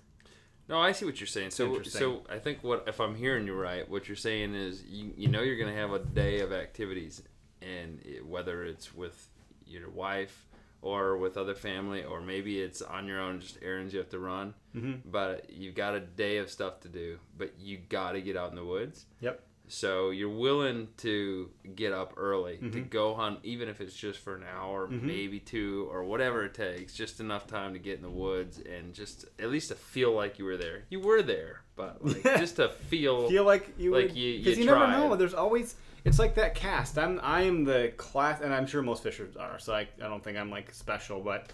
No, 0.68 0.80
I 0.80 0.92
see 0.92 1.04
what 1.04 1.20
you're 1.20 1.26
saying. 1.26 1.50
So, 1.50 1.82
so 1.82 2.22
I 2.28 2.38
think 2.38 2.62
what 2.62 2.84
if 2.88 3.00
I'm 3.00 3.14
hearing 3.14 3.46
you 3.46 3.54
right, 3.54 3.88
what 3.88 4.08
you're 4.08 4.16
saying 4.16 4.54
is 4.54 4.82
you, 4.84 5.12
you 5.16 5.28
know 5.28 5.42
you're 5.42 5.56
going 5.58 5.72
to 5.72 5.80
have 5.80 5.92
a 5.92 6.00
day 6.00 6.40
of 6.40 6.52
activities, 6.52 7.22
and 7.64 8.00
it, 8.04 8.26
whether 8.26 8.64
it's 8.64 8.94
with 8.94 9.28
your 9.66 9.88
wife 9.90 10.46
or 10.82 11.16
with 11.16 11.36
other 11.38 11.54
family, 11.54 12.04
or 12.04 12.20
maybe 12.20 12.60
it's 12.60 12.82
on 12.82 13.06
your 13.06 13.18
own, 13.18 13.40
just 13.40 13.58
errands 13.62 13.92
you 13.94 13.98
have 13.98 14.10
to 14.10 14.18
run. 14.18 14.52
Mhm. 14.76 15.00
But 15.06 15.48
you've 15.50 15.74
got 15.74 15.94
a 15.94 16.00
day 16.00 16.36
of 16.38 16.50
stuff 16.50 16.80
to 16.80 16.88
do, 16.88 17.18
but 17.38 17.52
you 17.58 17.78
got 17.88 18.12
to 18.12 18.20
get 18.20 18.36
out 18.36 18.50
in 18.50 18.56
the 18.56 18.64
woods. 18.64 19.06
Yep. 19.20 19.40
So 19.66 20.10
you're 20.10 20.28
willing 20.28 20.88
to 20.98 21.48
get 21.74 21.94
up 21.94 22.12
early 22.18 22.58
to 22.58 22.64
Mhm. 22.64 22.90
go 22.90 23.14
hunt, 23.14 23.40
even 23.44 23.70
if 23.70 23.80
it's 23.80 23.96
just 23.96 24.18
for 24.18 24.34
an 24.36 24.42
hour, 24.44 24.86
Mhm. 24.86 25.02
maybe 25.04 25.40
two, 25.40 25.88
or 25.90 26.04
whatever 26.04 26.44
it 26.44 26.52
takes. 26.52 26.92
Just 26.94 27.18
enough 27.18 27.46
time 27.46 27.72
to 27.72 27.78
get 27.78 27.96
in 27.96 28.02
the 28.02 28.10
woods 28.10 28.58
and 28.60 28.92
just 28.92 29.24
at 29.38 29.48
least 29.50 29.68
to 29.68 29.74
feel 29.74 30.12
like 30.12 30.38
you 30.38 30.44
were 30.44 30.58
there. 30.58 30.84
You 30.90 31.00
were 31.00 31.22
there, 31.22 31.62
but 31.76 32.04
like, 32.04 32.22
just 32.46 32.56
to 32.56 32.68
feel. 32.68 33.26
feel 33.30 33.44
like 33.44 33.70
you 33.78 33.90
Like 33.90 34.08
would, 34.08 34.16
you- 34.18 34.38
because 34.40 34.58
you 34.58 34.64
you, 34.64 34.70
never 34.70 34.86
know. 34.86 35.16
There's 35.16 35.32
always 35.32 35.76
it's 36.04 36.18
like 36.18 36.34
that 36.36 36.54
cast. 36.54 36.98
I'm 36.98 37.20
I 37.22 37.42
am 37.42 37.64
the 37.64 37.92
class, 37.96 38.40
and 38.40 38.52
I'm 38.52 38.66
sure 38.66 38.82
most 38.82 39.02
fishers 39.02 39.36
are. 39.36 39.58
So 39.58 39.74
I, 39.74 39.88
I 40.02 40.08
don't 40.08 40.22
think 40.22 40.38
I'm 40.38 40.50
like 40.50 40.72
special, 40.72 41.20
but 41.20 41.50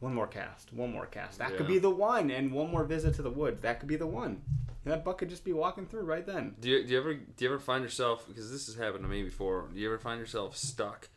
one 0.00 0.14
more 0.14 0.26
cast, 0.26 0.72
one 0.72 0.92
more 0.92 1.06
cast. 1.06 1.38
That 1.38 1.56
could 1.56 1.66
be 1.66 1.78
the 1.78 1.90
one, 1.90 2.30
and 2.30 2.52
one 2.52 2.70
more 2.70 2.84
visit 2.84 3.14
to 3.16 3.22
the 3.22 3.30
woods. 3.30 3.60
That 3.62 3.80
could 3.80 3.88
be 3.88 3.96
the 3.96 4.06
one. 4.06 4.42
And 4.84 4.94
that 4.94 5.04
buck 5.04 5.18
could 5.18 5.28
just 5.28 5.44
be 5.44 5.52
walking 5.52 5.86
through 5.86 6.04
right 6.04 6.26
then. 6.26 6.54
Do 6.58 6.70
you, 6.70 6.82
do 6.82 6.92
you 6.92 6.98
ever 6.98 7.14
do 7.14 7.44
you 7.44 7.48
ever 7.50 7.58
find 7.58 7.84
yourself 7.84 8.26
because 8.26 8.50
this 8.50 8.66
has 8.66 8.76
happened 8.76 9.04
to 9.04 9.08
me 9.10 9.22
before? 9.22 9.68
Do 9.72 9.78
you 9.78 9.88
ever 9.88 9.98
find 9.98 10.18
yourself 10.18 10.56
stuck 10.56 11.08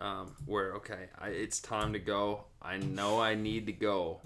um, 0.00 0.34
where 0.46 0.74
okay, 0.74 1.08
I, 1.18 1.28
it's 1.30 1.58
time 1.60 1.92
to 1.94 1.98
go. 1.98 2.44
I 2.62 2.76
know 2.76 3.20
I 3.20 3.34
need 3.34 3.66
to 3.66 3.72
go, 3.72 4.20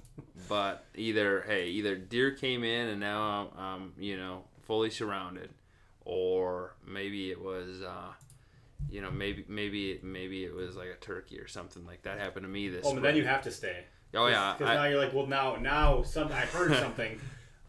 but 0.48 0.84
either 0.94 1.42
hey, 1.46 1.68
either 1.68 1.96
deer 1.96 2.32
came 2.32 2.64
in 2.64 2.88
and 2.88 3.00
now 3.00 3.50
I'm, 3.56 3.58
I'm 3.58 3.92
you 3.98 4.18
know 4.18 4.44
fully 4.62 4.90
surrounded, 4.90 5.50
or 6.04 6.74
maybe 6.86 7.30
it 7.30 7.40
was. 7.42 7.82
Uh, 7.82 8.12
you 8.90 9.00
know, 9.00 9.10
maybe 9.10 9.44
maybe 9.48 10.00
maybe 10.02 10.44
it 10.44 10.54
was 10.54 10.76
like 10.76 10.88
a 10.88 10.96
turkey 10.96 11.38
or 11.38 11.46
something 11.48 11.86
like 11.86 12.02
that 12.02 12.18
happened 12.18 12.44
to 12.44 12.48
me 12.48 12.68
this. 12.68 12.82
Oh, 12.84 12.92
but 12.94 13.02
then 13.02 13.16
you 13.16 13.24
have 13.24 13.40
to 13.42 13.50
stay. 13.50 13.84
Oh 14.14 14.26
yeah, 14.26 14.54
Because 14.58 14.74
now 14.74 14.84
you're 14.84 14.98
like, 14.98 15.14
well, 15.14 15.26
now 15.26 15.56
now 15.56 16.02
some 16.02 16.28
I 16.28 16.40
heard 16.40 16.74
something. 16.80 17.18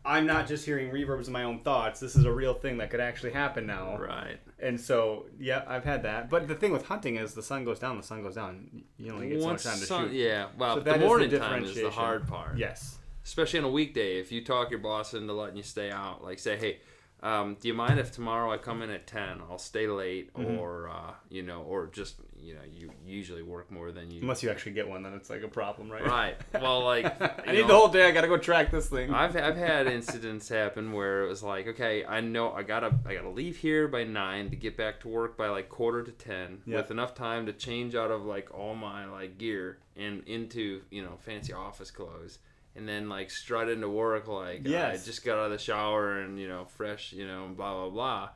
I'm 0.06 0.26
not 0.26 0.48
just 0.48 0.66
hearing 0.66 0.90
reverbs 0.92 1.28
of 1.28 1.30
my 1.30 1.44
own 1.44 1.60
thoughts. 1.60 2.02
This 2.02 2.18
is 2.18 2.26
a 2.26 2.32
real 2.32 2.54
thing 2.54 2.78
that 2.80 2.90
could 2.90 3.00
actually 3.00 3.32
happen 3.32 3.66
now. 3.66 3.96
right. 3.98 4.38
And 4.60 4.78
so, 4.80 5.28
yeah, 5.40 5.64
I've 5.66 5.86
had 5.86 6.04
that. 6.04 6.30
But 6.30 6.50
the 6.50 6.56
thing 6.56 6.74
with 6.74 6.86
hunting 6.88 7.16
is 7.16 7.34
the 7.34 7.44
sun 7.44 7.64
goes 7.64 7.80
down, 7.80 7.96
the 7.96 8.04
sun 8.04 8.22
goes 8.22 8.36
down. 8.36 8.84
You 8.98 9.14
only 9.14 9.30
get 9.30 9.42
so 9.42 9.48
much 9.48 9.64
time 9.64 9.80
to 9.80 9.86
sun- 9.86 10.10
shoot. 10.10 10.16
Yeah, 10.16 10.48
well, 10.58 10.76
So 10.76 10.80
the 10.82 10.86
that 10.92 10.96
is 10.96 11.02
the 11.02 11.08
morning 11.08 11.30
time 11.32 11.64
is 11.64 11.76
the 11.76 11.90
hard 11.90 12.28
part. 12.28 12.58
Yes. 12.58 12.98
especially 13.24 13.60
on 13.60 13.66
a 13.66 13.70
weekday, 13.70 14.20
if 14.20 14.30
you 14.30 14.44
talk 14.44 14.72
your 14.72 14.80
boss 14.80 15.14
into 15.14 15.32
letting 15.32 15.56
you 15.56 15.64
stay 15.64 15.90
out, 15.90 16.22
like 16.22 16.38
say, 16.40 16.58
hey, 16.58 16.80
um, 17.24 17.56
do 17.60 17.68
you 17.70 17.74
mind 17.74 18.00
if 18.00 18.12
tomorrow 18.12 18.52
I 18.52 18.58
come 18.58 18.82
in 18.82 18.90
at 18.92 19.08
ten? 19.08 19.42
I'll 19.50 19.58
stay 19.58 19.88
late, 19.88 20.34
Mm-hmm. 20.34 20.60
or 20.60 20.90
uh, 20.90 21.14
you 21.30 21.42
know, 21.42 21.62
or 21.64 21.88
just 21.88 22.16
you 22.38 22.54
know, 22.56 22.60
you 22.70 22.92
usually 23.06 23.42
work 23.42 23.72
more 23.72 23.94
than 23.94 24.12
you. 24.12 24.20
Unless 24.22 24.44
you 24.44 24.50
actually 24.50 24.74
get 24.74 24.90
one, 24.90 25.02
then 25.04 25.14
it's 25.14 25.30
like 25.30 25.44
a 25.44 25.48
problem, 25.48 25.90
right? 25.90 26.06
right. 26.06 26.36
Well, 26.62 26.84
like 26.94 27.06
I 27.48 27.54
need 27.54 27.62
know, 27.62 27.68
the 27.68 27.74
whole 27.74 27.88
day. 27.88 28.06
I 28.06 28.12
gotta 28.12 28.28
go 28.28 28.38
track 28.38 28.70
this 28.70 28.90
thing. 28.90 29.14
I've 29.14 29.36
I've 29.38 29.56
had 29.56 29.88
incidents 30.00 30.50
happen 30.50 30.92
where 30.92 31.24
it 31.24 31.30
was 31.30 31.42
like, 31.42 31.68
okay, 31.70 32.04
I 32.04 32.20
know 32.20 32.52
I 32.52 32.64
gotta 32.64 32.94
I 33.06 33.14
gotta 33.16 33.30
leave 33.30 33.56
here 33.58 33.88
by 33.88 34.04
nine 34.04 34.50
to 34.50 34.58
get 34.58 34.76
back 34.76 35.00
to 35.02 35.08
work 35.08 35.38
by 35.38 35.48
like 35.48 35.70
quarter 35.70 36.04
to 36.04 36.12
ten, 36.12 36.62
Yep. 36.66 36.78
with 36.78 36.92
enough 36.92 37.16
time 37.16 37.46
to 37.46 37.54
change 37.54 37.96
out 37.96 38.12
of 38.12 38.26
like 38.26 38.54
all 38.54 38.76
my 38.76 39.06
like 39.06 39.38
gear 39.38 39.78
and 39.96 40.24
into 40.28 40.82
you 40.92 41.02
know 41.02 41.16
fancy 41.22 41.54
office 41.54 41.92
clothes, 41.92 42.40
and 42.76 42.88
then 42.88 43.10
like 43.10 43.30
strut 43.32 43.70
into 43.70 43.88
work 43.90 44.28
like 44.28 44.62
Yes. 44.68 45.02
I 45.04 45.06
just 45.06 45.24
got 45.24 45.38
out 45.38 45.46
of 45.46 45.52
the 45.52 45.58
shower 45.58 46.20
and 46.20 46.40
you 46.40 46.48
know 46.48 46.66
fresh 46.66 47.14
you 47.14 47.28
know 47.28 47.50
blah 47.56 47.74
blah 47.74 47.90
blah. 47.90 48.30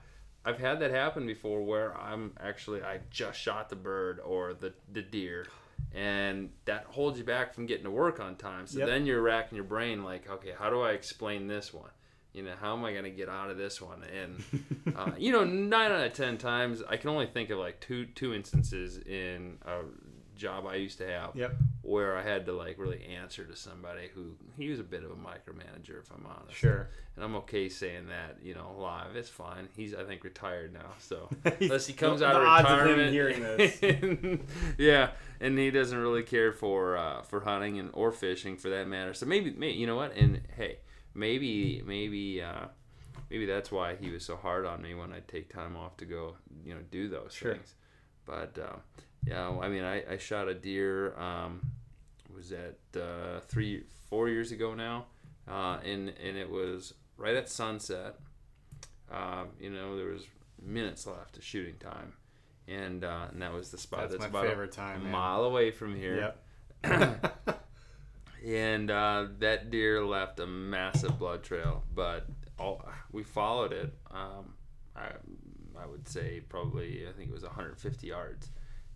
I've 0.46 0.60
had 0.60 0.80
that 0.80 0.92
happen 0.92 1.26
before 1.28 1.62
where 1.64 1.96
I'm 1.98 2.34
actually 2.40 2.82
I 2.84 3.00
just 3.10 3.40
shot 3.40 3.70
the 3.70 3.76
bird 3.76 4.20
or 4.24 4.54
the 4.54 4.74
the 4.92 5.02
deer. 5.02 5.48
And 5.94 6.50
that 6.66 6.86
holds 6.90 7.18
you 7.18 7.24
back 7.24 7.54
from 7.54 7.66
getting 7.66 7.86
to 7.86 7.92
work 7.92 8.20
on 8.20 8.36
time. 8.36 8.68
So 8.68 8.80
Yep. 8.80 8.88
then 8.88 9.06
you're 9.06 9.22
racking 9.22 9.56
your 9.56 9.66
brain 9.66 10.04
like, 10.04 10.30
okay, 10.30 10.54
how 10.58 10.70
do 10.70 10.82
I 10.82 10.92
explain 10.92 11.48
this 11.48 11.74
one? 11.74 11.90
You 12.34 12.44
know, 12.44 12.54
how 12.60 12.74
am 12.76 12.84
I 12.86 12.92
going 12.92 13.06
to 13.06 13.10
get 13.10 13.30
out 13.30 13.50
of 13.50 13.58
this 13.58 13.82
one? 13.82 14.04
And 14.04 14.96
uh, 14.96 15.12
you 15.18 15.32
know, 15.32 15.44
nine 15.44 15.92
out 15.92 16.06
of 16.06 16.14
ten 16.14 16.38
times, 16.38 16.84
I 16.88 16.98
can 16.98 17.10
only 17.10 17.26
think 17.28 17.50
of 17.50 17.58
like 17.60 17.80
two 17.80 18.06
two 18.06 18.34
instances 18.34 18.98
in 18.98 19.58
a 19.66 19.80
job 20.36 20.66
I 20.68 20.76
used 20.76 21.00
to 21.00 21.08
have 21.08 21.32
Yep. 21.36 21.56
Where 21.88 22.18
I 22.18 22.22
had 22.22 22.46
to 22.48 22.52
like 22.52 22.78
really 22.78 23.02
answer 23.06 23.46
to 23.46 23.56
somebody 23.56 24.10
who 24.14 24.36
he 24.58 24.70
was 24.70 24.78
a 24.78 24.84
bit 24.84 25.06
of 25.06 25.12
a 25.12 25.16
micromanager, 25.16 26.02
if 26.02 26.12
I'm 26.12 26.26
honest. 26.26 26.58
Sure. 26.58 26.90
And 27.16 27.24
I'm 27.24 27.34
okay 27.38 27.70
saying 27.70 28.08
that, 28.08 28.40
you 28.44 28.54
know, 28.54 28.76
live. 28.78 29.16
It's 29.16 29.30
fine. 29.30 29.70
He's 29.74 29.96
I 29.96 30.04
think 30.04 30.26
retired 30.26 30.74
now, 30.74 30.92
so 31.00 31.30
unless 31.62 31.88
he 31.88 31.94
comes 31.94 32.22
out 32.22 32.36
of 32.36 32.44
odds 32.46 32.70
of 32.70 32.80
him 32.88 33.00
retirement, 33.00 33.14
hearing 33.14 33.42
this. 33.42 34.42
yeah, 34.78 35.12
and 35.40 35.58
he 35.58 35.72
doesn't 35.72 35.98
really 35.98 36.24
care 36.24 36.52
for 36.52 36.98
uh, 36.98 37.22
for 37.22 37.40
hunting 37.40 37.80
and 37.80 37.90
or 37.94 38.12
fishing 38.12 38.58
for 38.58 38.68
that 38.70 38.90
matter. 38.90 39.14
So 39.14 39.26
maybe, 39.26 39.52
maybe 39.52 39.78
you 39.78 39.88
know 39.88 39.96
what? 39.96 40.14
And 40.14 40.42
hey, 40.58 40.80
maybe 41.14 41.82
maybe 41.86 42.42
uh, 42.42 42.66
maybe 43.30 43.46
that's 43.46 43.72
why 43.72 43.96
he 43.96 44.10
was 44.12 44.26
so 44.26 44.36
hard 44.36 44.66
on 44.66 44.82
me 44.82 44.94
when 44.94 45.14
I 45.14 45.22
take 45.26 45.52
time 45.54 45.78
off 45.78 45.96
to 45.98 46.06
go, 46.06 46.36
you 46.66 46.74
know, 46.74 46.82
do 46.92 47.08
those 47.08 47.34
Sure. 47.34 47.54
things. 47.54 47.76
But 48.26 48.60
uh, 48.62 48.76
yeah, 49.28 49.50
I 49.50 49.68
mean, 49.68 49.84
I, 49.84 50.04
I 50.14 50.18
shot 50.18 50.48
a 50.48 50.54
deer. 50.54 51.18
Um, 51.18 51.62
was 52.34 52.50
that 52.50 52.78
uh, 52.96 53.40
three 53.48 53.84
four 54.10 54.30
years 54.30 54.52
ago 54.52 54.74
now, 54.74 55.06
uh, 55.48 55.80
and 55.84 56.14
and 56.24 56.38
it 56.38 56.50
was 56.50 56.94
right 57.18 57.36
at 57.36 57.50
sunset. 57.50 58.16
Um, 59.12 59.50
you 59.60 59.70
know, 59.70 59.98
there 59.98 60.08
was 60.08 60.24
minutes 60.62 61.08
left 61.08 61.38
of 61.38 61.44
shooting 61.44 61.76
time, 61.80 62.14
and 62.68 63.04
uh, 63.04 63.28
and 63.32 63.42
that 63.42 63.54
was 63.54 63.70
the 63.72 63.78
spot 63.78 64.02
That's 64.02 64.14
that's, 64.14 64.24
my 64.32 64.40
about 64.40 64.50
favorite 64.50 64.74
a 64.74 64.78
time, 64.78 65.04
man. 65.04 65.12
mile 65.12 65.44
away 65.44 65.72
from 65.72 65.96
here. 65.96 66.34
Yep. 66.84 67.64
and 68.46 68.92
uh, 68.92 69.26
that 69.40 69.72
deer 69.72 70.06
left 70.06 70.40
a 70.40 70.48
massive 70.48 71.18
blood 71.18 71.44
trail, 71.44 71.84
but 71.94 72.28
all, 72.60 72.88
we 73.12 73.24
followed 73.24 73.74
it. 73.74 73.94
Um, 74.12 74.54
I, 74.96 75.10
I 75.80 75.86
would 75.86 76.08
say 76.08 76.42
probably 76.48 77.06
I 77.08 77.12
think 77.14 77.30
it 77.30 77.34
was 77.34 77.44
150 77.44 78.08
yards, 78.08 78.50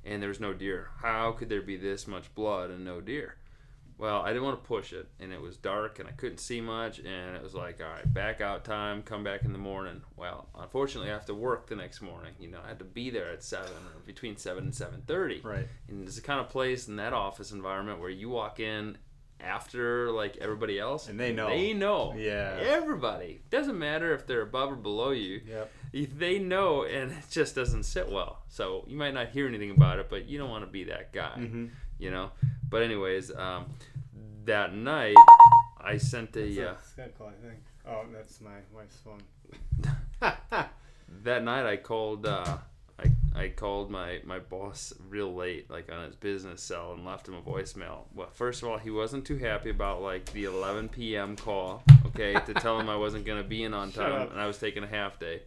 and 0.06 0.22
there 0.22 0.30
was 0.30 0.40
no 0.40 0.54
deer. 0.54 0.90
How 1.02 1.32
could 1.32 1.50
there 1.50 1.62
be 1.62 1.78
this 1.78 2.08
much 2.08 2.34
blood 2.36 2.70
and 2.70 2.84
no 2.86 3.02
deer? 3.02 3.36
Well, 3.98 4.22
I 4.22 4.30
didn't 4.30 4.46
want 4.46 4.64
to 4.64 4.68
push 4.68 4.94
it, 4.94 5.08
and 5.20 5.32
it 5.32 5.40
was 5.40 5.58
dark, 5.58 6.00
and 6.00 6.10
I 6.10 6.12
couldn't 6.14 6.40
see 6.40 6.60
much, 6.60 6.98
and 6.98 7.36
it 7.36 7.44
was 7.44 7.54
like, 7.54 7.80
all 7.82 7.88
right, 7.92 8.12
back 8.12 8.42
out 8.42 8.66
time, 8.66 9.04
come 9.04 9.24
back 9.24 9.46
in 9.46 9.54
the 9.54 9.60
morning. 9.60 10.02
Well, 10.18 10.48
unfortunately, 10.58 11.12
I 11.12 11.14
have 11.14 11.28
to 11.28 11.36
work 11.36 11.68
the 11.68 11.76
next 11.76 12.02
morning. 12.02 12.34
You 12.40 12.50
know, 12.50 12.58
I 12.66 12.70
had 12.70 12.80
to 12.80 12.86
be 12.86 13.12
there 13.12 13.32
at 13.32 13.44
seven 13.44 13.70
or 13.70 14.02
between 14.04 14.38
seven 14.38 14.64
and 14.64 14.74
seven 14.74 15.04
thirty. 15.06 15.40
Right. 15.42 15.68
And 15.88 16.04
it's 16.08 16.16
the 16.16 16.24
kind 16.24 16.40
of 16.40 16.50
place 16.50 16.88
in 16.88 16.96
that 16.96 17.14
office 17.14 17.52
environment 17.52 18.00
where 18.00 18.10
you 18.10 18.30
walk 18.30 18.60
in 18.60 18.98
after 19.40 20.12
like 20.12 20.38
everybody 20.38 20.80
else, 20.80 21.08
And 21.08 21.20
they 21.20 21.32
know. 21.32 21.50
They 21.50 21.74
know. 21.74 22.16
Yeah. 22.18 22.58
Everybody 22.60 23.42
doesn't 23.52 23.78
matter 23.78 24.14
if 24.14 24.26
they're 24.26 24.42
above 24.42 24.72
or 24.72 24.76
below 24.76 25.12
you. 25.12 25.42
Yep. 25.48 25.72
If 25.94 26.18
They 26.18 26.40
know, 26.40 26.84
and 26.84 27.12
it 27.12 27.26
just 27.30 27.56
doesn't 27.56 27.84
sit 27.84 28.10
well. 28.10 28.44
So 28.48 28.86
you 28.88 28.98
might 28.98 29.14
not 29.14 29.30
hear 29.30 29.48
anything 29.48 29.72
about 29.72 30.00
it, 30.00 30.10
but 30.10 30.26
you 30.28 30.38
don't 30.38 30.50
want 30.50 30.64
to 30.64 30.72
be 30.72 30.86
that 30.86 31.12
guy. 31.12 31.36
Mm-hmm. 31.38 31.68
You 32.00 32.12
know. 32.12 32.32
But 32.70 32.84
anyways, 32.84 33.36
um, 33.36 33.66
that 34.46 34.74
night 34.74 35.16
I 35.80 35.98
sent 35.98 36.36
a. 36.38 36.70
Uh, 36.70 36.76
Skype 36.76 37.18
call, 37.18 37.28
I 37.28 37.48
think. 37.48 37.60
Oh, 37.88 38.06
that's 38.14 38.40
my 38.42 38.58
wife's 38.74 38.98
phone. 38.98 39.22
that 41.24 41.44
night 41.44 41.66
I 41.66 41.78
called 41.78 42.26
uh, 42.26 42.58
I, 43.04 43.12
I 43.44 43.50
called 43.50 43.90
my, 43.90 44.22
my 44.26 44.40
boss 44.40 44.94
real 45.10 45.34
late, 45.34 45.70
like 45.70 45.92
on 45.92 46.06
his 46.06 46.16
business 46.16 46.62
cell, 46.62 46.94
and 46.94 47.06
left 47.06 47.28
him 47.28 47.36
a 47.36 47.42
voicemail. 47.42 48.04
Well, 48.14 48.30
first 48.32 48.62
of 48.62 48.70
all, 48.70 48.78
he 48.78 48.92
wasn't 48.92 49.26
too 49.26 49.38
happy 49.38 49.70
about 49.70 50.02
like 50.02 50.32
the 50.34 50.46
11 50.46 50.90
p.m. 50.90 51.36
call, 51.36 51.84
okay, 52.08 52.34
to 52.34 52.54
tell 52.54 52.80
him 52.80 52.90
I 52.90 52.96
wasn't 52.96 53.26
gonna 53.26 53.44
be 53.44 53.64
in 53.64 53.74
on 53.74 53.92
Shut 53.92 54.06
time 54.06 54.22
up. 54.22 54.32
and 54.32 54.40
I 54.40 54.48
was 54.48 54.58
taking 54.58 54.84
a 54.84 54.88
half 54.88 55.20
day. 55.20 55.42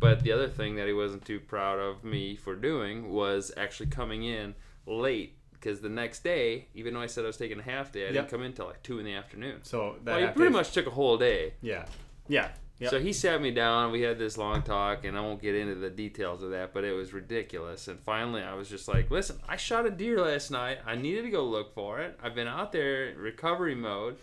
But 0.00 0.22
the 0.22 0.32
other 0.32 0.48
thing 0.48 0.76
that 0.76 0.86
he 0.86 0.92
wasn't 0.92 1.24
too 1.24 1.40
proud 1.40 1.78
of 1.78 2.04
me 2.04 2.36
for 2.36 2.54
doing 2.54 3.10
was 3.10 3.50
actually 3.56 3.86
coming 3.86 4.22
in 4.24 4.54
late 4.86 5.34
because 5.52 5.80
the 5.80 5.88
next 5.88 6.22
day, 6.22 6.68
even 6.74 6.94
though 6.94 7.00
I 7.00 7.06
said 7.06 7.24
I 7.24 7.26
was 7.26 7.36
taking 7.36 7.58
a 7.58 7.62
half 7.62 7.90
day, 7.90 8.02
I 8.02 8.04
Yep. 8.06 8.12
didn't 8.14 8.28
come 8.30 8.42
in 8.42 8.52
till 8.52 8.66
like 8.66 8.82
two 8.84 9.00
in 9.00 9.04
the 9.04 9.14
afternoon. 9.14 9.60
So 9.64 9.96
that 10.04 10.12
Well, 10.12 10.20
you 10.20 10.28
pretty 10.28 10.52
much 10.52 10.70
took 10.72 10.86
a 10.86 10.90
whole 10.90 11.18
day. 11.18 11.54
Yeah. 11.60 11.86
Yeah. 12.28 12.50
Yep. 12.78 12.90
So 12.90 13.00
he 13.00 13.12
sat 13.12 13.42
me 13.42 13.50
down. 13.50 13.90
We 13.90 14.02
had 14.02 14.20
this 14.20 14.38
long 14.38 14.62
talk, 14.62 15.04
and 15.04 15.18
I 15.18 15.20
won't 15.20 15.42
get 15.42 15.56
into 15.56 15.74
the 15.74 15.90
details 15.90 16.44
of 16.44 16.50
that, 16.50 16.72
but 16.72 16.84
it 16.84 16.92
was 16.92 17.12
ridiculous. 17.12 17.88
And 17.88 17.98
finally, 17.98 18.40
I 18.40 18.54
was 18.54 18.68
just 18.68 18.86
like, 18.86 19.10
"Listen, 19.10 19.40
I 19.48 19.56
shot 19.56 19.84
a 19.84 19.90
deer 19.90 20.20
last 20.20 20.52
night. 20.52 20.78
I 20.86 20.94
needed 20.94 21.22
to 21.22 21.30
go 21.30 21.42
look 21.44 21.74
for 21.74 21.98
it. 21.98 22.16
I've 22.22 22.36
been 22.36 22.46
out 22.46 22.70
there 22.70 23.06
in 23.08 23.18
recovery 23.18 23.74
mode. 23.74 24.16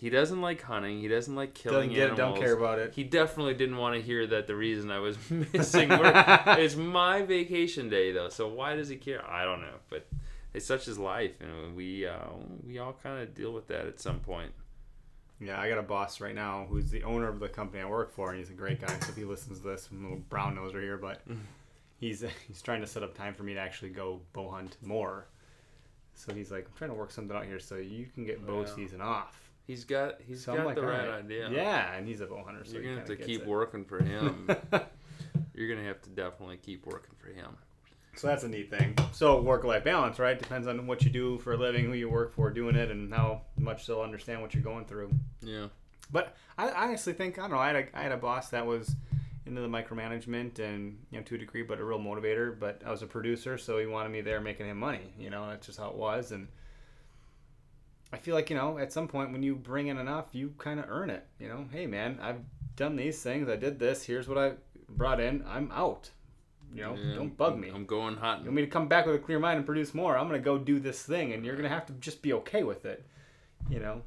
He 0.00 0.08
doesn't 0.08 0.40
like 0.40 0.62
hunting. 0.62 0.98
He 1.00 1.08
doesn't 1.08 1.34
like 1.34 1.52
killing 1.52 1.90
Doesn't 1.90 1.94
get 1.94 2.10
animals. 2.12 2.38
don't 2.38 2.42
care 2.42 2.54
about 2.56 2.78
it. 2.78 2.94
He 2.94 3.04
definitely 3.04 3.52
didn't 3.52 3.76
want 3.76 3.96
to 3.96 4.00
hear 4.00 4.26
that 4.28 4.46
the 4.46 4.56
reason 4.56 4.90
I 4.90 4.98
was 4.98 5.18
missing 5.52 5.90
work. 5.90 6.58
is 6.58 6.74
my 6.74 7.20
vacation 7.22 7.90
day 7.90 8.10
though, 8.10 8.30
so 8.30 8.48
why 8.48 8.76
does 8.76 8.88
he 8.88 8.96
care? 8.96 9.22
I 9.30 9.44
don't 9.44 9.60
know, 9.60 9.74
but 9.90 10.06
it's 10.54 10.64
such 10.64 10.86
his 10.86 10.98
life, 10.98 11.32
and 11.40 11.76
we 11.76 12.06
uh, 12.06 12.16
we 12.66 12.78
all 12.78 12.96
kind 13.02 13.20
of 13.22 13.34
deal 13.34 13.52
with 13.52 13.68
that 13.68 13.84
at 13.86 14.00
some 14.00 14.20
point. 14.20 14.52
Yeah, 15.38 15.60
I 15.60 15.68
got 15.68 15.78
a 15.78 15.82
boss 15.82 16.20
right 16.20 16.34
now 16.34 16.66
who's 16.68 16.90
the 16.90 17.02
owner 17.02 17.28
of 17.28 17.38
the 17.38 17.48
company 17.48 17.82
I 17.82 17.86
work 17.86 18.10
for, 18.12 18.30
and 18.30 18.38
he's 18.38 18.50
a 18.50 18.54
great 18.54 18.80
guy. 18.80 18.88
So 19.00 19.10
if 19.10 19.16
he 19.16 19.24
listens 19.24 19.60
to 19.60 19.68
this, 19.68 19.88
little 19.92 20.16
brown 20.30 20.56
noser 20.56 20.80
here, 20.82 20.96
but 20.96 21.20
he's 22.00 22.24
he's 22.48 22.62
trying 22.62 22.80
to 22.80 22.86
set 22.86 23.02
up 23.02 23.14
time 23.14 23.34
for 23.34 23.42
me 23.42 23.52
to 23.52 23.60
actually 23.60 23.90
go 23.90 24.20
bow 24.32 24.50
hunt 24.50 24.78
more. 24.82 25.26
So 26.14 26.32
he's 26.34 26.50
like, 26.50 26.64
I'm 26.66 26.72
trying 26.76 26.90
to 26.90 26.96
work 26.96 27.10
something 27.10 27.36
out 27.36 27.44
here 27.44 27.60
so 27.60 27.76
you 27.76 28.06
can 28.14 28.24
get 28.24 28.46
bow 28.46 28.60
Wow. 28.60 28.64
season 28.64 29.00
off. 29.02 29.49
He's 29.70 29.84
got 29.84 30.16
he's 30.26 30.42
So 30.44 30.56
got 30.56 30.66
like, 30.66 30.74
the 30.74 30.82
"All 30.82 30.88
right 30.88 31.08
right." 31.08 31.18
idea. 31.24 31.48
Yeah, 31.48 31.94
and 31.94 32.04
he's 32.08 32.20
a 32.20 32.26
bow 32.26 32.42
hunter, 32.44 32.64
so 32.64 32.72
You're 32.72 32.82
gonna 32.82 32.96
have 32.96 33.04
to 33.06 33.14
keep 33.16 33.42
it. 33.42 33.46
working 33.46 33.84
for 33.84 34.02
him. 34.02 34.48
You're 35.54 35.68
gonna 35.68 35.86
have 35.86 36.02
to 36.02 36.10
definitely 36.10 36.56
keep 36.56 36.86
working 36.86 37.14
for 37.18 37.28
him. 37.28 37.56
So 38.16 38.26
that's 38.26 38.42
a 38.42 38.48
neat 38.48 38.68
thing. 38.68 38.96
So 39.12 39.40
work 39.40 39.62
life 39.62 39.84
balance, 39.84 40.18
right? 40.18 40.36
Depends 40.36 40.66
on 40.66 40.88
what 40.88 41.04
you 41.04 41.10
do 41.10 41.38
for 41.38 41.52
a 41.52 41.56
living, 41.56 41.84
who 41.84 41.92
you 41.92 42.08
work 42.10 42.32
for, 42.32 42.50
doing 42.50 42.74
it, 42.74 42.90
and 42.90 43.14
how 43.14 43.42
much 43.56 43.86
they'll 43.86 44.00
understand 44.00 44.42
what 44.42 44.54
you're 44.54 44.62
going 44.64 44.86
through. 44.86 45.12
Yeah. 45.40 45.66
But 46.10 46.34
I, 46.58 46.68
I 46.70 46.88
honestly 46.88 47.12
think 47.12 47.38
I 47.38 47.42
don't 47.42 47.52
know. 47.52 47.58
I 47.58 47.68
had 47.68 47.76
a, 47.76 47.98
I 47.98 48.02
had 48.02 48.10
a 48.12 48.16
boss 48.16 48.48
that 48.50 48.66
was 48.66 48.96
into 49.46 49.60
the 49.60 49.68
micromanagement 49.68 50.58
and 50.58 50.98
you 51.12 51.18
know 51.18 51.24
to 51.24 51.36
a 51.36 51.38
degree, 51.38 51.62
but 51.62 51.78
a 51.78 51.84
real 51.84 52.00
motivator. 52.00 52.58
But 52.58 52.82
I 52.84 52.90
was 52.90 53.02
a 53.02 53.06
producer, 53.06 53.56
so 53.56 53.78
he 53.78 53.86
wanted 53.86 54.08
me 54.10 54.20
there 54.20 54.40
making 54.40 54.66
him 54.66 54.78
money. 54.78 55.12
You 55.16 55.30
know, 55.30 55.48
that's 55.48 55.66
just 55.66 55.78
how 55.78 55.90
it 55.90 55.96
was. 55.96 56.32
And 56.32 56.48
I 58.12 58.16
feel 58.16 58.34
like 58.34 58.50
you 58.50 58.56
know 58.56 58.78
at 58.78 58.92
some 58.92 59.08
point 59.08 59.32
when 59.32 59.42
you 59.42 59.54
bring 59.54 59.86
in 59.86 59.98
enough, 59.98 60.26
you 60.32 60.54
kind 60.58 60.80
of 60.80 60.86
earn 60.88 61.10
it. 61.10 61.26
You 61.38 61.48
know, 61.48 61.66
hey 61.70 61.86
man, 61.86 62.18
I've 62.20 62.40
done 62.76 62.96
these 62.96 63.22
things. 63.22 63.48
I 63.48 63.56
did 63.56 63.78
this. 63.78 64.04
Here's 64.04 64.28
what 64.28 64.38
I 64.38 64.52
brought 64.88 65.20
in. 65.20 65.44
I'm 65.46 65.70
out. 65.72 66.10
You 66.72 66.82
know, 66.82 66.94
Yeah, 66.94 67.14
don't 67.14 67.36
bug 67.36 67.58
me. 67.58 67.68
I'm 67.68 67.84
going 67.84 68.16
hot. 68.16 68.40
You 68.40 68.44
want 68.44 68.54
me 68.54 68.62
to 68.62 68.68
come 68.68 68.86
back 68.86 69.06
with 69.06 69.16
a 69.16 69.18
clear 69.18 69.40
mind 69.40 69.56
and 69.56 69.66
produce 69.66 69.92
more? 69.92 70.16
I'm 70.16 70.26
gonna 70.26 70.38
go 70.38 70.56
do 70.58 70.78
this 70.78 71.02
thing, 71.02 71.32
and 71.32 71.44
you're 71.44 71.56
gonna 71.56 71.68
have 71.68 71.86
to 71.86 71.92
just 71.94 72.22
be 72.22 72.32
okay 72.34 72.62
with 72.62 72.84
it. 72.84 73.04
You 73.68 73.80
know. 73.80 74.02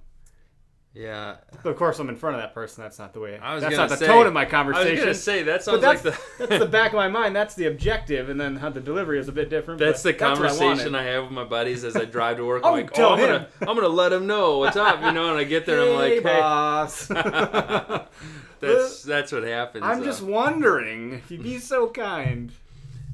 Yeah. 0.94 1.38
But 1.64 1.72
of 1.72 1.76
course, 1.78 1.98
I'm 1.98 2.08
in 2.10 2.16
front 2.16 2.36
of 2.36 2.42
that 2.44 2.54
person. 2.54 2.84
That's 2.84 3.00
not 3.00 3.14
the 3.14 3.20
way. 3.20 3.40
I 3.40 3.56
was 3.56 3.64
that's 3.64 3.76
not 3.76 3.90
the 3.90 3.98
say- 3.98 4.06
tone 4.06 4.28
of 4.28 4.34
my 4.34 4.46
conversation. 4.46 4.90
I 4.90 4.92
was 4.92 5.00
gonna 5.00 5.14
say 5.16 5.44
that 5.44 5.64
sounds 5.64 5.82
that's, 5.82 6.06
like 6.06 6.16
the 6.16 6.22
that's 6.46 6.64
the 6.64 6.70
back 6.70 6.92
of 6.92 6.98
my 6.98 7.08
mind. 7.08 7.36
That's 7.36 7.56
the 7.56 7.66
objective, 7.66 8.30
and 8.30 8.40
then 8.40 8.56
how 8.56 8.70
the 8.70 8.80
delivery 8.80 9.18
is 9.20 9.28
a 9.28 9.32
bit 9.32 9.50
different. 9.50 9.80
That's 9.80 10.04
the 10.04 10.14
conversation 10.14 10.94
wanted. 10.94 10.96
I, 10.96 11.04
have 11.04 11.24
with 11.24 11.32
my 11.32 11.46
buddies 11.46 11.84
as 11.84 11.96
I 11.96 12.06
drive 12.06 12.38
to 12.38 12.46
work. 12.46 12.62
Oh, 12.64 12.70
I'm 12.70 12.74
like, 12.74 13.00
oh, 13.00 13.14
I'm 13.14 13.20
gonna, 13.20 13.48
I'm 13.62 13.76
gonna 13.76 13.88
let 13.88 14.14
him 14.14 14.28
know 14.28 14.60
what's 14.60 14.78
up, 14.78 15.02
you 15.02 15.12
know. 15.12 15.30
And 15.30 15.40
I 15.40 15.46
get 15.46 15.66
there, 15.66 15.82
I'm 15.82 15.96
like, 15.96 16.14
hey, 16.14 16.20
boss. 16.20 17.08
that's 18.60 19.04
that's 19.04 19.32
what 19.32 19.44
happens. 19.44 19.84
I'm 19.84 20.02
uh, 20.02 20.06
just 20.06 20.22
wondering 20.22 21.14
if 21.14 21.32
you'd 21.32 21.42
be 21.42 21.58
so 21.58 21.90
kind. 21.90 22.52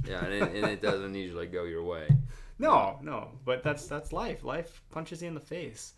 yeah, 0.05 0.25
and 0.25 0.33
it, 0.33 0.41
and 0.41 0.65
it 0.65 0.81
doesn't 0.81 1.15
usually 1.15 1.47
go 1.47 1.63
your 1.63 1.83
way. 1.83 2.09
No, 2.59 2.99
no, 3.01 3.29
but 3.45 3.63
that's 3.63 3.87
that's 3.87 4.11
life. 4.11 4.43
Life 4.43 4.81
punches 4.91 5.21
you 5.21 5.29
in 5.29 5.33
the 5.33 5.39
face. 5.39 5.93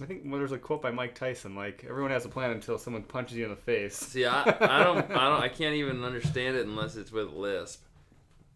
I 0.00 0.06
think 0.06 0.22
well, 0.24 0.38
there's 0.38 0.52
a 0.52 0.58
quote 0.58 0.80
by 0.80 0.90
Mike 0.90 1.14
Tyson, 1.14 1.54
like 1.54 1.84
everyone 1.88 2.12
has 2.12 2.24
a 2.24 2.28
plan 2.28 2.50
until 2.50 2.78
someone 2.78 3.02
punches 3.02 3.36
you 3.36 3.44
in 3.44 3.50
the 3.50 3.56
face. 3.56 3.94
See, 3.96 4.24
I, 4.24 4.42
I 4.42 4.82
don't, 4.82 5.10
I 5.10 5.28
don't, 5.28 5.42
I 5.42 5.48
can't 5.48 5.74
even 5.74 6.02
understand 6.02 6.56
it 6.56 6.66
unless 6.66 6.96
it's 6.96 7.12
with 7.12 7.28
lisp. 7.32 7.84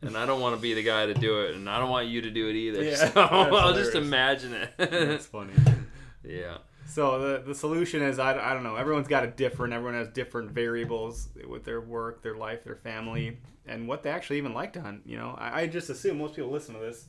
And 0.03 0.17
I 0.17 0.27
don't 0.27 0.41
want 0.41 0.55
to 0.55 0.61
be 0.61 0.75
the 0.75 0.83
guy 0.83 1.07
to 1.07 1.15
do 1.15 1.41
it, 1.41 1.55
and 1.55 1.69
I 1.69 1.79
don't 1.79 1.89
want 1.89 2.09
you 2.09 2.21
to 2.23 2.31
do 2.31 2.49
it 2.49 2.55
either. 2.55 2.85
Yeah, 2.85 2.95
so 3.13 3.21
I'll 3.21 3.75
just 3.75 3.95
imagine 3.95 4.53
it. 4.55 4.71
That's 4.79 5.27
funny. 5.27 5.53
yeah. 6.25 6.59
So 6.87 7.19
the 7.19 7.43
the 7.43 7.55
solution 7.55 8.03
is 8.03 8.19
I, 8.19 8.39
I 8.39 8.55
don't 8.55 8.63
know. 8.63 8.77
Everyone's 8.77 9.09
got 9.09 9.25
a 9.25 9.29
different. 9.29 9.75
Everyone 9.75 9.95
has 9.95 10.09
different 10.09 10.53
variables 10.53 11.29
with 11.47 11.65
their 11.65 11.81
work, 11.81 12.23
their 12.23 12.37
life, 12.37 12.65
their 12.65 12.77
family, 12.77 13.39
and 13.67 13.89
what 13.89 14.03
they 14.03 14.11
actually 14.11 14.39
even 14.39 14.55
like 14.55 14.73
to 14.75 14.81
hunt. 14.81 15.03
You 15.05 15.19
know, 15.19 15.35
I, 15.39 15.63
I 15.63 15.67
just 15.67 15.91
assume 15.91 16.19
most 16.19 16.37
people 16.37 16.51
listen 16.51 16.75
to 16.75 16.81
this 16.81 17.07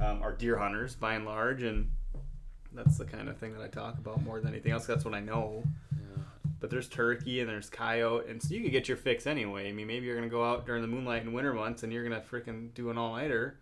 um, 0.00 0.22
are 0.22 0.32
deer 0.32 0.56
hunters 0.56 0.94
by 0.94 1.14
and 1.14 1.24
large, 1.24 1.62
and 1.62 1.90
that's 2.78 2.96
the 2.96 3.04
kind 3.04 3.28
of 3.28 3.36
thing 3.36 3.52
that 3.54 3.62
I 3.62 3.68
talk 3.68 3.98
about 3.98 4.22
more 4.22 4.40
than 4.40 4.52
anything 4.52 4.72
else. 4.72 4.86
That's 4.86 5.04
what 5.04 5.14
I 5.14 5.20
know. 5.20 5.64
Yeah. 5.92 6.22
But 6.60 6.70
there's 6.70 6.88
turkey 6.88 7.40
and 7.40 7.48
there's 7.48 7.68
coyote, 7.68 8.28
and 8.28 8.42
so 8.42 8.54
you 8.54 8.62
could 8.62 8.72
get 8.72 8.88
your 8.88 8.96
fix 8.96 9.26
anyway. 9.26 9.68
I 9.68 9.72
mean, 9.72 9.86
maybe 9.86 10.06
you're 10.06 10.14
gonna 10.14 10.28
go 10.28 10.44
out 10.44 10.64
during 10.64 10.82
the 10.82 10.88
moonlight 10.88 11.22
in 11.22 11.32
winter 11.32 11.52
months, 11.52 11.82
and 11.82 11.92
you're 11.92 12.04
gonna 12.04 12.22
freaking 12.22 12.72
do 12.74 12.90
an 12.90 12.96
all 12.96 13.16
nighter, 13.16 13.58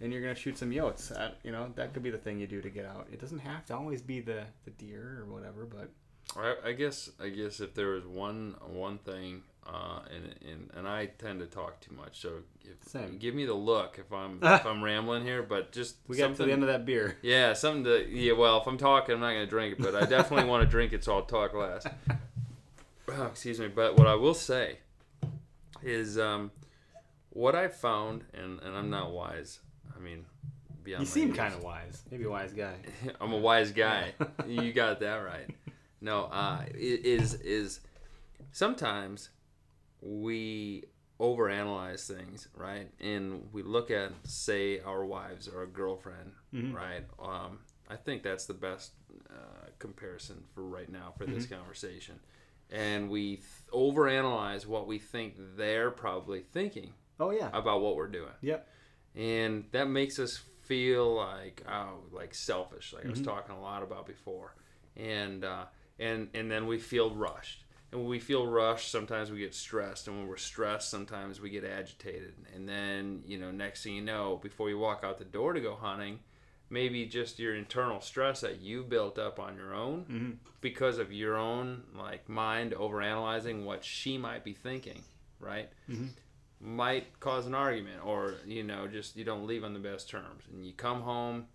and 0.00 0.12
you're 0.12 0.20
gonna 0.20 0.34
shoot 0.34 0.58
some 0.58 0.70
yotes. 0.70 1.08
That, 1.08 1.36
you 1.44 1.52
know, 1.52 1.72
that 1.76 1.94
could 1.94 2.02
be 2.02 2.10
the 2.10 2.18
thing 2.18 2.40
you 2.40 2.46
do 2.46 2.60
to 2.60 2.70
get 2.70 2.84
out. 2.84 3.06
It 3.12 3.20
doesn't 3.20 3.38
have 3.38 3.64
to 3.66 3.76
always 3.76 4.02
be 4.02 4.20
the 4.20 4.44
the 4.64 4.70
deer 4.72 5.24
or 5.24 5.32
whatever, 5.32 5.64
but 5.64 5.90
I, 6.36 6.70
I 6.70 6.72
guess 6.72 7.10
I 7.20 7.28
guess 7.28 7.60
if 7.60 7.74
there 7.74 7.90
was 7.90 8.04
one 8.04 8.56
one 8.60 8.98
thing, 8.98 9.42
uh, 9.68 10.00
and, 10.14 10.34
and 10.50 10.70
and 10.76 10.88
I 10.88 11.06
tend 11.06 11.40
to 11.40 11.46
talk 11.46 11.80
too 11.80 11.94
much, 11.94 12.20
so 12.20 12.42
if, 12.62 12.88
Same. 12.88 13.18
give 13.18 13.34
me 13.34 13.44
the 13.44 13.54
look 13.54 13.98
if 13.98 14.12
I'm 14.12 14.38
if 14.42 14.64
I'm 14.66 14.82
rambling 14.82 15.24
here, 15.24 15.42
but 15.42 15.72
just 15.72 15.96
we 16.08 16.16
got 16.16 16.36
to 16.36 16.44
the 16.44 16.52
end 16.52 16.62
of 16.62 16.68
that 16.68 16.84
beer. 16.84 17.16
Yeah, 17.22 17.52
something 17.52 17.84
to 17.84 18.08
yeah. 18.08 18.32
Well, 18.32 18.60
if 18.60 18.66
I'm 18.66 18.78
talking, 18.78 19.14
I'm 19.14 19.20
not 19.20 19.32
gonna 19.32 19.46
drink 19.46 19.78
it, 19.78 19.82
but 19.82 19.94
I 19.94 20.06
definitely 20.06 20.44
want 20.50 20.62
to 20.64 20.68
drink 20.70 20.92
it, 20.92 21.02
so 21.04 21.14
I'll 21.14 21.22
talk 21.22 21.52
last. 21.54 21.86
Oh, 23.08 23.26
excuse 23.26 23.58
me, 23.60 23.68
but 23.68 23.96
what 23.96 24.06
I 24.06 24.14
will 24.14 24.34
say 24.34 24.78
is 25.82 26.18
um, 26.18 26.50
what 27.30 27.54
I 27.54 27.68
found, 27.68 28.24
and 28.34 28.60
and 28.60 28.76
I'm 28.76 28.90
not 28.90 29.12
wise. 29.12 29.60
I 29.96 30.00
mean, 30.00 30.24
beyond 30.84 31.00
You 31.02 31.06
seem 31.06 31.32
kind 31.32 31.54
of 31.54 31.62
wise, 31.62 32.02
maybe 32.10 32.24
a 32.24 32.30
wise 32.30 32.52
guy. 32.52 32.74
I'm 33.20 33.32
a 33.32 33.38
wise 33.38 33.72
guy. 33.72 34.12
you 34.46 34.72
got 34.72 35.00
that 35.00 35.16
right. 35.16 35.48
No, 36.00 36.24
uh, 36.24 36.60
i- 36.64 36.70
is 36.74 37.34
is 37.34 37.80
sometimes 38.52 39.30
we 40.00 40.84
overanalyze 41.20 42.06
things, 42.06 42.48
right? 42.54 42.90
And 43.00 43.48
we 43.52 43.62
look 43.62 43.90
at, 43.90 44.12
say, 44.24 44.80
our 44.80 45.04
wives 45.04 45.48
or 45.48 45.62
a 45.62 45.66
girlfriend, 45.66 46.32
right? 46.52 47.04
Um, 47.22 47.60
I 47.88 47.96
think 47.96 48.22
that's 48.22 48.46
the 48.46 48.54
best 48.54 48.92
uh, 49.30 49.68
comparison 49.78 50.44
for 50.54 50.62
right 50.64 50.90
now 50.90 51.14
for 51.16 51.24
this 51.26 51.46
conversation. 51.46 52.18
And 52.70 53.08
we 53.10 53.36
th- 53.36 53.42
overanalyze 53.72 54.66
what 54.66 54.86
we 54.86 54.98
think 54.98 55.34
they're 55.56 55.90
probably 55.90 56.40
thinking 56.40 56.92
Oh 57.20 57.30
yeah. 57.30 57.48
about 57.52 57.80
what 57.80 57.96
we're 57.96 58.08
doing 58.08 58.32
Yep. 58.42 58.68
and 59.14 59.64
that 59.72 59.88
makes 59.88 60.18
us 60.18 60.36
feel 60.64 61.14
like 61.14 61.62
oh 61.70 62.00
like 62.12 62.34
selfish 62.34 62.92
like 62.92 63.02
i 63.02 63.04
Mm-hmm. 63.04 63.10
was 63.12 63.22
talking 63.22 63.54
a 63.54 63.60
lot 63.60 63.82
about 63.84 64.04
before 64.04 64.54
and 64.96 65.44
uh, 65.44 65.64
and 66.00 66.28
and 66.34 66.50
then 66.50 66.66
we 66.66 66.76
feel 66.78 67.14
rushed 67.14 67.64
and 67.92 68.00
when 68.00 68.10
we 68.10 68.18
feel 68.18 68.46
rushed 68.46 68.90
sometimes 68.90 69.30
we 69.30 69.38
get 69.38 69.54
stressed. 69.54 70.08
And 70.08 70.18
when 70.18 70.26
we're 70.28 70.36
stressed 70.36 70.90
sometimes 70.90 71.40
we 71.40 71.50
get 71.50 71.64
agitated. 71.64 72.34
And 72.54 72.68
then 72.68 73.22
you 73.26 73.38
know 73.38 73.50
next 73.50 73.82
thing 73.84 73.94
you 73.94 74.02
know 74.02 74.38
before 74.42 74.68
you 74.68 74.78
walk 74.78 75.02
out 75.04 75.18
the 75.18 75.24
door 75.24 75.52
to 75.52 75.60
go 75.60 75.74
hunting 75.74 76.20
maybe 76.68 77.06
just 77.06 77.38
your 77.38 77.54
internal 77.54 78.00
stress 78.00 78.40
that 78.40 78.60
you 78.60 78.82
built 78.82 79.18
up 79.20 79.38
on 79.38 79.56
your 79.56 79.72
own 79.72 80.04
Mm-hmm. 80.10 80.30
because 80.60 80.98
of 80.98 81.12
your 81.12 81.36
own 81.36 81.84
like 81.96 82.28
mind 82.28 82.72
overanalyzing 82.72 83.64
what 83.64 83.84
she 83.84 84.18
might 84.18 84.42
be 84.44 84.52
thinking 84.52 85.02
right? 85.38 85.68
Might 86.58 87.20
cause 87.20 87.46
an 87.46 87.54
argument 87.54 88.00
or 88.04 88.34
you 88.46 88.62
know 88.62 88.88
just 88.88 89.16
you 89.16 89.24
don't 89.24 89.46
leave 89.46 89.62
on 89.62 89.74
the 89.74 89.78
best 89.78 90.08
terms. 90.08 90.42
And 90.50 90.64
you 90.66 90.72
come 90.72 91.02
home 91.02 91.46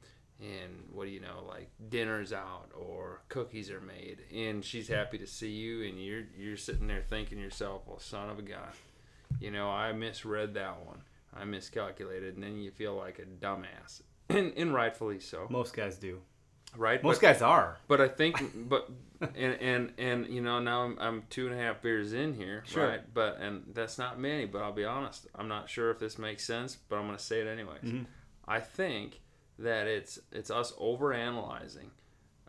and 0.41 0.83
what 0.91 1.05
do 1.05 1.11
you 1.11 1.19
know 1.19 1.43
like 1.47 1.69
dinner's 1.89 2.33
out 2.33 2.69
or 2.73 3.21
cookies 3.29 3.69
are 3.69 3.81
made 3.81 4.19
and 4.35 4.65
she's 4.65 4.87
happy 4.87 5.17
to 5.17 5.27
see 5.27 5.49
you 5.51 5.83
and 5.87 6.03
you're 6.03 6.23
you're 6.37 6.57
sitting 6.57 6.87
there 6.87 7.03
thinking 7.07 7.37
to 7.37 7.43
yourself 7.43 7.83
well 7.85 7.99
son 7.99 8.29
of 8.29 8.39
a 8.39 8.41
gun 8.41 8.59
you 9.39 9.51
know 9.51 9.69
i 9.69 9.91
misread 9.93 10.53
that 10.55 10.83
one 10.85 11.01
i 11.35 11.45
miscalculated 11.45 12.35
and 12.35 12.43
then 12.43 12.57
you 12.57 12.71
feel 12.71 12.95
like 12.95 13.19
a 13.19 13.45
dumbass 13.45 14.01
and, 14.29 14.51
and 14.57 14.73
rightfully 14.73 15.19
so 15.19 15.45
Most 15.49 15.75
guys 15.75 15.97
do. 15.97 16.19
right 16.75 17.03
Most 17.03 17.21
But- 17.21 17.27
guys 17.33 17.41
are. 17.41 17.77
but 17.87 18.01
I 18.01 18.07
think, 18.07 18.41
but 18.69 18.89
and 19.35 19.53
and 19.61 19.91
and 19.99 20.27
you 20.27 20.41
know 20.41 20.59
now 20.59 20.81
I'm, 20.83 20.97
I'm 20.99 21.23
two 21.29 21.47
and 21.47 21.55
a 21.55 21.61
half 21.61 21.81
beers 21.81 22.13
in 22.13 22.33
here, 22.33 22.63
Sure. 22.65 22.87
right? 22.87 23.01
But 23.13 23.37
and 23.39 23.63
that's 23.73 23.97
not 23.99 24.19
many. 24.19 24.45
But 24.45 24.63
I'll 24.63 24.71
be 24.71 24.85
honest, 24.85 25.27
I'm 25.35 25.47
not 25.47 25.69
sure 25.69 25.91
if 25.91 25.99
this 25.99 26.17
makes 26.17 26.43
sense, 26.45 26.75
but 26.89 26.95
I'm 26.95 27.05
gonna 27.05 27.19
say 27.19 27.41
it 27.41 27.47
anyways. 27.47 27.81
Mm-hmm. 27.83 28.03
I 28.47 28.59
think 28.61 29.19
that 29.61 29.87
it's 29.87 30.19
it's 30.31 30.51
us 30.51 30.71
overanalyzing 30.73 31.89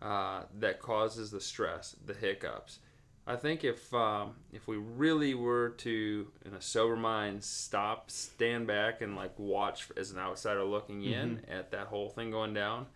uh, 0.00 0.42
that 0.58 0.80
causes 0.80 1.30
the 1.30 1.40
stress, 1.40 1.94
the 2.04 2.14
hiccups. 2.14 2.78
I 3.26 3.36
think 3.36 3.62
if 3.62 3.92
um, 3.94 4.34
if 4.52 4.66
we 4.66 4.76
really 4.76 5.32
were 5.34 5.70
to, 5.78 6.26
in 6.44 6.54
a 6.54 6.60
sober 6.60 6.96
mind, 6.96 7.44
stop, 7.44 8.10
stand 8.10 8.66
back, 8.66 9.00
and 9.00 9.14
like 9.14 9.38
watch 9.38 9.88
as 9.96 10.10
an 10.10 10.18
outsider 10.18 10.64
looking 10.64 11.02
in 11.04 11.36
Mm-hmm. 11.36 11.52
at 11.52 11.70
that 11.70 11.86
whole 11.86 12.08
thing 12.08 12.32
going 12.32 12.52
down, 12.52 12.86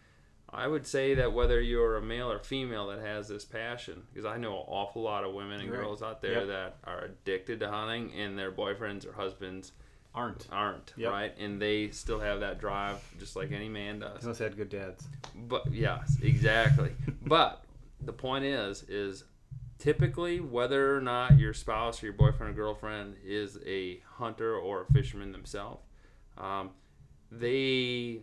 I 0.50 0.66
would 0.66 0.84
say 0.84 1.14
that 1.14 1.32
whether 1.32 1.60
you're 1.60 1.96
a 1.96 2.02
male 2.02 2.30
or 2.30 2.40
female 2.40 2.88
that 2.88 2.98
has 3.00 3.28
this 3.28 3.44
passion, 3.44 4.02
because 4.12 4.24
I 4.24 4.36
know 4.36 4.56
an 4.58 4.64
awful 4.66 5.02
lot 5.02 5.22
of 5.22 5.32
women 5.32 5.60
and 5.60 5.70
Right. 5.70 5.78
girls 5.78 6.02
out 6.02 6.22
there 6.22 6.40
Yep. 6.40 6.46
that 6.48 6.76
are 6.84 7.04
addicted 7.04 7.60
to 7.60 7.70
hunting 7.70 8.12
and 8.14 8.36
their 8.36 8.50
boyfriends 8.50 9.06
or 9.06 9.12
husbands 9.12 9.72
Aren't. 10.16 10.48
aren't, 10.50 10.94
Yep. 10.96 11.12
right? 11.12 11.38
And 11.38 11.60
they 11.60 11.90
still 11.90 12.18
have 12.18 12.40
that 12.40 12.58
drive 12.58 12.96
just 13.18 13.36
like 13.36 13.52
any 13.52 13.68
man 13.68 13.98
does. 13.98 14.22
Unless 14.22 14.38
they 14.38 14.44
had 14.44 14.56
good 14.56 14.70
dads. 14.70 15.06
But 15.34 15.70
yes, 15.72 16.16
exactly. 16.22 16.90
but 17.22 17.62
the 18.00 18.14
point 18.14 18.44
is, 18.46 18.82
is 18.84 19.24
typically 19.78 20.40
whether 20.40 20.96
or 20.96 21.02
not 21.02 21.38
your 21.38 21.52
spouse 21.52 22.02
or 22.02 22.06
your 22.06 22.14
boyfriend 22.14 22.52
or 22.54 22.56
girlfriend 22.56 23.16
is 23.24 23.58
a 23.66 24.00
hunter 24.16 24.56
or 24.56 24.82
a 24.88 24.92
fisherman 24.92 25.32
themselves, 25.32 25.82
um, 26.38 26.70
they 27.30 28.20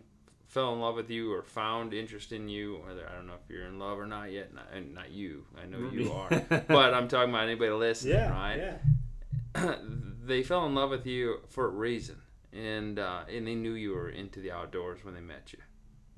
fell 0.48 0.72
in 0.72 0.80
love 0.80 0.96
with 0.96 1.10
you 1.10 1.32
or 1.32 1.42
found 1.42 1.94
interest 1.94 2.32
in 2.32 2.48
you. 2.48 2.80
Whether 2.86 3.08
I 3.08 3.14
don't 3.14 3.26
know 3.28 3.34
if 3.34 3.48
you're 3.48 3.66
in 3.66 3.78
love 3.78 3.98
or 4.00 4.06
not 4.06 4.32
yet, 4.32 4.52
not, 4.52 4.66
and 4.74 4.94
not 4.94 5.10
you. 5.10 5.44
I 5.62 5.66
know 5.66 5.90
you 5.92 6.10
are, 6.12 6.28
but 6.68 6.92
I'm 6.94 7.06
talking 7.06 7.30
about 7.30 7.44
anybody 7.44 7.70
listening, 7.70 8.16
right? 8.30 8.78
they 10.26 10.42
fell 10.42 10.66
in 10.66 10.74
love 10.74 10.90
with 10.90 11.06
you 11.06 11.40
for 11.48 11.66
a 11.66 11.70
reason, 11.70 12.16
and 12.52 12.98
uh, 12.98 13.22
and 13.28 13.46
they 13.46 13.54
knew 13.54 13.72
you 13.74 13.92
were 13.92 14.08
into 14.08 14.40
the 14.40 14.50
outdoors 14.52 15.04
when 15.04 15.14
they 15.14 15.20
met 15.20 15.52
you. 15.52 15.58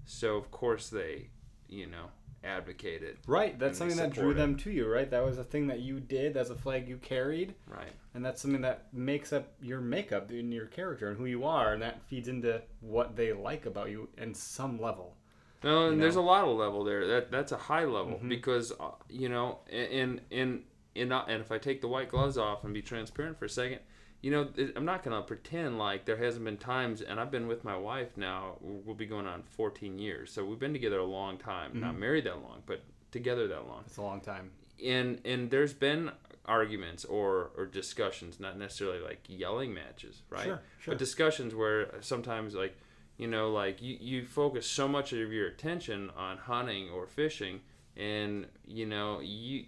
So 0.04 0.36
of 0.36 0.50
course 0.50 0.88
they, 0.88 1.30
you 1.68 1.86
know, 1.86 2.06
advocated. 2.44 3.18
Right. 3.26 3.58
That's 3.58 3.78
something 3.78 3.96
that 3.96 4.10
drew 4.12 4.34
them 4.34 4.56
to 4.58 4.70
you, 4.70 4.86
right? 4.86 5.10
That 5.10 5.24
was 5.24 5.38
a 5.38 5.44
thing 5.44 5.66
that 5.66 5.80
you 5.80 5.98
did. 6.00 6.34
That's 6.34 6.50
a 6.50 6.54
flag 6.54 6.88
you 6.88 6.96
carried. 6.98 7.54
Right. 7.66 7.92
And 8.14 8.24
that's 8.24 8.40
something 8.40 8.60
that 8.62 8.86
makes 8.92 9.32
up 9.32 9.52
your 9.60 9.80
makeup 9.80 10.30
in 10.30 10.52
your 10.52 10.66
character 10.66 11.08
and 11.08 11.18
who 11.18 11.26
you 11.26 11.44
are. 11.44 11.72
And 11.72 11.82
that 11.82 12.02
feeds 12.06 12.28
into 12.28 12.62
what 12.80 13.16
they 13.16 13.32
like 13.32 13.66
about 13.66 13.90
you 13.90 14.08
in 14.16 14.32
some 14.32 14.80
level. 14.80 15.16
No, 15.64 15.88
and 15.88 16.00
there's 16.00 16.16
a 16.16 16.20
lot 16.20 16.44
of 16.44 16.56
level 16.56 16.84
there. 16.84 17.06
That 17.08 17.30
that's 17.32 17.50
a 17.50 17.56
high 17.56 17.84
level 17.84 18.20
Mhm. 18.22 18.28
because 18.28 18.72
uh, 18.78 18.90
you 19.08 19.28
know, 19.28 19.58
in 19.68 20.20
in 20.30 20.62
in 20.94 21.10
uh, 21.12 21.24
and 21.26 21.40
if 21.40 21.50
I 21.50 21.58
take 21.58 21.80
the 21.80 21.88
white 21.88 22.08
gloves 22.08 22.38
off 22.38 22.62
and 22.64 22.72
be 22.72 22.82
transparent 22.82 23.38
for 23.38 23.46
a 23.46 23.48
second, 23.50 23.80
you 24.22 24.30
know, 24.30 24.48
I'm 24.74 24.84
not 24.84 25.02
gonna 25.02 25.22
pretend 25.22 25.78
like 25.78 26.04
there 26.04 26.16
hasn't 26.16 26.44
been 26.44 26.56
times. 26.56 27.00
And 27.02 27.20
I've 27.20 27.30
been 27.30 27.46
with 27.46 27.62
my 27.64 27.76
wife 27.76 28.16
now. 28.16 28.56
We'll 28.60 28.94
be 28.96 29.06
going 29.06 29.26
on 29.26 29.42
14 29.42 29.98
years, 29.98 30.32
so 30.32 30.44
we've 30.44 30.58
been 30.58 30.72
together 30.72 30.98
a 30.98 31.04
long 31.04 31.38
time. 31.38 31.78
Not 31.80 31.94
Mhm. 31.94 31.98
married 31.98 32.24
that 32.24 32.42
long, 32.42 32.62
but 32.66 32.82
together 33.12 33.46
that 33.48 33.66
long. 33.66 33.84
It's 33.86 33.96
a 33.98 34.02
long 34.02 34.20
time. 34.20 34.50
and 34.84 35.20
and 35.24 35.50
there's 35.50 35.72
been 35.72 36.10
arguments 36.44 37.04
or 37.06 37.50
or 37.56 37.64
discussions 37.66 38.38
not 38.38 38.58
necessarily 38.58 39.00
like 39.00 39.20
yelling 39.26 39.72
matches 39.74 40.22
right 40.30 40.44
Sure, 40.44 40.62
sure. 40.78 40.92
but 40.92 40.98
discussions 40.98 41.54
where 41.54 41.90
sometimes 42.02 42.54
like 42.54 42.76
you 43.16 43.26
know 43.26 43.50
like 43.50 43.80
you, 43.80 43.96
you 44.00 44.24
focus 44.26 44.66
so 44.66 44.86
much 44.86 45.12
of 45.14 45.32
your 45.32 45.46
attention 45.48 46.10
on 46.10 46.36
hunting 46.36 46.90
or 46.90 47.06
fishing 47.06 47.62
and 47.96 48.46
you 48.66 48.84
know 48.86 49.18
you 49.20 49.64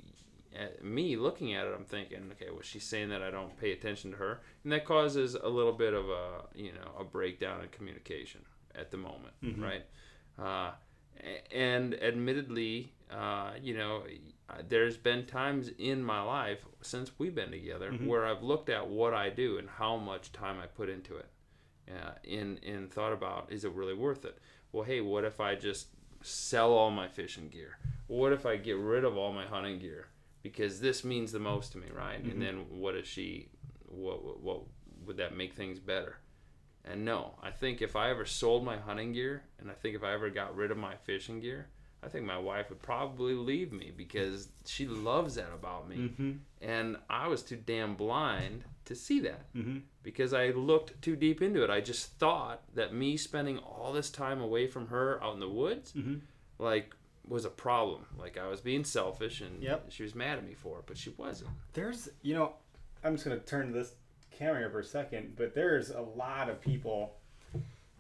at 0.59 0.84
me 0.84 1.16
looking 1.16 1.54
at 1.54 1.66
it 1.66 1.74
i'm 1.76 1.84
thinking 1.84 2.18
okay 2.32 2.50
well 2.50 2.62
she's 2.62 2.84
saying 2.84 3.09
that 3.11 3.22
i 3.22 3.30
don't 3.30 3.56
pay 3.59 3.72
attention 3.72 4.11
to 4.11 4.16
her 4.16 4.40
and 4.64 4.72
that 4.72 4.84
causes 4.84 5.34
a 5.34 5.48
little 5.48 5.72
bit 5.72 5.94
of 5.94 6.09
a 6.09 6.42
you 6.54 6.72
know 6.72 6.90
a 6.98 7.04
breakdown 7.04 7.61
in 7.62 7.68
communication 7.68 8.40
at 8.74 8.90
the 8.90 8.96
moment 8.96 9.34
Mhm. 9.42 9.62
right 9.62 9.84
uh, 10.38 10.72
and 11.50 11.94
admittedly, 12.00 12.92
uh, 13.11 13.50
you 13.61 13.76
know, 13.76 14.04
there's 14.68 14.96
been 14.96 15.26
times 15.26 15.68
in 15.78 16.00
my 16.02 16.22
life 16.22 16.64
since 16.80 17.11
we've 17.18 17.34
been 17.34 17.50
together 17.50 17.90
Mhm. 17.92 18.06
where 18.06 18.24
I've 18.24 18.44
looked 18.44 18.68
at 18.68 18.86
what 18.86 19.14
I 19.14 19.28
do 19.30 19.59
and 19.59 19.68
how 19.68 19.96
much 19.96 20.30
time 20.32 20.61
I 20.61 20.66
put 20.68 20.88
into 20.88 21.16
it, 21.16 21.26
uh, 21.90 22.12
and 22.24 22.62
and 22.62 22.88
thought 22.92 23.12
about 23.12 23.50
is 23.50 23.64
it 23.64 23.72
really 23.72 23.94
worth 23.94 24.24
it? 24.24 24.38
Well, 24.70 24.84
hey, 24.84 25.00
what 25.00 25.24
if 25.24 25.40
I 25.40 25.56
just 25.56 25.88
sell 26.22 26.72
all 26.72 26.90
my 26.92 27.09
fishing 27.09 27.48
gear? 27.48 27.78
What 28.06 28.32
if 28.32 28.46
I 28.46 28.56
get 28.56 28.76
rid 28.76 29.02
of 29.02 29.16
all 29.16 29.32
my 29.32 29.46
hunting 29.46 29.80
gear 29.80 30.06
because 30.43 30.80
this 30.80 31.05
means 31.05 31.32
the 31.32 31.39
most 31.39 31.72
to 31.72 31.78
me, 31.78 31.86
right? 31.95 32.22
Mhm. 32.24 32.30
And 32.32 32.43
then 32.43 32.57
what 32.70 32.95
is 32.95 33.07
she? 33.07 33.49
What, 33.86 34.22
what 34.24 34.41
what 34.41 34.61
would 35.07 35.16
that 35.18 35.36
make 35.36 35.55
things 35.55 35.78
better? 35.78 36.16
And 36.84 37.05
no, 37.05 37.34
I 37.43 37.51
think 37.51 37.82
if 37.82 37.97
I 37.97 38.11
ever 38.11 38.24
sold 38.24 38.64
my 38.64 38.76
hunting 38.78 39.12
gear, 39.12 39.43
and 39.59 39.70
I 39.70 39.74
think 39.74 39.95
if 39.95 40.03
I 40.03 40.12
ever 40.14 40.30
got 40.30 40.57
rid 40.57 40.70
of 40.70 40.76
my 40.78 40.95
fishing 40.97 41.41
gear, 41.41 41.68
I 42.03 42.09
think 42.09 42.24
my 42.24 42.39
wife 42.39 42.70
would 42.70 42.80
probably 42.80 43.34
leave 43.34 43.72
me 43.72 43.93
because 43.95 44.49
she 44.64 44.86
loves 44.86 45.34
that 45.34 45.53
about 45.53 45.89
me. 45.89 45.97
Mm-hmm. 45.97 46.32
And 46.62 46.97
I 47.11 47.26
was 47.28 47.43
too 47.43 47.57
damn 47.57 47.95
blind 47.97 48.64
to 48.86 48.95
see 48.95 49.20
that 49.20 49.53
Mm-hmm. 49.55 49.78
because 50.03 50.32
I 50.32 50.49
looked 50.51 51.03
too 51.03 51.16
deep 51.16 51.43
into 51.43 51.62
it. 51.62 51.68
I 51.70 51.80
just 51.80 52.12
thought 52.18 52.62
that 52.74 52.95
me 52.95 53.16
spending 53.16 53.59
all 53.59 53.93
this 53.93 54.09
time 54.11 54.41
away 54.41 54.66
from 54.66 54.86
her 54.89 55.22
out 55.22 55.34
in 55.34 55.41
the 55.41 55.49
woods, 55.49 55.93
Mm-hmm. 55.93 56.16
like, 56.59 56.95
was 57.29 57.45
a 57.45 57.51
problem. 57.51 58.07
Like 58.18 58.37
I 58.39 58.47
was 58.49 58.61
being 58.61 58.85
selfish, 58.85 59.41
and 59.41 59.62
Yep. 59.62 59.87
she 59.91 60.03
was 60.03 60.14
mad 60.14 60.39
at 60.39 60.45
me 60.47 60.55
for 60.55 60.79
it, 60.79 60.85
but 60.87 60.97
she 60.97 61.11
wasn't. 61.16 61.51
There's, 61.72 62.09
you 62.22 62.35
know, 62.35 62.55
I'm 63.05 63.14
just 63.14 63.24
going 63.24 63.39
to 63.39 63.45
turn 63.45 63.72
this 63.72 63.93
camera 64.31 64.59
here 64.61 64.70
for 64.70 64.81
a 64.81 64.85
second, 64.85 65.35
but 65.37 65.55
there's 65.55 65.91
a 65.91 66.01
lot 66.01 66.49
of 66.49 66.61
people 66.61 67.14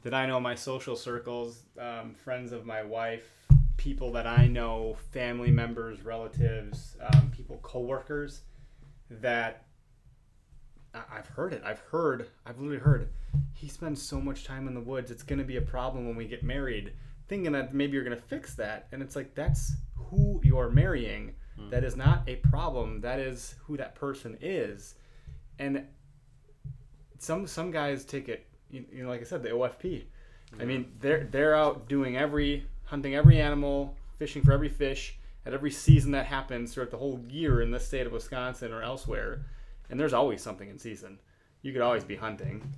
that 0.02 0.14
I 0.14 0.26
know 0.26 0.36
in 0.36 0.42
my 0.42 0.54
social 0.54 0.96
circles, 0.96 1.62
um, 1.78 2.14
friends 2.14 2.52
of 2.52 2.64
my 2.64 2.82
wife, 2.82 3.28
people 3.76 4.12
that 4.12 4.26
I 4.26 4.46
know, 4.46 4.96
family 5.12 5.50
members, 5.50 6.04
relatives, 6.04 6.96
um, 7.00 7.30
people, 7.30 7.58
coworkers, 7.62 8.42
that 9.10 9.64
I've 10.94 11.28
heard 11.28 11.52
it. 11.52 11.62
I've 11.64 11.80
heard, 11.80 12.28
I've 12.46 12.58
literally 12.58 12.78
heard, 12.80 13.08
he 13.54 13.68
spends 13.68 14.00
so 14.02 14.20
much 14.20 14.44
time 14.44 14.66
in 14.68 14.74
the 14.74 14.80
woods, 14.80 15.10
it's 15.10 15.22
going 15.22 15.38
to 15.38 15.44
be 15.44 15.56
a 15.56 15.62
problem 15.62 16.06
when 16.06 16.16
we 16.16 16.26
get 16.26 16.42
married. 16.42 16.92
Thinking 17.28 17.52
that 17.52 17.74
maybe 17.74 17.92
you're 17.92 18.04
going 18.04 18.16
to 18.16 18.22
fix 18.22 18.54
that. 18.54 18.88
And 18.92 19.02
it's 19.02 19.14
like, 19.14 19.34
that's 19.34 19.74
who 19.94 20.40
you're 20.42 20.70
marrying. 20.70 21.34
Hmm. 21.58 21.70
That 21.70 21.84
is 21.84 21.96
not 21.96 22.22
a 22.26 22.36
problem. 22.36 23.00
That 23.00 23.18
is 23.18 23.54
who 23.64 23.76
that 23.76 23.94
person 23.94 24.38
is. 24.40 24.94
And 25.58 25.84
some 27.18 27.46
some 27.46 27.70
guys 27.70 28.04
take 28.04 28.28
it, 28.28 28.46
you 28.70 28.84
you 28.92 29.02
know, 29.02 29.08
like 29.08 29.20
I 29.20 29.24
said, 29.24 29.42
the 29.42 29.50
OFP. 29.50 30.04
I 30.58 30.64
mean, 30.64 30.92
they're 31.00 31.24
they're 31.24 31.54
out 31.54 31.88
doing 31.88 32.16
every 32.16 32.66
hunting 32.84 33.14
every 33.14 33.40
animal, 33.40 33.94
fishing 34.18 34.42
for 34.42 34.52
every 34.52 34.68
fish 34.68 35.18
at 35.44 35.52
every 35.52 35.70
season 35.70 36.12
that 36.12 36.26
happens 36.26 36.72
throughout 36.72 36.90
the 36.90 36.96
whole 36.96 37.22
year 37.28 37.60
in 37.60 37.70
the 37.70 37.80
state 37.80 38.06
of 38.06 38.12
Wisconsin 38.12 38.72
or 38.72 38.82
elsewhere. 38.82 39.44
And 39.90 39.98
there's 40.00 40.12
always 40.12 40.42
something 40.42 40.68
in 40.68 40.78
season. 40.78 41.18
You 41.62 41.72
could 41.72 41.82
always 41.82 42.04
be 42.04 42.16
hunting. 42.16 42.74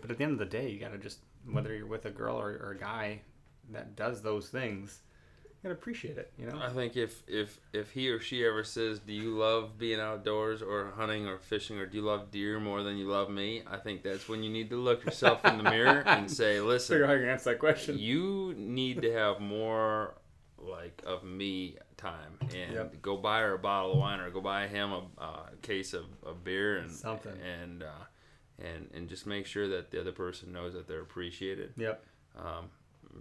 But 0.00 0.10
at 0.10 0.18
the 0.18 0.24
end 0.24 0.32
of 0.32 0.38
the 0.38 0.46
day, 0.46 0.68
you 0.70 0.80
gotta 0.80 0.98
just 0.98 1.18
whether 1.48 1.74
you're 1.74 1.86
with 1.86 2.06
a 2.06 2.10
girl 2.10 2.40
or, 2.40 2.50
or 2.50 2.70
a 2.72 2.78
guy 2.78 3.20
that 3.70 3.96
does 3.96 4.22
those 4.22 4.48
things, 4.48 5.00
you 5.44 5.50
gotta 5.70 5.74
appreciate 5.74 6.18
it. 6.18 6.32
You 6.38 6.46
know. 6.46 6.60
I 6.60 6.70
think 6.70 6.96
if 6.96 7.22
if 7.26 7.58
if 7.72 7.90
he 7.92 8.08
or 8.10 8.20
she 8.20 8.44
ever 8.44 8.64
says, 8.64 8.98
"Do 9.00 9.12
you 9.12 9.36
love 9.36 9.78
being 9.78 10.00
outdoors 10.00 10.60
or 10.62 10.92
hunting 10.96 11.26
or 11.26 11.38
fishing 11.38 11.78
or 11.78 11.86
do 11.86 11.96
you 11.98 12.02
love 12.04 12.30
deer 12.30 12.60
more 12.60 12.82
than 12.82 12.96
you 12.98 13.06
love 13.08 13.30
me?" 13.30 13.62
I 13.66 13.78
think 13.78 14.02
that's 14.02 14.28
when 14.28 14.42
you 14.42 14.50
need 14.50 14.70
to 14.70 14.76
look 14.76 15.04
yourself 15.04 15.44
in 15.44 15.56
the 15.56 15.64
mirror 15.64 16.00
and 16.06 16.30
say, 16.30 16.56
Figure 16.56 16.64
"Listen, 16.68 17.02
out 17.02 17.08
how 17.08 17.14
you 17.14 17.26
answer 17.28 17.50
that 17.50 17.58
question. 17.58 17.98
you 17.98 18.54
need 18.56 19.00
to 19.02 19.12
have 19.12 19.40
more 19.40 20.14
like 20.58 21.02
of 21.06 21.24
me 21.24 21.76
time 21.96 22.38
and 22.54 22.72
Yep. 22.74 23.02
go 23.02 23.16
buy 23.16 23.40
her 23.40 23.54
a 23.54 23.58
bottle 23.58 23.92
of 23.92 23.98
wine 23.98 24.20
or 24.20 24.30
go 24.30 24.40
buy 24.40 24.66
him 24.66 24.92
a, 24.92 25.02
uh, 25.18 25.46
case 25.62 25.92
of, 25.94 26.04
of 26.22 26.42
beer 26.44 26.78
and 26.78 26.90
Something. 26.90 27.32
and 27.40 27.82
uh, 27.82 27.88
and 28.58 28.88
and 28.94 29.08
just 29.08 29.26
make 29.26 29.46
sure 29.46 29.68
that 29.68 29.90
the 29.90 30.00
other 30.00 30.12
person 30.12 30.52
knows 30.52 30.72
that 30.74 30.86
they're 30.88 31.00
appreciated 31.02 31.72
Yep. 31.76 32.04
um, 32.38 32.70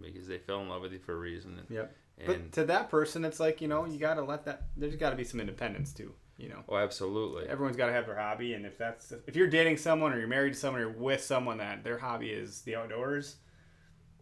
because 0.01 0.27
they 0.27 0.37
fell 0.37 0.61
in 0.61 0.69
love 0.69 0.81
with 0.81 0.93
you 0.93 0.99
for 0.99 1.13
a 1.13 1.17
reason 1.17 1.57
and, 1.59 1.67
Yep. 1.69 1.95
and 2.19 2.27
But 2.27 2.51
to 2.53 2.65
that 2.65 2.89
person, 2.89 3.25
it's 3.25 3.39
like 3.39 3.61
you 3.61 3.67
know 3.67 3.85
you 3.85 3.99
got 3.99 4.15
to 4.15 4.23
let 4.23 4.45
that. 4.45 4.63
There's 4.77 4.95
got 4.95 5.11
to 5.11 5.15
be 5.15 5.23
some 5.23 5.39
independence 5.39 5.93
too. 5.93 6.13
You 6.37 6.49
know, 6.49 6.63
oh 6.67 6.77
absolutely 6.77 7.47
everyone's 7.47 7.77
got 7.77 7.87
to 7.87 7.93
have 7.93 8.07
their 8.07 8.17
hobby, 8.17 8.53
and 8.53 8.65
if 8.65 8.77
that's 8.77 9.11
if 9.27 9.35
you're 9.35 9.47
dating 9.47 9.77
someone 9.77 10.11
or 10.13 10.17
you're 10.19 10.27
married 10.27 10.53
to 10.53 10.59
someone 10.59 10.81
or 10.81 10.85
you're 10.89 10.97
with 10.97 11.21
someone 11.21 11.57
that 11.59 11.83
their 11.83 11.99
hobby 11.99 12.29
is 12.31 12.61
the 12.61 12.75
outdoors, 12.75 13.35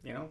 you 0.04 0.14
know, 0.14 0.30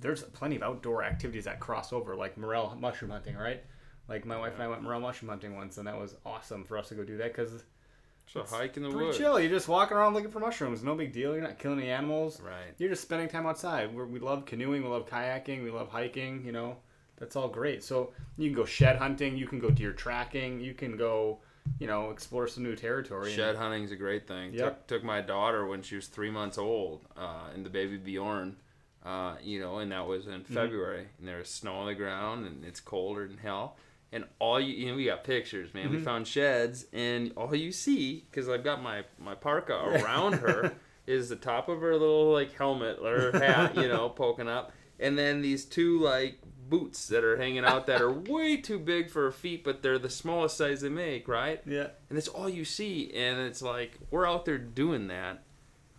there's 0.00 0.22
plenty 0.22 0.56
of 0.56 0.62
outdoor 0.62 1.02
activities 1.04 1.44
that 1.44 1.60
cross 1.60 1.92
over, 1.92 2.16
like 2.16 2.38
morel 2.38 2.76
mushroom 2.80 3.10
hunting, 3.10 3.36
right? 3.36 3.62
Like 4.08 4.24
my 4.24 4.38
wife 4.38 4.54
and 4.54 4.62
I 4.62 4.68
went 4.68 4.82
morel 4.82 5.00
mushroom 5.00 5.28
hunting 5.28 5.54
once, 5.54 5.76
and 5.76 5.86
that 5.86 5.98
was 6.00 6.16
awesome 6.24 6.64
for 6.64 6.78
us 6.78 6.88
to 6.88 6.94
go 6.94 7.04
do 7.04 7.18
that 7.18 7.34
because 7.34 7.62
so 8.32 8.44
hike 8.48 8.76
in 8.76 8.82
the 8.82 8.90
pretty 8.90 9.06
woods 9.06 9.18
chill. 9.18 9.40
You're 9.40 9.50
just 9.50 9.68
walking 9.68 9.96
around 9.96 10.14
looking 10.14 10.30
for 10.30 10.40
mushrooms, 10.40 10.82
no 10.82 10.94
big 10.94 11.12
deal. 11.12 11.32
You're 11.34 11.42
not 11.42 11.58
killing 11.58 11.80
any 11.80 11.90
animals. 11.90 12.40
right 12.40 12.74
You're 12.78 12.90
just 12.90 13.02
spending 13.02 13.28
time 13.28 13.46
outside. 13.46 13.94
We're, 13.94 14.06
we 14.06 14.18
love 14.20 14.44
canoeing, 14.44 14.82
we 14.82 14.88
love 14.88 15.08
kayaking, 15.08 15.62
we 15.64 15.70
love 15.70 15.88
hiking. 15.88 16.44
You 16.44 16.52
know, 16.52 16.76
that's 17.16 17.36
all 17.36 17.48
great. 17.48 17.82
So 17.82 18.12
you 18.36 18.48
can 18.50 18.56
go 18.56 18.64
shed 18.64 18.96
hunting, 18.96 19.36
you 19.36 19.46
can 19.46 19.58
go 19.58 19.70
deer 19.70 19.92
tracking, 19.92 20.60
you 20.60 20.74
can 20.74 20.96
go, 20.96 21.38
you 21.78 21.86
know, 21.86 22.10
explore 22.10 22.48
some 22.48 22.62
new 22.62 22.76
territory. 22.76 23.32
Shed 23.32 23.56
hunting's 23.56 23.92
a 23.92 23.96
great 23.96 24.26
thing. 24.26 24.54
Yep. 24.54 24.86
Took, 24.86 24.86
took 24.86 25.04
my 25.04 25.20
daughter 25.20 25.66
when 25.66 25.82
she 25.82 25.96
was 25.96 26.06
three 26.06 26.30
months 26.30 26.58
old, 26.58 27.06
uh, 27.16 27.48
and 27.54 27.64
the 27.64 27.70
baby 27.70 27.96
Bjorn, 27.96 28.56
uh, 29.04 29.36
you 29.42 29.60
know, 29.60 29.78
and 29.78 29.92
that 29.92 30.06
was 30.06 30.26
in 30.26 30.40
Mm-hmm. 30.40 30.54
February, 30.54 31.06
and 31.18 31.26
there 31.28 31.38
was 31.38 31.48
snow 31.48 31.74
on 31.74 31.86
the 31.86 31.94
ground, 31.94 32.46
and 32.46 32.64
it's 32.64 32.80
colder 32.80 33.26
than 33.26 33.38
hell. 33.38 33.76
And 34.10 34.24
all 34.38 34.58
you, 34.58 34.74
you 34.74 34.86
know, 34.86 34.96
we 34.96 35.04
got 35.04 35.24
pictures, 35.24 35.74
man. 35.74 35.86
Mm-hmm. 35.86 35.96
We 35.96 36.00
found 36.02 36.26
sheds, 36.26 36.86
and 36.92 37.32
all 37.36 37.54
you 37.54 37.72
see, 37.72 38.24
because 38.30 38.48
I've 38.48 38.64
got 38.64 38.82
my 38.82 39.02
my 39.18 39.34
parka 39.34 39.74
around 40.02 40.34
her, 40.34 40.72
is 41.06 41.28
the 41.28 41.36
top 41.36 41.68
of 41.68 41.80
her 41.80 41.92
little 41.92 42.32
like 42.32 42.54
helmet 42.54 42.98
or 43.02 43.32
hat, 43.32 43.76
you 43.76 43.88
know, 43.88 44.08
poking 44.08 44.48
up, 44.48 44.72
and 44.98 45.18
then 45.18 45.42
these 45.42 45.64
two 45.64 46.00
like 46.00 46.38
boots 46.68 47.08
that 47.08 47.24
are 47.24 47.36
hanging 47.36 47.64
out 47.64 47.86
that 47.86 48.00
are 48.00 48.12
way 48.28 48.56
too 48.56 48.78
big 48.78 49.10
for 49.10 49.22
her 49.22 49.32
feet, 49.32 49.64
but 49.64 49.82
they're 49.82 49.98
the 49.98 50.10
smallest 50.10 50.56
size 50.56 50.80
they 50.80 50.88
make, 50.88 51.28
right? 51.28 51.60
Yeah. 51.66 51.88
and 52.08 52.18
it's 52.18 52.28
all 52.28 52.48
you 52.48 52.64
see 52.64 53.10
and 53.14 53.40
it's 53.40 53.62
like 53.62 53.98
we're 54.10 54.26
out 54.26 54.44
there 54.44 54.58
doing 54.58 55.08
that 55.08 55.42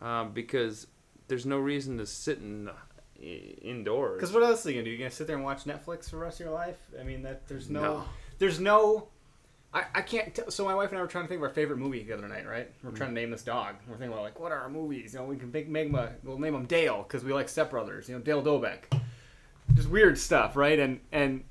um, 0.02 0.32
because 0.32 0.88
there's 1.28 1.46
no 1.46 1.58
reason 1.58 1.98
to 1.98 2.06
sit 2.06 2.40
in 2.40 2.70
indoors 3.22 4.16
Because 4.16 4.34
what 4.34 4.44
else 4.44 4.66
are 4.66 4.70
you 4.70 4.76
gonna 4.76 4.86
do? 4.86 4.92
You 4.92 4.98
gonna 4.98 5.12
sit 5.12 5.28
there 5.28 5.36
and 5.36 5.46
watch 5.46 5.66
Netflix 5.66 6.10
for 6.10 6.18
the 6.18 6.22
rest 6.22 6.40
of 6.40 6.46
your 6.46 6.56
life? 6.56 6.78
I 7.00 7.04
mean, 7.04 7.24
that 7.24 7.48
there's 7.48 7.70
no, 7.70 7.82
No. 7.82 8.04
there's 8.38 8.60
no. 8.60 9.08
I, 9.72 9.84
I 9.94 10.02
can't. 10.02 10.34
T- 10.34 10.42
so 10.50 10.66
my 10.66 10.74
wife 10.74 10.90
and 10.90 10.98
I 10.98 11.02
were 11.02 11.08
trying 11.08 11.26
to 11.26 11.28
think 11.28 11.40
of 11.40 11.44
our 11.44 11.54
favorite 11.54 11.78
movie 11.78 12.04
the 12.04 12.14
other 12.14 12.28
night, 12.28 12.48
right? 12.48 12.72
We're 12.82 12.90
mm-hmm. 12.90 12.98
trying 12.98 13.10
to 13.12 13.14
name 13.14 13.30
this 13.30 13.44
dog. 13.44 13.76
We're 13.88 13.98
thinking 13.98 14.14
about 14.14 14.24
like, 14.24 14.40
what 14.40 14.52
are 14.52 14.60
our 14.60 14.70
movies? 14.70 15.14
You 15.14 15.20
know, 15.20 15.26
we 15.26 15.36
can 15.36 15.52
make, 15.52 15.68
make 15.68 15.94
a, 15.94 16.16
we'll 16.24 16.40
name 16.40 16.56
him 16.56 16.66
Dale 16.66 17.04
because 17.04 17.24
we 17.24 17.34
like 17.34 17.50
Step 17.50 17.70
Brothers. 17.70 18.10
You 18.10 18.16
know, 18.16 18.22
Dale 18.22 18.42
Doback. 18.42 18.86
Just 19.76 19.90
weird 19.90 20.18
stuff, 20.18 20.56
right? 20.56 20.80
And 20.80 21.00
and 21.12 21.44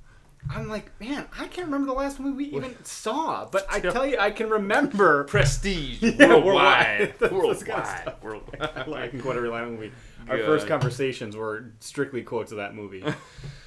I'm 0.50 0.68
like, 0.68 0.98
man, 1.00 1.26
I 1.38 1.46
can't 1.48 1.66
remember 1.66 1.86
the 1.86 1.92
last 1.92 2.20
movie 2.20 2.50
we 2.50 2.56
even 2.56 2.74
saw, 2.84 3.46
but 3.46 3.66
I 3.70 3.80
tell 3.80 4.06
you, 4.06 4.18
I 4.18 4.30
can 4.30 4.48
remember. 4.48 5.24
prestige 5.24 6.02
Yeah, 6.02 6.36
worldwide 6.36 7.14
worldwide. 7.20 7.30
Worldwide, 7.32 7.66
kind 7.66 8.08
of 8.08 8.22
worldwide. 8.22 8.60
I 8.98 9.08
can 9.08 9.20
quote 9.20 9.36
every 9.36 9.48
line 9.48 9.64
of 9.64 9.70
the 9.70 9.76
movie. 9.76 9.92
Our 10.28 10.38
first 10.38 10.66
conversations 10.66 11.36
were 11.36 11.72
strictly 11.80 12.22
quotes 12.22 12.52
of 12.52 12.58
that 12.58 12.74
movie, 12.74 13.04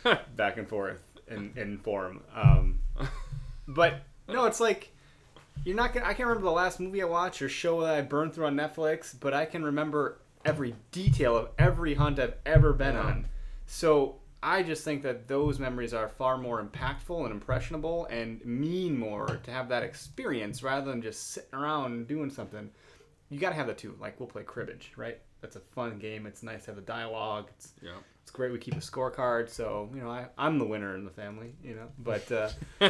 back 0.35 0.57
and 0.57 0.67
forth 0.67 1.01
in, 1.27 1.53
in 1.55 1.77
form. 1.79 2.21
Um, 2.33 2.79
but 3.67 4.01
no, 4.27 4.45
it's 4.45 4.59
like 4.59 4.91
you're 5.63 5.75
not 5.75 5.93
gonna. 5.93 6.05
I 6.05 6.13
can't 6.13 6.27
remember 6.27 6.45
the 6.45 6.51
last 6.51 6.79
movie 6.79 7.01
I 7.01 7.05
watched 7.05 7.41
or 7.41 7.49
show 7.49 7.81
that 7.81 7.95
I 7.95 8.01
burned 8.01 8.33
through 8.33 8.45
on 8.47 8.55
Netflix, 8.55 9.17
but 9.19 9.33
I 9.33 9.45
can 9.45 9.63
remember 9.63 10.19
every 10.45 10.75
detail 10.91 11.37
of 11.37 11.49
every 11.59 11.93
hunt 11.93 12.19
I've 12.19 12.35
ever 12.45 12.73
been 12.73 12.95
Yeah. 12.95 13.01
on. 13.03 13.27
So 13.67 14.15
I 14.43 14.63
just 14.63 14.83
think 14.83 15.03
that 15.03 15.27
those 15.27 15.59
memories 15.59 15.93
are 15.93 16.09
far 16.09 16.37
more 16.37 16.63
impactful 16.63 17.23
and 17.23 17.31
impressionable 17.31 18.05
and 18.07 18.43
mean 18.43 18.97
more 18.97 19.39
to 19.43 19.51
have 19.51 19.69
that 19.69 19.83
experience 19.83 20.63
rather 20.63 20.89
than 20.89 21.01
just 21.01 21.29
sitting 21.31 21.53
around 21.53 22.07
doing 22.07 22.31
something. 22.31 22.71
You 23.29 23.39
gotta 23.39 23.55
have 23.55 23.67
the 23.67 23.73
two. 23.75 23.95
Like 24.01 24.19
we'll 24.19 24.27
play 24.27 24.43
cribbage, 24.43 24.93
right? 24.97 25.19
That's 25.41 25.55
a 25.55 25.59
fun 25.59 25.97
game. 25.99 26.25
It's 26.25 26.43
nice 26.43 26.61
to 26.65 26.67
have 26.67 26.75
the 26.75 26.81
dialogue. 26.81 27.49
It's 27.57 27.73
yeah 27.81 27.91
it's 28.31 28.31
great. 28.31 28.51
We 28.51 28.59
keep 28.59 28.75
a 28.75 28.77
scorecard, 28.77 29.49
so 29.49 29.89
you 29.93 30.01
know 30.01 30.09
I, 30.09 30.27
I'm 30.37 30.57
the 30.57 30.65
winner 30.65 30.95
in 30.95 31.03
the 31.03 31.11
family. 31.11 31.53
You 31.63 31.75
know, 31.75 31.87
but 31.99 32.31
uh, 32.31 32.49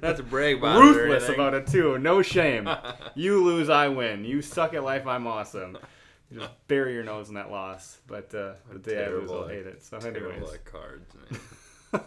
Not 0.00 0.16
to 0.16 0.22
brag 0.22 0.58
about 0.58 0.80
ruthless 0.80 1.28
about 1.28 1.54
it 1.54 1.66
too. 1.66 1.98
No 1.98 2.22
shame. 2.22 2.68
you 3.14 3.42
lose, 3.42 3.68
I 3.68 3.88
win. 3.88 4.24
You 4.24 4.42
suck 4.42 4.74
at 4.74 4.84
life, 4.84 5.06
I'm 5.06 5.26
awesome. 5.26 5.76
You 6.30 6.38
just 6.40 6.52
bury 6.68 6.94
your 6.94 7.04
nose 7.04 7.28
in 7.30 7.34
that 7.34 7.50
loss. 7.50 7.98
But 8.06 8.32
uh, 8.34 8.54
the 8.70 8.78
day 8.78 9.04
I 9.04 9.08
lose, 9.08 9.30
I'll 9.30 9.48
hate 9.48 9.66
it. 9.66 9.82
So, 9.82 9.98
Terrible 9.98 10.30
anyways, 10.32 10.52
at 10.52 10.64
cards, 10.64 11.12
man. 11.92 12.02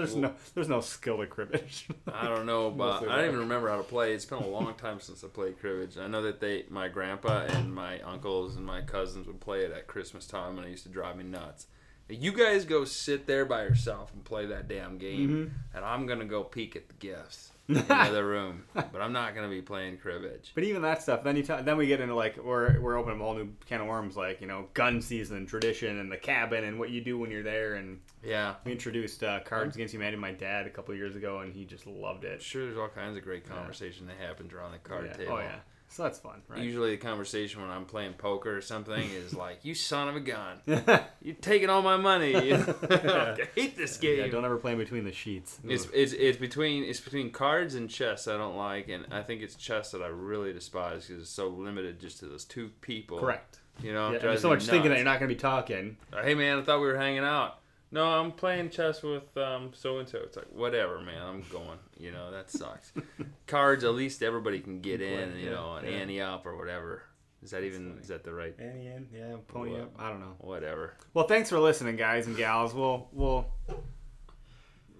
There's 0.00 0.16
no 0.16 0.34
there's 0.54 0.68
no 0.68 0.80
skill 0.80 1.18
to 1.18 1.26
cribbage. 1.26 1.86
I 2.12 2.26
don't 2.28 2.46
know 2.46 2.66
about. 2.66 3.02
Mostly 3.02 3.08
I 3.08 3.16
don't 3.16 3.26
even 3.28 3.40
remember 3.40 3.68
how 3.68 3.76
to 3.76 3.82
play. 3.82 4.12
It's 4.14 4.24
been 4.24 4.38
a 4.38 4.46
long 4.46 4.74
time 4.74 5.00
since 5.00 5.22
I 5.24 5.28
played 5.28 5.58
cribbage. 5.60 5.96
I 5.98 6.06
know 6.06 6.22
that 6.22 6.40
they, 6.40 6.64
my 6.68 6.88
grandpa 6.88 7.44
and 7.48 7.72
my 7.74 8.00
uncles 8.00 8.56
and 8.56 8.64
my 8.66 8.80
cousins 8.82 9.26
would 9.26 9.40
play 9.40 9.60
it 9.64 9.72
at 9.72 9.86
Christmas 9.86 10.26
time, 10.26 10.58
and 10.58 10.66
it 10.66 10.70
used 10.70 10.82
to 10.84 10.88
drive 10.88 11.16
me 11.16 11.24
nuts. 11.24 11.66
You 12.08 12.32
guys 12.32 12.64
go 12.64 12.84
sit 12.84 13.26
there 13.28 13.44
by 13.44 13.62
yourself 13.62 14.12
and 14.12 14.24
play 14.24 14.44
that 14.46 14.66
damn 14.66 14.98
game, 14.98 15.28
Mm-hmm. 15.28 15.76
and 15.76 15.84
I'm 15.84 16.06
gonna 16.06 16.24
go 16.24 16.42
peek 16.42 16.74
at 16.74 16.88
the 16.88 16.94
gifts 16.94 17.52
in 17.78 17.86
the 17.86 17.94
other 17.94 18.26
room. 18.26 18.64
But 18.74 19.00
I'm 19.00 19.12
not 19.12 19.34
gonna 19.34 19.48
be 19.48 19.62
playing 19.62 19.98
cribbage. 19.98 20.52
But 20.54 20.64
even 20.64 20.82
that 20.82 21.02
stuff, 21.02 21.24
then 21.24 21.36
you 21.36 21.42
t- 21.42 21.62
then 21.62 21.76
we 21.76 21.86
get 21.86 22.00
into 22.00 22.14
like 22.14 22.36
we're 22.36 22.80
we're 22.80 22.96
opening 22.98 23.20
a 23.20 23.22
whole 23.24 23.34
new 23.34 23.48
can 23.66 23.80
of 23.80 23.86
worms, 23.86 24.16
like 24.16 24.40
you 24.40 24.46
know 24.46 24.66
gun 24.74 25.00
season, 25.00 25.46
tradition, 25.46 25.98
and 25.98 26.10
the 26.10 26.16
cabin, 26.16 26.64
and 26.64 26.78
what 26.78 26.90
you 26.90 27.00
do 27.00 27.18
when 27.18 27.30
you're 27.30 27.42
there. 27.42 27.74
And 27.74 28.00
Yeah, 28.22 28.54
we 28.64 28.72
introduced 28.72 29.22
uh, 29.22 29.40
Cards 29.40 29.74
Against 29.76 29.94
Humanity 29.94 30.16
to 30.16 30.20
my 30.20 30.32
dad 30.32 30.66
a 30.66 30.70
couple 30.70 30.94
years 30.94 31.16
ago, 31.16 31.40
and 31.40 31.52
he 31.52 31.64
just 31.64 31.86
loved 31.86 32.24
it. 32.24 32.42
sure. 32.42 32.64
There's 32.66 32.78
all 32.78 32.88
kinds 32.88 33.16
of 33.16 33.22
great 33.24 33.48
conversation 33.48 34.06
that 34.08 34.16
happens 34.18 34.52
around 34.52 34.72
the 34.72 34.78
card 34.78 35.06
Yeah. 35.06 35.12
table. 35.16 35.32
Oh 35.34 35.38
yeah, 35.38 35.58
so 35.90 36.04
that's 36.04 36.18
fun, 36.18 36.40
right? 36.48 36.62
Usually, 36.62 36.90
the 36.92 36.96
conversation 36.96 37.60
when 37.60 37.70
I'm 37.70 37.84
playing 37.84 38.14
poker 38.14 38.56
or 38.56 38.60
something 38.60 39.10
is 39.10 39.34
like, 39.34 39.58
"You 39.64 39.74
son 39.74 40.08
of 40.08 40.16
a 40.16 40.20
gun, 40.20 40.58
you're 41.22 41.34
taking 41.40 41.68
all 41.68 41.82
my 41.82 41.96
money." 41.96 42.34
I 42.54 43.36
hate 43.54 43.76
this 43.76 43.96
game. 43.96 44.20
yeah, 44.20 44.28
don't 44.28 44.44
ever 44.44 44.56
play 44.56 44.72
in 44.72 44.78
between 44.78 45.04
the 45.04 45.12
sheets. 45.12 45.58
It's, 45.64 45.86
it's 45.92 46.12
it's 46.12 46.38
between 46.38 46.84
it's 46.84 47.00
between 47.00 47.30
cards 47.30 47.74
and 47.74 47.90
chess 47.90 48.28
I 48.28 48.36
don't 48.36 48.56
like, 48.56 48.88
and 48.88 49.06
I 49.10 49.22
think 49.22 49.42
it's 49.42 49.54
chess 49.56 49.90
that 49.90 50.00
I 50.02 50.06
really 50.08 50.52
despise 50.52 51.06
because 51.06 51.22
it's 51.22 51.30
so 51.30 51.48
limited 51.48 52.00
just 52.00 52.20
to 52.20 52.26
those 52.26 52.44
two 52.44 52.70
people. 52.80 53.18
correct. 53.18 53.58
You 53.82 53.92
know, 53.94 54.08
Yeah, 54.08 54.10
it 54.10 54.12
and 54.14 54.20
drives 54.22 54.22
there's 54.22 54.42
so 54.42 54.48
much 54.50 54.66
thinking 54.66 54.90
that 54.90 54.96
you're 54.96 55.04
not 55.04 55.20
going 55.20 55.28
to 55.30 55.34
be 55.34 55.40
talking. 55.40 55.96
Hey 56.22 56.34
man, 56.34 56.58
I 56.58 56.62
thought 56.62 56.80
we 56.80 56.86
were 56.86 56.98
hanging 56.98 57.24
out. 57.24 57.59
No, 57.92 58.04
I'm 58.04 58.32
playing 58.32 58.70
chess 58.70 59.02
with 59.02 59.36
um 59.36 59.72
so 59.74 59.98
and 59.98 60.08
so. 60.08 60.18
It's 60.18 60.36
like 60.36 60.50
whatever, 60.52 61.00
man. 61.00 61.22
I'm 61.22 61.42
going. 61.50 61.78
You 61.98 62.12
know 62.12 62.30
that 62.30 62.50
sucks. 62.50 62.92
cards, 63.46 63.84
at 63.84 63.94
least 63.94 64.22
everybody 64.22 64.60
can 64.60 64.80
get 64.80 65.00
in. 65.00 65.36
You 65.36 65.46
yeah, 65.46 65.50
know, 65.50 65.74
an 65.74 65.84
yeah. 65.84 65.90
ante 65.92 66.20
up 66.20 66.46
or 66.46 66.56
whatever. 66.56 67.02
Is 67.42 67.50
that 67.52 67.62
even 67.62 67.98
is 68.00 68.08
that 68.08 68.22
the 68.22 68.32
right? 68.32 68.54
Annie 68.58 68.86
in, 68.86 69.08
yeah, 69.12 69.36
pony 69.48 69.72
What? 69.72 69.80
up. 69.80 69.94
I 69.98 70.10
don't 70.10 70.20
know. 70.20 70.34
Whatever. 70.38 70.94
Well, 71.14 71.26
thanks 71.26 71.48
for 71.48 71.58
listening, 71.58 71.96
guys 71.96 72.26
and 72.26 72.36
gals. 72.36 72.74
We'll 72.74 73.08
we'll 73.12 73.46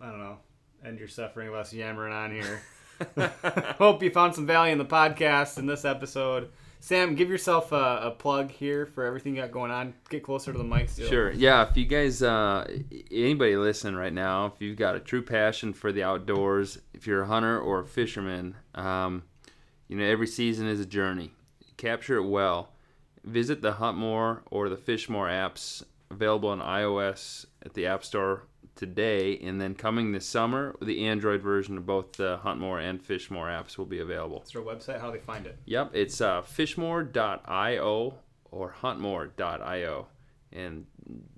I 0.00 0.06
don't 0.08 0.18
know 0.18 0.38
end 0.84 0.98
your 0.98 1.08
suffering 1.08 1.48
of 1.48 1.54
us 1.54 1.72
yammering 1.72 2.12
on 2.12 2.32
here. 2.32 2.62
Hope 3.78 4.02
you 4.02 4.10
found 4.10 4.34
some 4.34 4.46
value 4.46 4.72
in 4.72 4.78
the 4.78 4.84
podcast 4.84 5.58
in 5.58 5.66
this 5.66 5.84
episode. 5.84 6.50
Sam, 6.80 7.14
give 7.14 7.28
yourself 7.28 7.72
a, 7.72 8.00
a 8.04 8.10
plug 8.10 8.50
here 8.50 8.86
for 8.86 9.04
everything 9.04 9.36
you 9.36 9.42
got 9.42 9.52
going 9.52 9.70
on. 9.70 9.94
Get 10.08 10.22
closer 10.22 10.50
to 10.50 10.58
the 10.58 10.64
mic. 10.64 10.88
Still. 10.88 11.08
Sure. 11.08 11.30
Yeah. 11.30 11.68
If 11.68 11.76
you 11.76 11.84
guys, 11.84 12.22
uh, 12.22 12.66
anybody 13.10 13.56
listening 13.56 13.96
right 13.96 14.12
now, 14.12 14.46
if 14.46 14.60
you've 14.60 14.78
got 14.78 14.96
a 14.96 15.00
true 15.00 15.22
passion 15.22 15.74
for 15.74 15.92
the 15.92 16.02
outdoors, 16.02 16.78
if 16.94 17.06
you're 17.06 17.22
a 17.22 17.26
hunter 17.26 17.60
or 17.60 17.80
a 17.80 17.86
fisherman, 17.86 18.56
um, 18.74 19.24
you 19.88 19.96
know 19.96 20.04
every 20.04 20.26
season 20.26 20.66
is 20.66 20.80
a 20.80 20.86
journey. 20.86 21.32
Capture 21.76 22.16
it 22.16 22.26
well. 22.26 22.72
Visit 23.24 23.60
the 23.60 23.72
Hunt 23.72 23.98
More 23.98 24.42
or 24.50 24.68
the 24.70 24.76
Fish 24.76 25.08
More 25.08 25.28
apps 25.28 25.82
available 26.10 26.48
on 26.48 26.60
iOS 26.60 27.44
at 27.62 27.74
the 27.74 27.86
App 27.86 28.04
Store 28.04 28.44
today, 28.80 29.38
and 29.42 29.60
then 29.60 29.74
coming 29.74 30.10
this 30.10 30.26
summer, 30.26 30.74
the 30.80 31.06
Android 31.06 31.42
version 31.42 31.76
of 31.76 31.84
both 31.84 32.14
the 32.14 32.38
Hunt 32.38 32.58
More 32.58 32.80
and 32.80 33.00
Fish 33.00 33.30
More 33.30 33.46
apps 33.46 33.76
will 33.76 33.84
be 33.84 34.00
available. 34.00 34.42
Is 34.42 34.52
there 34.52 34.62
a 34.62 34.64
website? 34.64 34.98
How 34.98 35.10
do 35.10 35.18
they 35.18 35.22
find 35.22 35.46
it? 35.46 35.58
Yep, 35.66 35.90
it's 35.92 36.22
uh, 36.22 36.40
fishmore.io 36.40 38.14
or 38.50 38.74
huntmore.io. 38.80 40.06
And 40.52 40.86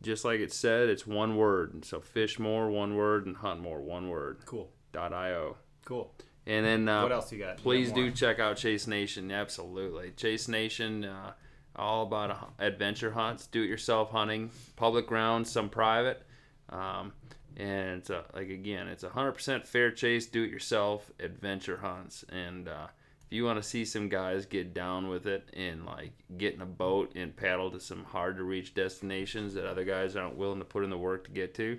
just 0.02 0.24
like 0.24 0.38
it 0.38 0.52
said, 0.52 0.88
it's 0.88 1.04
one 1.04 1.36
word. 1.36 1.84
So 1.84 2.00
fishmore, 2.00 2.70
one 2.70 2.94
word, 2.94 3.26
and 3.26 3.36
huntmore, 3.36 3.80
one 3.80 4.08
word. 4.08 4.38
Cool. 4.46 4.70
.io. 4.94 5.56
Cool. 5.84 6.14
And 6.46 6.64
then 6.64 6.88
uh, 6.88 7.02
what 7.02 7.12
else 7.12 7.32
you 7.32 7.38
got? 7.38 7.44
You 7.44 7.54
got 7.56 7.62
please 7.62 7.90
do 7.90 8.12
check 8.12 8.38
out 8.38 8.56
Chase 8.56 8.86
Nation. 8.86 9.32
Absolutely. 9.32 10.12
Chase 10.12 10.46
Nation, 10.46 11.04
uh, 11.04 11.32
all 11.74 12.04
about 12.04 12.52
adventure 12.60 13.10
hunts, 13.10 13.48
do 13.48 13.62
it 13.62 13.66
yourself 13.66 14.10
hunting, 14.10 14.50
public 14.76 15.08
grounds, 15.08 15.50
some 15.50 15.68
private. 15.68 16.24
Um, 16.68 17.12
and 17.56 17.98
it's 17.98 18.10
a, 18.10 18.24
like, 18.34 18.48
again, 18.50 18.88
it's 18.88 19.04
a 19.04 19.10
100% 19.10 19.66
fair 19.66 19.90
chase, 19.90 20.26
do 20.26 20.42
it 20.42 20.50
yourself 20.50 21.10
adventure 21.20 21.78
hunts. 21.78 22.24
And 22.30 22.68
uh, 22.68 22.86
if 23.26 23.32
you 23.32 23.44
want 23.44 23.62
to 23.62 23.68
see 23.68 23.84
some 23.84 24.08
guys 24.08 24.46
get 24.46 24.74
down 24.74 25.08
with 25.08 25.26
it 25.26 25.48
and 25.54 25.86
like 25.86 26.12
get 26.36 26.54
in 26.54 26.60
a 26.62 26.66
boat 26.66 27.12
and 27.14 27.34
paddle 27.36 27.70
to 27.70 27.80
some 27.80 28.04
hard 28.04 28.36
to 28.36 28.44
reach 28.44 28.74
destinations 28.74 29.54
that 29.54 29.64
other 29.66 29.84
guys 29.84 30.16
aren't 30.16 30.36
willing 30.36 30.58
to 30.58 30.64
put 30.64 30.84
in 30.84 30.90
the 30.90 30.98
work 30.98 31.24
to 31.24 31.30
get 31.30 31.54
to, 31.54 31.78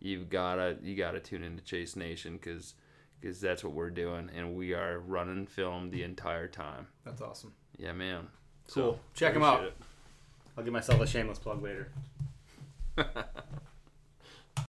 you've 0.00 0.28
gotta 0.30 0.76
you 0.82 0.94
gotta 0.96 1.20
tune 1.20 1.42
into 1.42 1.62
Chase 1.64 1.96
Nation 1.96 2.34
because 2.34 2.74
because 3.20 3.40
that's 3.40 3.64
what 3.64 3.72
we're 3.72 3.88
doing, 3.90 4.30
and 4.36 4.54
we 4.54 4.74
are 4.74 4.98
running 4.98 5.46
film 5.46 5.90
the 5.90 6.02
entire 6.02 6.46
time. 6.46 6.86
That's 7.06 7.22
awesome. 7.22 7.52
Yeah, 7.78 7.92
man. 7.92 8.26
Cool. 8.70 9.00
Check 9.14 9.34
'em 9.34 9.42
out. 9.42 9.54
appreciate 9.60 9.74
I'll 10.56 10.64
give 10.64 10.72
myself 10.72 11.00
a 11.00 11.06
shameless 11.06 11.38
plug 11.38 11.62
later. 11.62 11.88
it. 12.98 13.06